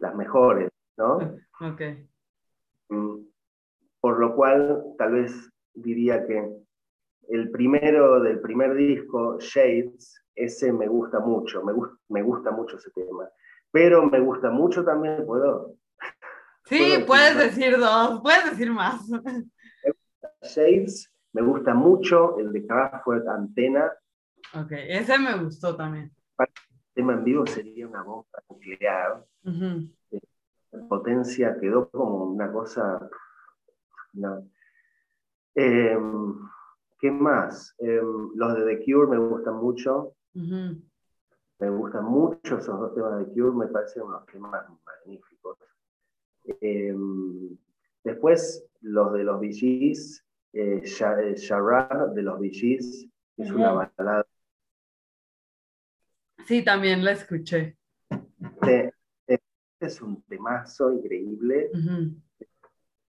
las 0.00 0.16
mejores, 0.16 0.68
¿no? 0.96 1.18
Ok. 1.60 1.82
Mm, 2.88 3.20
por 4.00 4.18
lo 4.18 4.34
cual, 4.34 4.82
tal 4.98 5.12
vez 5.12 5.48
diría 5.74 6.26
que 6.26 6.56
el 7.28 7.52
primero 7.52 8.20
del 8.20 8.40
primer 8.40 8.74
disco, 8.74 9.38
Shades, 9.38 10.24
ese 10.34 10.72
me 10.72 10.88
gusta 10.88 11.20
mucho, 11.20 11.62
me, 11.62 11.72
me 12.08 12.22
gusta 12.22 12.50
mucho 12.50 12.78
ese 12.78 12.90
tema. 12.90 13.30
Pero 13.72 14.06
me 14.06 14.20
gusta 14.20 14.50
mucho 14.50 14.84
también, 14.84 15.24
¿puedo? 15.26 15.76
Sí, 16.64 17.04
puedes 17.06 17.36
decir 17.36 17.78
dos, 17.78 18.20
puedes 18.22 18.50
decir 18.50 18.70
más. 18.70 19.00
Shades, 20.42 21.12
me 21.32 21.42
gusta 21.42 21.74
mucho 21.74 22.38
el 22.38 22.52
de 22.52 22.66
Kraftwerk 22.66 23.26
Antena. 23.28 23.92
Ok, 24.54 24.72
ese 24.72 25.18
me 25.18 25.36
gustó 25.38 25.76
también. 25.76 26.12
El 26.38 26.46
tema 26.94 27.12
en 27.14 27.24
vivo 27.24 27.46
sería 27.46 27.86
una 27.86 28.02
bomba 28.02 28.42
nuclear. 28.48 29.24
La 29.42 30.88
potencia 30.88 31.56
quedó 31.60 31.88
como 31.90 32.24
una 32.24 32.50
cosa... 32.52 33.08
Em, 35.54 36.34
¿Qué 36.98 37.10
más? 37.10 37.74
Em, 37.78 38.30
los 38.34 38.54
de 38.54 38.64
The 38.64 38.84
Cure 38.84 39.08
me 39.08 39.18
gustan 39.18 39.56
mucho. 39.56 40.14
Me 41.60 41.70
gustan 41.70 42.04
mucho 42.04 42.58
esos 42.58 42.80
dos 42.80 42.94
temas 42.94 43.18
de 43.18 43.32
Cure, 43.32 43.56
me 43.56 43.66
parecen 43.66 44.02
unos 44.02 44.24
temas 44.26 44.64
magníficos. 44.84 45.58
Em, 46.60 47.56
después, 48.02 48.66
los 48.80 49.12
de 49.12 49.24
los 49.24 49.40
VGs, 49.40 50.24
eh, 50.54 50.82
eh 50.82 51.34
de 52.14 52.22
los 52.22 52.38
VGs, 52.40 53.08
es 53.36 53.50
una 53.52 53.72
balada. 53.72 54.26
Sí, 56.46 56.64
también 56.64 57.04
la 57.04 57.12
escuché. 57.12 57.76
es 59.80 60.02
un 60.02 60.22
temazo 60.24 60.92
increíble 60.92 61.70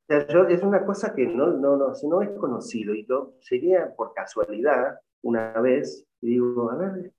es 0.08 0.62
una 0.62 0.84
cosa 0.84 1.14
que 1.14 1.26
no, 1.26 1.48
no, 1.52 1.76
no, 1.76 1.92
no 2.08 2.22
es 2.22 2.30
conocido 2.38 2.94
y 2.94 3.04
yo 3.06 3.34
llegué 3.50 3.78
por 3.96 4.14
casualidad 4.14 4.98
una 5.22 5.52
vez 5.60 6.06
y 6.20 6.30
digo, 6.30 6.70
a 6.70 6.76
ver, 6.76 7.12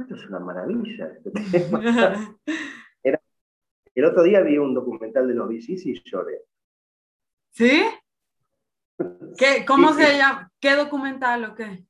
esto 0.00 0.14
es 0.14 0.26
una 0.26 0.38
maravilla. 0.38 1.12
Este 1.24 1.68
el 3.94 4.04
otro 4.04 4.22
día 4.22 4.40
vi 4.40 4.58
un 4.58 4.74
documental 4.74 5.28
de 5.28 5.34
los 5.34 5.48
bicis 5.48 5.84
y 5.86 6.02
lloré. 6.02 6.42
¿Sí? 7.50 7.84
¿Qué, 9.38 9.64
¿Cómo 9.66 9.92
se 9.92 10.16
llama? 10.16 10.50
¿Qué 10.58 10.74
documental 10.74 11.44
o 11.44 11.54
qué? 11.54 11.84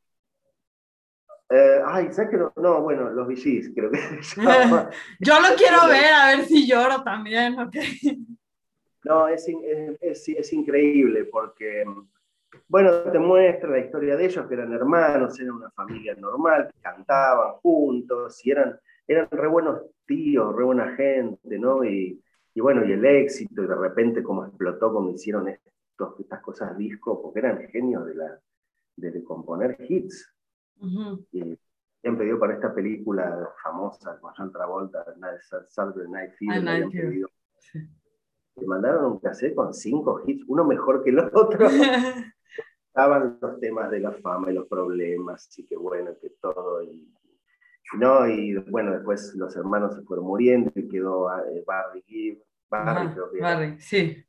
Eh, 1.51 1.83
ay, 1.85 2.11
¿sabes 2.13 2.31
que 2.31 2.39
no? 2.39 2.53
No, 2.57 2.81
bueno, 2.81 3.11
los 3.11 3.29
bicis 3.29 3.71
creo 3.75 3.91
que. 3.91 3.99
Yo 5.21 5.39
lo 5.39 5.55
quiero 5.57 5.87
ver, 5.87 6.15
a 6.15 6.29
ver 6.29 6.47
si 6.47 6.67
lloro 6.67 7.03
también, 7.03 7.59
ok. 7.59 7.77
No, 9.05 9.29
es, 9.29 9.47
es, 10.01 10.29
es, 10.29 10.53
increíble 10.53 11.25
porque, 11.25 11.85
bueno, 12.73 13.03
te 13.03 13.19
muestra 13.19 13.69
la 13.69 13.81
historia 13.81 14.17
de 14.17 14.25
ellos, 14.25 14.47
que 14.47 14.55
eran 14.55 14.73
hermanos, 14.73 15.39
eran 15.39 15.57
una 15.57 15.71
familia 15.73 16.15
normal, 16.15 16.71
que 16.73 16.81
cantaban 16.81 17.57
juntos 17.57 18.41
y 18.47 18.51
eran, 18.51 18.81
eran 19.07 19.29
re 19.31 19.47
buenos 19.47 19.83
tíos, 20.07 20.57
re 20.57 20.65
buena 20.65 20.97
gente, 20.97 21.59
¿no? 21.59 21.85
Y, 21.85 22.19
y 22.55 22.61
bueno, 22.63 22.83
y 22.87 22.93
el 22.93 23.05
éxito, 23.05 23.63
y 23.63 23.67
de 23.67 23.75
repente 23.75 24.23
cómo 24.23 24.47
explotó, 24.47 24.91
cómo 24.91 25.11
hicieron 25.11 25.49
estos, 25.49 26.19
estas 26.19 26.41
cosas 26.41 26.75
disco, 26.79 27.21
porque 27.21 27.41
eran 27.41 27.69
genios 27.69 28.07
de, 28.07 28.15
la, 28.15 28.41
de 28.97 29.23
componer 29.23 29.77
hits. 29.87 30.35
Y 31.31 31.59
han 32.09 32.17
pedido 32.17 32.39
para 32.39 32.55
esta 32.55 32.75
película 32.75 33.51
famosa 33.63 34.19
con 34.19 34.33
John 34.35 34.51
Travolta, 34.51 35.05
Saturday 35.69 36.09
Night 36.11 36.33
Fever, 36.39 37.29
le 38.57 38.67
mandaron 38.67 39.13
un 39.13 39.19
cassette 39.19 39.55
con 39.55 39.75
cinco 39.75 40.23
hits, 40.27 40.43
uno 40.49 40.65
mejor 40.65 41.05
que 41.05 41.11
el 41.11 41.19
otro. 41.19 41.69
Estaban 42.93 43.39
los 43.41 43.59
temas 43.59 43.91
de 43.91 44.01
la 44.01 44.13
fama 44.13 44.51
y 44.51 44.55
los 44.55 44.67
problemas, 44.67 45.49
y 45.59 45.67
que 45.67 45.77
bueno, 45.77 46.11
que 46.21 46.29
todo. 46.43 46.83
Y, 46.83 47.11
no, 47.95 48.29
y 48.29 48.55
bueno, 48.69 48.93
después 48.93 49.35
los 49.35 49.57
hermanos 49.57 49.95
se 49.95 50.03
fueron 50.03 50.27
muriendo 50.27 50.71
y 50.75 50.89
quedó 50.89 51.35
eh, 51.39 51.65
Barry 51.67 52.03
Gibb. 52.03 52.43
Barry, 52.69 53.41
Barry, 53.41 53.81
sí. 53.81 54.23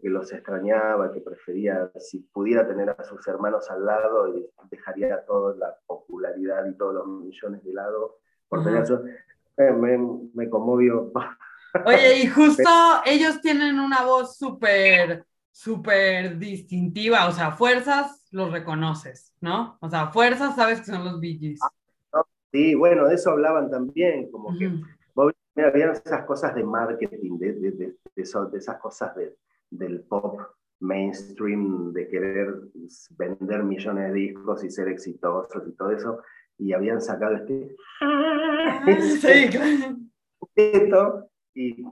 Que 0.00 0.08
los 0.08 0.32
extrañaba, 0.32 1.12
que 1.12 1.20
prefería, 1.20 1.90
si 1.98 2.20
pudiera 2.20 2.66
tener 2.66 2.90
a 2.90 3.02
sus 3.04 3.26
hermanos 3.26 3.68
al 3.68 3.84
lado, 3.84 4.28
y 4.36 4.48
dejaría 4.70 5.24
toda 5.26 5.56
la 5.56 5.76
popularidad 5.86 6.64
y 6.66 6.76
todos 6.76 6.94
los 6.94 7.06
millones 7.08 7.64
de 7.64 7.72
lado 7.72 8.18
por 8.48 8.62
tener 8.62 8.82
a 8.82 9.02
eh, 9.56 9.72
me, 9.72 9.98
me 10.34 10.48
conmovió 10.48 11.12
Oye, 11.84 12.18
y 12.18 12.26
justo 12.26 12.62
ellos 13.06 13.40
tienen 13.40 13.78
una 13.78 14.02
voz 14.02 14.36
súper, 14.36 15.24
súper 15.52 16.38
distintiva, 16.38 17.28
o 17.28 17.32
sea, 17.32 17.52
fuerzas 17.52 18.26
los 18.32 18.50
reconoces, 18.50 19.34
¿no? 19.40 19.78
O 19.80 19.88
sea, 19.88 20.08
fuerzas 20.08 20.56
sabes 20.56 20.80
que 20.80 20.86
son 20.86 21.04
los 21.04 21.20
Bee 21.20 21.56
Sí, 22.50 22.74
bueno, 22.74 23.06
de 23.06 23.14
eso 23.14 23.30
hablaban 23.30 23.70
también, 23.70 24.30
como 24.30 24.56
que, 24.58 24.68
mira, 25.54 25.68
había 25.68 25.92
esas 25.92 26.24
cosas 26.24 26.54
de 26.54 26.64
marketing, 26.64 27.38
de, 27.38 27.52
de, 27.52 27.70
de, 27.70 27.96
de 28.14 28.22
esas 28.58 28.78
cosas 28.78 29.12
del 29.70 30.00
pop 30.00 30.40
mainstream, 30.80 31.92
de 31.92 32.08
querer 32.08 32.54
vender 33.16 33.62
millones 33.62 34.08
de 34.08 34.14
discos 34.14 34.64
y 34.64 34.70
ser 34.70 34.88
exitosos 34.88 35.62
y 35.66 35.72
todo 35.72 35.92
eso, 35.92 36.22
y 36.58 36.72
habían 36.72 37.00
sacado 37.00 37.36
este... 37.36 37.76
sí, 39.20 39.48
claro. 39.50 41.28
y 41.54 41.84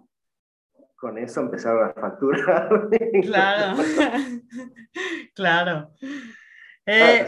con 1.00 1.16
eso 1.18 1.40
empezaron 1.40 1.88
a 1.88 1.92
facturar. 1.92 2.68
Claro, 3.22 3.82
claro. 5.34 5.90
Eh, 6.86 7.26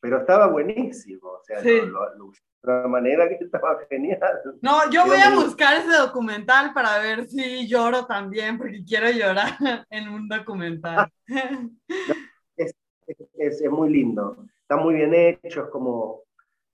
pero 0.00 0.18
estaba 0.18 0.46
buenísimo, 0.46 1.28
o 1.28 1.42
sea, 1.44 1.62
lo, 1.62 2.32
otra 2.62 2.88
manera 2.88 3.28
que 3.28 3.44
estaba 3.44 3.78
genial. 3.88 4.18
No, 4.60 4.90
yo 4.90 5.06
voy 5.06 5.18
a 5.18 5.34
buscar 5.34 5.76
ese 5.76 5.96
documental 5.96 6.72
para 6.72 6.98
ver 6.98 7.26
si 7.26 7.66
lloro 7.68 8.06
también, 8.06 8.58
porque 8.58 8.84
quiero 8.84 9.10
llorar 9.10 9.56
en 9.90 10.08
un 10.08 10.28
documental. 10.28 11.10
es, 12.56 12.74
es, 13.06 13.60
es, 13.60 13.70
muy 13.70 13.90
lindo, 13.90 14.44
está 14.62 14.76
muy 14.76 14.94
bien 14.94 15.14
hecho, 15.14 15.64
es 15.64 15.70
como 15.70 16.22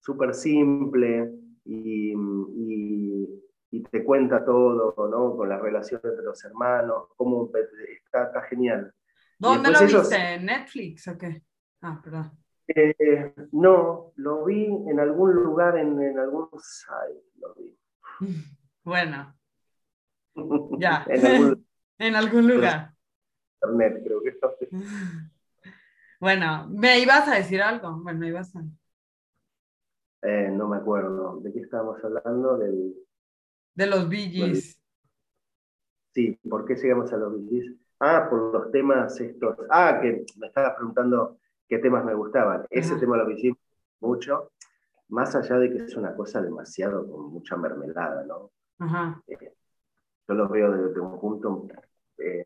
súper 0.01 0.35
simple 0.35 1.31
y, 1.65 2.15
y, 2.15 3.43
y, 3.73 3.83
te 3.85 4.05
cuenta 4.05 4.45
todo, 4.45 4.95
¿no? 5.09 5.37
Con 5.37 5.49
la 5.49 5.59
relación 5.59 6.01
entre 6.05 6.23
los 6.23 6.45
hermanos, 6.45 7.09
cómo 7.17 7.51
está, 7.55 8.25
está 8.25 8.43
genial. 8.43 8.93
¿Dónde 9.39 9.71
lo 9.71 9.81
viste? 9.81 10.35
¿En 10.35 10.47
Netflix 10.47 11.09
o 11.09 11.19
qué? 11.19 11.43
Ah, 11.81 12.01
perdón. 12.03 12.31
Eh, 12.69 13.35
no, 13.53 14.13
lo 14.17 14.45
vi 14.45 14.67
en 14.67 15.01
algún 15.01 15.35
lugar, 15.35 15.77
en, 15.79 16.01
en 16.01 16.19
algún 16.19 16.49
site, 16.61 17.25
lo 17.41 17.55
vi. 17.55 17.77
Bueno, 18.85 19.37
ya. 20.79 21.05
en, 21.09 21.27
algún, 21.27 21.67
en 21.99 22.17
algún 22.17 22.49
lugar. 22.49 22.95
Internet, 23.63 24.03
creo 24.05 24.23
que 24.23 24.39
Bueno, 26.21 26.69
¿me 26.69 26.99
ibas 26.99 27.29
a 27.29 27.37
decir 27.37 27.63
algo? 27.63 28.01
Bueno, 28.03 28.27
ibas 28.27 28.55
a... 28.57 28.63
Eh, 30.23 30.51
no 30.53 30.69
me 30.69 30.79
acuerdo. 30.79 31.41
¿De 31.41 31.53
qué 31.53 31.61
estábamos 31.61 32.03
hablando? 32.03 32.59
Del... 32.59 32.95
De 33.75 33.87
los 33.87 34.09
Bee 34.09 34.55
Sí, 36.15 36.39
¿por 36.49 36.65
qué 36.67 36.75
llegamos 36.75 37.13
a 37.13 37.17
los 37.17 37.33
Bee 37.33 37.79
Ah, 38.05 38.27
por 38.29 38.53
los 38.53 38.71
temas 38.73 39.21
estos. 39.21 39.57
Ah, 39.71 40.01
que 40.03 40.27
me 40.37 40.49
estabas 40.49 40.75
preguntando 40.75 41.39
qué 41.69 41.79
temas 41.79 42.05
me 42.05 42.15
gustaban. 42.15 42.67
Ese 42.69 42.97
tema 42.97 43.17
lo 43.17 43.27
vi 43.27 43.57
mucho, 44.01 44.51
más 45.09 45.37
allá 45.37 45.57
de 45.59 45.71
que 45.71 45.85
es 45.85 45.97
una 45.97 46.15
cosa 46.17 46.43
demasiado 46.43 47.09
con 47.09 47.33
mucha 47.33 47.57
mermelada, 47.57 48.25
¿no? 48.25 48.51
Eh, 49.29 49.55
yo 50.27 50.35
los 50.35 50.51
veo 50.51 50.73
desde, 50.73 50.99
un 50.99 51.21
punto 51.21 51.69
eh, 52.19 52.45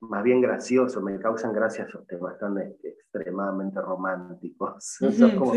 más 0.00 0.22
bien 0.22 0.42
gracioso, 0.42 1.00
me 1.00 1.18
causan 1.18 1.54
gracia 1.54 1.84
esos 1.84 2.06
temas 2.06 2.38
tan 2.38 2.58
este, 2.58 2.90
extremadamente 2.90 3.80
románticos. 3.80 4.84
son 5.18 5.38
como, 5.38 5.54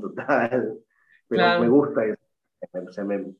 total, 0.00 0.78
pero 1.28 1.60
me 1.60 1.68
gusta 1.68 2.06
eso. 2.06 3.04
Me, 3.04 3.34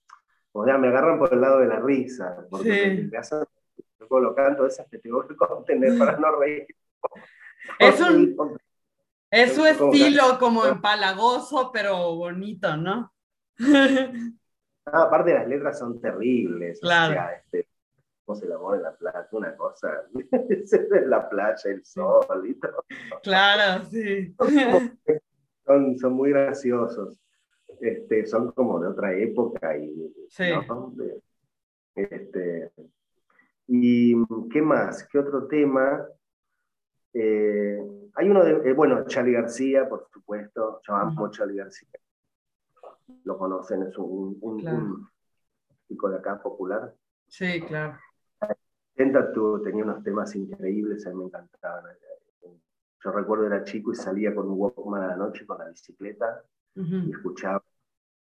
o 0.53 0.65
sea, 0.65 0.79
me 0.79 0.89
agarran 0.89 1.19
por 1.19 1.33
el 1.33 1.41
lado 1.41 1.61
de 1.61 1.67
la 1.67 1.81
risa, 1.81 2.45
porque 2.51 3.09
me, 3.11 3.19
hacen 3.19 3.45
lo 4.09 4.35
canto 4.35 4.67
esas 4.67 4.87
que 4.91 4.99
tengo 4.99 5.27
que 5.27 5.37
contener 5.37 5.97
para 5.99 6.17
no 6.19 6.37
reír. 6.37 6.67
Es, 7.79 8.01
un, 8.01 8.59
es 9.31 9.55
su 9.55 9.65
estilo 9.65 10.39
como 10.39 10.65
empalagoso, 10.67 11.71
pero 11.73 12.17
bonito, 12.17 12.77
¿no? 12.77 13.13
Ah, 14.87 15.03
aparte 15.03 15.35
las 15.35 15.47
letras 15.47 15.79
son 15.79 16.01
terribles. 16.01 16.81
Claro. 16.81 17.13
O 17.13 17.15
sea, 17.15 17.33
este, 17.33 17.69
se 18.35 18.47
el 18.47 18.53
amor 18.53 18.77
en 18.77 18.83
la 18.83 18.97
playa, 18.97 19.29
una 19.33 19.57
cosa. 19.57 20.05
la 21.07 21.29
playa, 21.29 21.71
el 21.71 21.85
sol 21.85 22.49
y 22.49 22.55
todo. 22.55 22.85
Claro, 23.23 23.85
sí. 23.91 24.35
Son, 25.65 25.99
son 25.99 26.13
muy 26.15 26.31
graciosos. 26.31 27.21
Este, 27.81 28.27
son 28.27 28.53
como 28.53 28.79
de 28.79 28.89
otra 28.89 29.17
época 29.17 29.77
y, 29.77 30.13
sí. 30.29 30.45
este, 31.95 32.73
¿Y 33.73 34.17
qué 34.51 34.61
más? 34.61 35.07
¿Qué 35.09 35.19
otro 35.19 35.47
tema? 35.47 36.05
Eh, 37.13 37.81
hay 38.15 38.29
uno 38.29 38.45
de, 38.45 38.69
eh, 38.69 38.73
bueno, 38.73 39.05
Charlie 39.07 39.33
García, 39.33 39.89
por 39.89 40.09
supuesto, 40.13 40.81
yo 40.83 40.95
amo 40.95 41.27
a 41.27 41.31
Charlie 41.31 41.57
García. 41.57 41.89
Lo 43.25 43.39
conocen, 43.39 43.85
es 43.85 43.97
un, 43.97 44.37
un, 44.41 45.09
chico 45.87 46.11
de 46.11 46.19
acá 46.19 46.43
popular. 46.43 46.93
Sí, 47.29 47.61
claro. 47.61 47.97
Tenta 48.95 49.33
tenía 49.63 49.85
unos 49.85 50.03
temas 50.03 50.35
increíbles, 50.35 51.07
a 51.07 51.11
mí 51.11 51.17
me 51.17 51.25
encantaban. 51.27 51.85
Yo 53.03 53.13
recuerdo 53.13 53.47
era 53.47 53.65
chico 53.65 53.93
y 53.93 53.95
salía 53.95 54.35
con 54.35 54.49
un 54.49 54.59
Walkman 54.59 55.03
a 55.05 55.07
la 55.07 55.17
noche 55.17 55.47
con 55.47 55.59
la 55.59 55.69
bicicleta 55.69 56.45
y 56.75 57.11
escuchaba, 57.11 57.63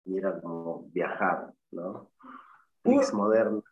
y 0.08 0.18
era 0.18 0.40
como 0.40 0.88
viajar, 0.92 1.52
¿no? 1.72 2.12
Mix 2.84 3.14
moderno 3.14 3.64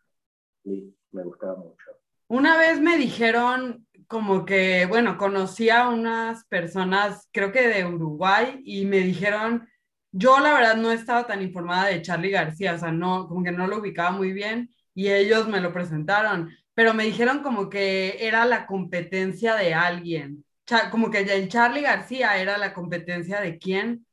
me 0.64 1.24
gustaba 1.24 1.56
mucho. 1.56 1.92
Una 2.28 2.58
vez 2.58 2.82
me 2.82 2.98
dijeron 2.98 3.86
como 4.08 4.46
que, 4.46 4.86
bueno, 4.88 5.18
conocí 5.18 5.70
a 5.70 5.90
unas 5.90 6.46
personas, 6.46 7.28
creo 7.32 7.52
que 7.52 7.68
de 7.68 7.86
Uruguay, 7.86 8.62
y 8.64 8.86
me 8.86 9.00
dijeron, 9.00 9.68
yo 10.12 10.40
la 10.40 10.54
verdad 10.54 10.76
no 10.76 10.92
estaba 10.92 11.26
tan 11.26 11.42
informada 11.42 11.88
de 11.88 12.02
Charlie 12.02 12.32
García, 12.32 12.74
o 12.74 12.78
sea, 12.78 12.92
no, 12.92 13.28
como 13.28 13.44
que 13.44 13.52
no 13.52 13.68
lo 13.68 13.80
ubicaba 13.80 14.12
muy 14.12 14.34
bien, 14.34 14.70
y 14.94 15.10
ellos 15.10 15.48
me 15.48 15.62
lo 15.62 15.74
presentaron, 15.74 16.52
pero 16.74 16.94
me 16.94 17.06
dijeron 17.06 17.42
como 17.42 17.70
que 17.70 18.18
era 18.20 18.46
la 18.46 18.66
competencia 18.66 19.56
de 19.56 19.74
alguien, 19.74 20.44
como 20.92 21.10
que 21.10 21.20
el 21.20 21.48
Charlie 21.48 21.82
García 21.82 22.38
era 22.38 22.58
la 22.58 22.74
competencia 22.74 23.40
de 23.40 23.58
quién, 23.58 24.06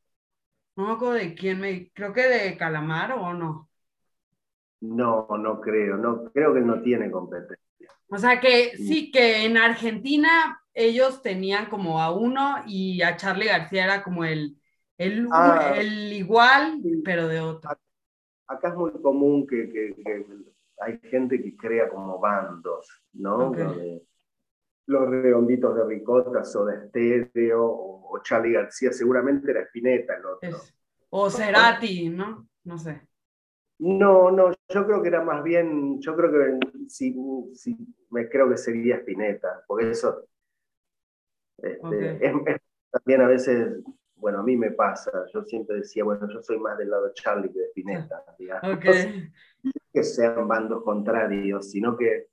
no 0.76 0.86
me 0.86 0.92
acuerdo 0.92 1.14
de 1.14 1.34
quién, 1.34 1.60
me, 1.60 1.90
creo 1.92 2.12
que 2.12 2.22
de 2.22 2.56
Calamar 2.56 3.12
o 3.12 3.34
no. 3.34 3.68
No, 4.80 5.28
no 5.38 5.60
creo, 5.60 5.96
no 5.96 6.24
creo 6.32 6.54
que 6.54 6.60
no 6.60 6.80
tiene 6.82 7.10
competencia. 7.10 7.58
O 8.08 8.18
sea 8.18 8.40
que 8.40 8.76
sí, 8.76 9.10
que 9.10 9.44
en 9.44 9.56
Argentina 9.56 10.60
ellos 10.74 11.22
tenían 11.22 11.66
como 11.66 12.00
a 12.00 12.10
uno 12.10 12.56
y 12.66 13.00
a 13.02 13.16
Charlie 13.16 13.46
García 13.46 13.84
era 13.84 14.02
como 14.02 14.24
el, 14.24 14.58
el, 14.98 15.28
ah. 15.30 15.80
igual, 15.82 16.80
pero 17.04 17.28
de 17.28 17.40
otro. 17.40 17.70
Acá 18.46 18.68
es 18.68 18.74
muy 18.74 18.90
común 19.00 19.46
que, 19.46 19.94
hay 20.80 20.98
gente 21.10 21.40
que 21.40 21.56
crea 21.56 21.88
como 21.88 22.18
bandos, 22.18 22.86
¿no? 23.12 23.52
Los 24.86 25.08
redonditos 25.08 25.76
de 25.76 25.84
ricotas 25.84 26.54
o 26.56 26.64
de 26.64 26.76
estéreo, 26.76 27.64
o, 27.64 28.20
Charlie 28.22 28.52
García, 28.52 28.92
seguramente 28.92 29.50
era 29.50 29.62
Spinetta 29.62 30.16
el 30.16 30.26
otro. 30.26 30.60
o 31.10 31.30
Cerati, 31.30 32.08
¿no? 32.10 32.46
No 32.64 32.78
sé. 32.78 33.08
No, 33.78 34.30
no, 34.30 34.52
yo 34.68 34.86
creo 34.86 35.02
que 35.02 35.08
era 35.08 35.24
más 35.24 35.42
bien, 35.42 36.00
yo 36.00 36.14
creo 36.14 36.30
que 36.30 36.58
sí, 36.88 37.16
me 38.10 38.28
creo 38.28 38.48
que 38.48 38.56
sería 38.56 38.96
Spinetta, 38.96 39.64
porque 39.66 39.90
eso 39.90 40.24
este, 41.58 42.26
es, 42.26 42.60
también 42.90 43.22
a 43.22 43.26
veces, 43.26 43.82
bueno, 44.16 44.40
a 44.40 44.42
mí 44.42 44.56
me 44.56 44.70
pasa, 44.70 45.10
yo 45.32 45.42
siempre 45.42 45.76
decía, 45.76 46.04
bueno, 46.04 46.28
yo 46.28 46.42
soy 46.42 46.58
más 46.58 46.76
del 46.78 46.90
lado 46.90 47.06
de 47.06 47.14
Charlie 47.14 47.52
que 47.52 47.58
de 47.58 47.64
Spinetta, 47.66 48.24
digamos. 48.38 48.78
que 49.92 50.02
sean 50.04 50.46
bandos 50.46 50.82
contrarios, 50.84 51.70
sino 51.70 51.96
que 51.96 52.28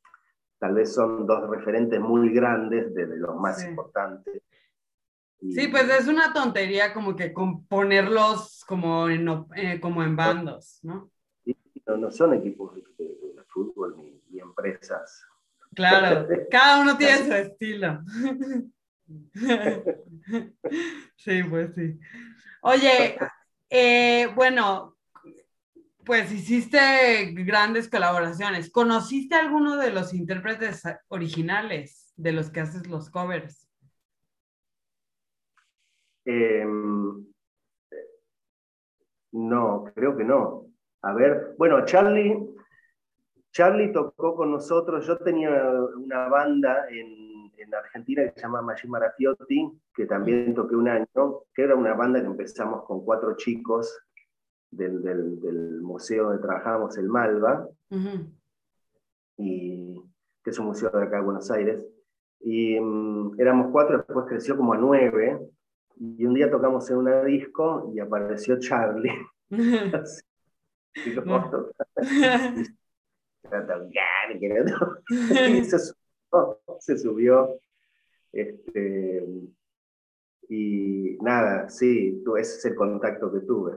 tal 0.60 0.76
vez 0.76 0.94
son 0.94 1.26
dos 1.26 1.50
referentes 1.50 2.00
muy 2.00 2.30
grandes 2.30 2.94
de, 2.94 3.08
los 3.08 3.36
más 3.36 3.64
importantes. 3.66 4.42
sí, 5.40 5.68
pues 5.70 5.90
es 5.90 6.08
una 6.08 6.34
tontería 6.34 6.94
como 6.94 7.16
que 7.16 7.34
ponerlos 7.68 8.64
como 8.68 9.10
en, 9.10 9.28
eh, 9.56 9.80
como 9.80 10.04
en 10.04 10.16
bandos, 10.16 10.80
¿no? 10.84 11.10
no, 11.98 12.12
son 12.12 12.34
equipos 12.36 12.76
de, 12.76 12.84
fútbol 13.48 13.96
ni, 13.98 14.40
empresas. 14.40 15.26
Claro, 15.74 16.28
cada 16.52 16.82
uno 16.82 16.98
tiene 16.98 17.18
su 17.26 17.34
estilo. 17.34 18.02
Sí, 21.16 21.42
pues 21.50 21.74
sí. 21.74 22.00
Oye, 22.62 23.18
eh, 23.72 24.28
bueno, 24.36 24.99
pues 26.10 26.32
hiciste 26.32 26.80
grandes 27.36 27.88
colaboraciones. 27.88 28.72
¿Conociste 28.72 29.36
alguno 29.36 29.78
de 29.78 29.92
los 29.92 30.12
intérpretes 30.12 30.82
originales 31.10 32.12
de 32.18 32.32
los 32.32 32.50
que 32.50 32.62
haces 32.62 32.88
los 32.88 33.12
covers? 33.12 33.70
Em, 36.26 37.28
no, 39.34 39.84
creo 39.94 40.18
que 40.18 40.24
no. 40.24 40.66
A 41.04 41.14
ver, 41.14 41.54
bueno, 41.60 41.86
Charlie, 41.86 42.44
Charlie 43.52 43.94
tocó 43.94 44.36
con 44.36 44.50
nosotros, 44.50 45.06
yo 45.06 45.16
tenía 45.20 45.52
una 45.96 46.28
banda 46.28 46.88
en, 46.90 47.30
Argentina 47.72 48.24
que 48.24 48.32
se 48.32 48.42
llama 48.42 48.64
Maggi 48.64 48.88
Marafiotti, 48.88 49.80
que 49.94 50.08
también 50.08 50.56
toqué 50.56 50.76
un 50.76 50.88
año, 50.88 51.44
que 51.54 51.62
era 51.62 51.76
una 51.76 51.94
banda 51.94 52.20
que 52.20 52.26
empezamos 52.26 52.84
con 52.86 53.06
cuatro 53.06 53.36
chicos 53.38 54.09
del, 54.72 55.82
museo 55.82 56.26
donde 56.26 56.42
trabajábamos, 56.42 56.98
el 56.98 57.08
Malva, 57.08 57.68
y, 59.38 60.02
que 60.44 60.50
es 60.50 60.60
un 60.60 60.68
museo 60.68 60.90
de 60.90 61.04
acá 61.04 61.18
de 61.18 61.24
Buenos 61.24 61.50
Aires. 61.52 61.86
Y 62.42 62.80
mm, 62.80 63.40
éramos 63.40 63.68
cuatro, 63.72 63.98
después 63.98 64.26
creció 64.28 64.58
como 64.58 64.74
a 64.74 64.78
nueve, 64.78 65.40
y 65.98 66.26
un 66.26 66.34
día 66.34 66.50
tocamos 66.50 66.90
en 66.90 66.98
una 66.98 67.24
disco 67.24 67.92
y 67.94 68.00
apareció 68.00 68.60
Charlie. 68.60 69.14
se 76.80 76.98
subió, 76.98 77.60
este, 78.32 79.26
y 80.50 81.18
nada, 81.22 81.70
sí, 81.70 82.24
ese 82.38 82.58
es 82.58 82.66
el 82.66 82.76
contacto 82.76 83.32
que 83.32 83.42
tuve. 83.42 83.74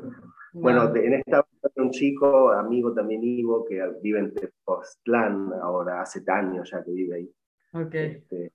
Bueno, 0.55 0.95
en 0.95 1.15
esta 1.15 1.47
un 1.77 1.91
chico, 1.91 2.53
amigo 2.53 2.93
también 2.93 3.23
Ivo, 3.23 3.65
que 3.65 3.81
vive 4.03 4.19
en 4.19 4.35
Tepoztlán 4.35 5.53
ahora, 5.63 6.03
hace 6.03 6.23
años 6.27 6.71
ya 6.71 6.83
que 6.85 6.91
vive 6.91 7.17
ahí. 7.17 7.35
Ok. 7.73 7.95
Este, 7.95 8.53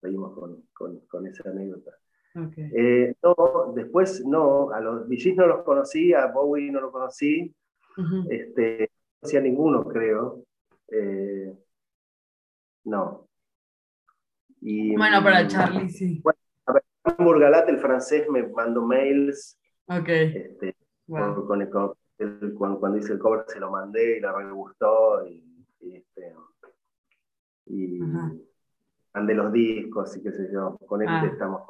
seguimos 0.00 0.34
con, 0.34 0.62
con, 0.72 1.00
con, 1.06 1.26
esa 1.26 1.50
anécdota. 1.50 1.92
Okay. 2.34 2.70
Eh, 2.74 3.14
no, 3.22 3.72
después 3.74 4.24
no, 4.26 4.70
a 4.70 4.80
los 4.80 5.08
VGs 5.08 5.36
no 5.36 5.46
los 5.46 5.64
conocí, 5.64 6.12
a 6.12 6.26
Bowie 6.26 6.70
no 6.70 6.80
lo 6.80 6.92
conocí, 6.92 7.54
este, 8.28 8.80
no 8.80 9.20
conocía 9.20 9.40
ninguno, 9.40 9.84
creo. 9.84 10.44
Eh, 10.88 11.52
no. 12.84 13.28
Y, 14.60 14.94
bueno, 14.96 15.22
para 15.22 15.46
Charlie 15.46 15.88
sí. 15.88 16.20
Bueno, 16.22 16.38
a 16.66 16.72
ver, 16.74 16.82
Burgalat, 17.18 17.68
el 17.68 17.78
francés, 17.78 18.28
me 18.28 18.46
mandó 18.46 18.82
mails. 18.82 19.58
Ok. 19.88 20.08
Este, 20.08 20.75
con, 21.06 21.62
el, 21.62 21.70
cuando, 22.54 22.96
hice 22.96 23.12
el 23.12 23.18
cover 23.18 23.44
se 23.46 23.60
lo 23.60 23.70
mandé 23.70 24.18
y 24.18 24.20
le 24.20 24.50
gustó 24.52 25.26
y, 25.26 25.66
y, 25.80 25.96
este, 25.96 26.34
y 27.66 28.00
mandé 29.14 29.34
los 29.34 29.52
discos 29.52 30.16
y 30.16 30.22
qué 30.22 30.32
sé 30.32 30.48
yo. 30.52 30.76
Con 30.86 31.02
él 31.02 31.08
ah. 31.08 31.24
estamos 31.30 31.62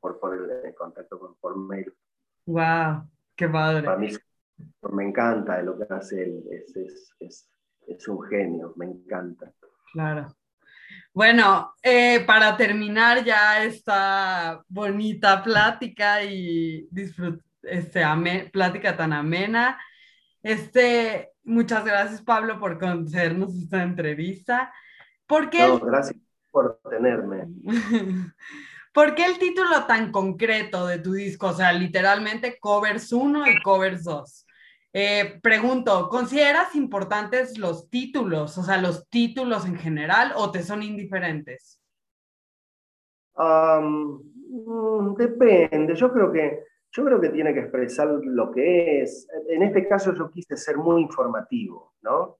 por, 0.00 0.18
por 0.18 0.34
el, 0.34 0.74
contacto 0.74 1.18
con, 1.18 1.34
por 1.36 1.56
mail. 1.56 1.92
¡Wow! 2.46 3.08
¡Qué 3.36 3.48
padre! 3.48 3.84
Para 3.84 3.98
mí 3.98 4.08
me 4.92 5.08
encanta 5.08 5.62
lo 5.62 5.78
que 5.78 5.92
hace 5.92 6.22
él, 6.22 6.44
es, 6.50 6.76
es, 6.76 7.14
es, 7.18 7.50
es 7.86 8.08
un 8.08 8.22
genio, 8.22 8.72
me 8.76 8.86
encanta. 8.86 9.52
Claro. 9.92 10.34
Bueno, 11.12 11.74
eh, 11.82 12.24
para 12.26 12.56
terminar 12.56 13.24
ya 13.24 13.62
esta 13.64 14.62
bonita 14.68 15.42
plática 15.42 16.22
y 16.22 16.88
disfrutar 16.90 17.49
este, 17.62 18.02
plática 18.52 18.96
tan 18.96 19.12
amena. 19.12 19.78
Este, 20.42 21.32
muchas 21.44 21.84
gracias, 21.84 22.22
Pablo, 22.22 22.58
por 22.58 22.78
concedernos 22.78 23.54
esta 23.54 23.82
entrevista. 23.82 24.72
¿Por 25.26 25.50
qué 25.50 25.78
gracias 25.82 26.16
por 26.50 26.80
tenerme. 26.88 27.46
¿Por 28.92 29.14
qué 29.14 29.24
el 29.24 29.38
título 29.38 29.84
tan 29.86 30.10
concreto 30.10 30.86
de 30.86 30.98
tu 30.98 31.12
disco? 31.12 31.48
O 31.48 31.52
sea, 31.52 31.72
literalmente 31.72 32.58
covers 32.58 33.12
1 33.12 33.46
y 33.46 33.62
covers 33.62 34.04
2. 34.04 34.46
Eh, 34.92 35.38
pregunto, 35.40 36.08
¿consideras 36.08 36.74
importantes 36.74 37.56
los 37.56 37.88
títulos, 37.88 38.58
o 38.58 38.64
sea, 38.64 38.78
los 38.78 39.08
títulos 39.08 39.64
en 39.64 39.76
general, 39.76 40.32
o 40.34 40.50
te 40.50 40.64
son 40.64 40.82
indiferentes? 40.82 41.80
Mm, 43.36 45.14
depende, 45.14 45.94
yo 45.94 46.12
creo 46.12 46.32
que 46.32 46.64
yo 46.92 47.04
creo 47.04 47.20
que 47.20 47.28
tiene 47.30 47.54
que 47.54 47.60
expresar 47.60 48.08
lo 48.08 48.50
que 48.50 49.02
es. 49.02 49.28
En 49.48 49.62
este 49.62 49.86
caso 49.88 50.14
yo 50.14 50.30
quise 50.30 50.56
ser 50.56 50.76
muy 50.76 51.02
informativo, 51.02 51.94
¿no? 52.02 52.38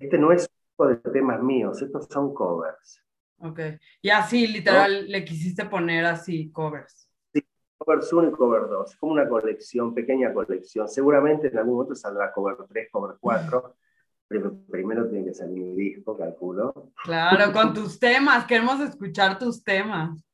Este 0.00 0.18
no 0.18 0.32
es 0.32 0.48
un 0.76 0.88
de 0.88 0.96
temas 1.10 1.42
míos, 1.42 1.80
estos 1.80 2.06
son 2.10 2.34
covers. 2.34 3.02
Ok. 3.38 3.60
Y 4.00 4.10
así, 4.10 4.46
literal, 4.46 5.10
le 5.10 5.24
quisiste 5.24 5.66
poner 5.66 6.04
así 6.06 6.50
covers. 6.50 7.08
Sí, 7.32 7.44
covers 7.76 8.12
1 8.12 8.28
y 8.28 8.32
cover 8.32 8.68
2. 8.68 8.96
Como 8.96 9.12
una 9.12 9.28
colección, 9.28 9.94
pequeña 9.94 10.32
colección. 10.32 10.88
Seguramente 10.88 11.48
en 11.48 11.58
algún 11.58 11.74
momento 11.74 11.94
saldrá 11.94 12.32
cover 12.32 12.56
3, 12.68 12.88
cover 12.90 13.16
4. 13.20 13.76
Pero 14.26 14.56
primero 14.70 15.06
tiene 15.08 15.26
que 15.26 15.34
salir 15.34 15.60
mi 15.60 15.74
disco, 15.74 16.16
calculo. 16.16 16.92
Claro, 17.04 17.52
con 17.52 17.74
tus 17.74 18.00
temas. 18.00 18.46
Queremos 18.46 18.80
escuchar 18.80 19.38
tus 19.38 19.62
temas. 19.62 20.24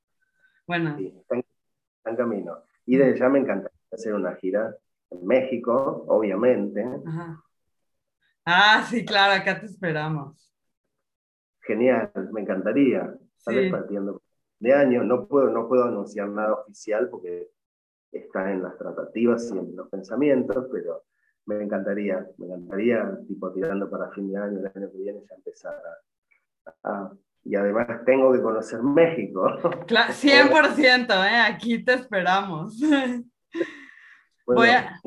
Bueno. 0.66 0.96
Sí, 0.96 1.12
están 1.18 1.44
en 2.05 2.16
camino. 2.16 2.62
Y 2.91 2.97
de 2.97 3.16
ya 3.16 3.28
me 3.28 3.38
encantaría 3.38 3.78
hacer 3.93 4.14
una 4.14 4.34
gira 4.34 4.74
en 5.11 5.24
México, 5.24 6.05
obviamente. 6.09 6.84
Ah, 8.45 8.84
sí, 8.91 9.05
claro, 9.05 9.41
acá 9.41 9.61
te 9.61 9.66
esperamos. 9.66 10.53
Genial, 11.61 12.11
me 12.32 12.41
encantaría. 12.41 13.14
Sí. 13.36 13.70
partiendo 13.70 14.20
de 14.59 14.74
año. 14.74 15.05
No 15.05 15.28
puedo, 15.28 15.51
no 15.51 15.68
puedo 15.68 15.84
anunciar 15.84 16.30
nada 16.30 16.55
oficial 16.55 17.09
porque 17.09 17.53
está 18.11 18.51
en 18.51 18.64
las 18.64 18.76
tratativas 18.76 19.49
y 19.55 19.59
en 19.59 19.76
los 19.76 19.88
pensamientos, 19.88 20.66
pero 20.72 21.05
me 21.47 21.62
encantaría, 21.62 22.26
me 22.38 22.47
encantaría, 22.47 23.20
tipo 23.28 23.53
tirando 23.53 23.88
para 23.88 24.11
fin 24.11 24.32
de 24.32 24.36
año, 24.36 24.59
el 24.59 24.66
año 24.66 24.91
que 24.91 24.99
viene, 24.99 25.22
ya 25.28 25.36
empezar 25.36 25.80
a 26.82 27.12
y 27.45 27.55
además 27.57 28.05
tengo 28.05 28.32
que 28.32 28.41
conocer 28.41 28.82
México. 28.82 29.47
100%, 29.86 31.11
¿eh? 31.11 31.41
aquí 31.41 31.82
te 31.84 31.95
esperamos. 31.95 32.78
Muchísimas 34.47 35.01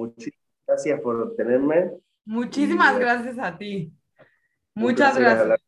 gracias 0.67 1.01
por 1.01 1.36
tenerme. 1.36 1.91
Muchísimas 2.25 2.97
gracias 2.97 3.38
a 3.38 3.57
ti. 3.57 3.91
Muchas 4.75 5.17
gracias. 5.17 5.59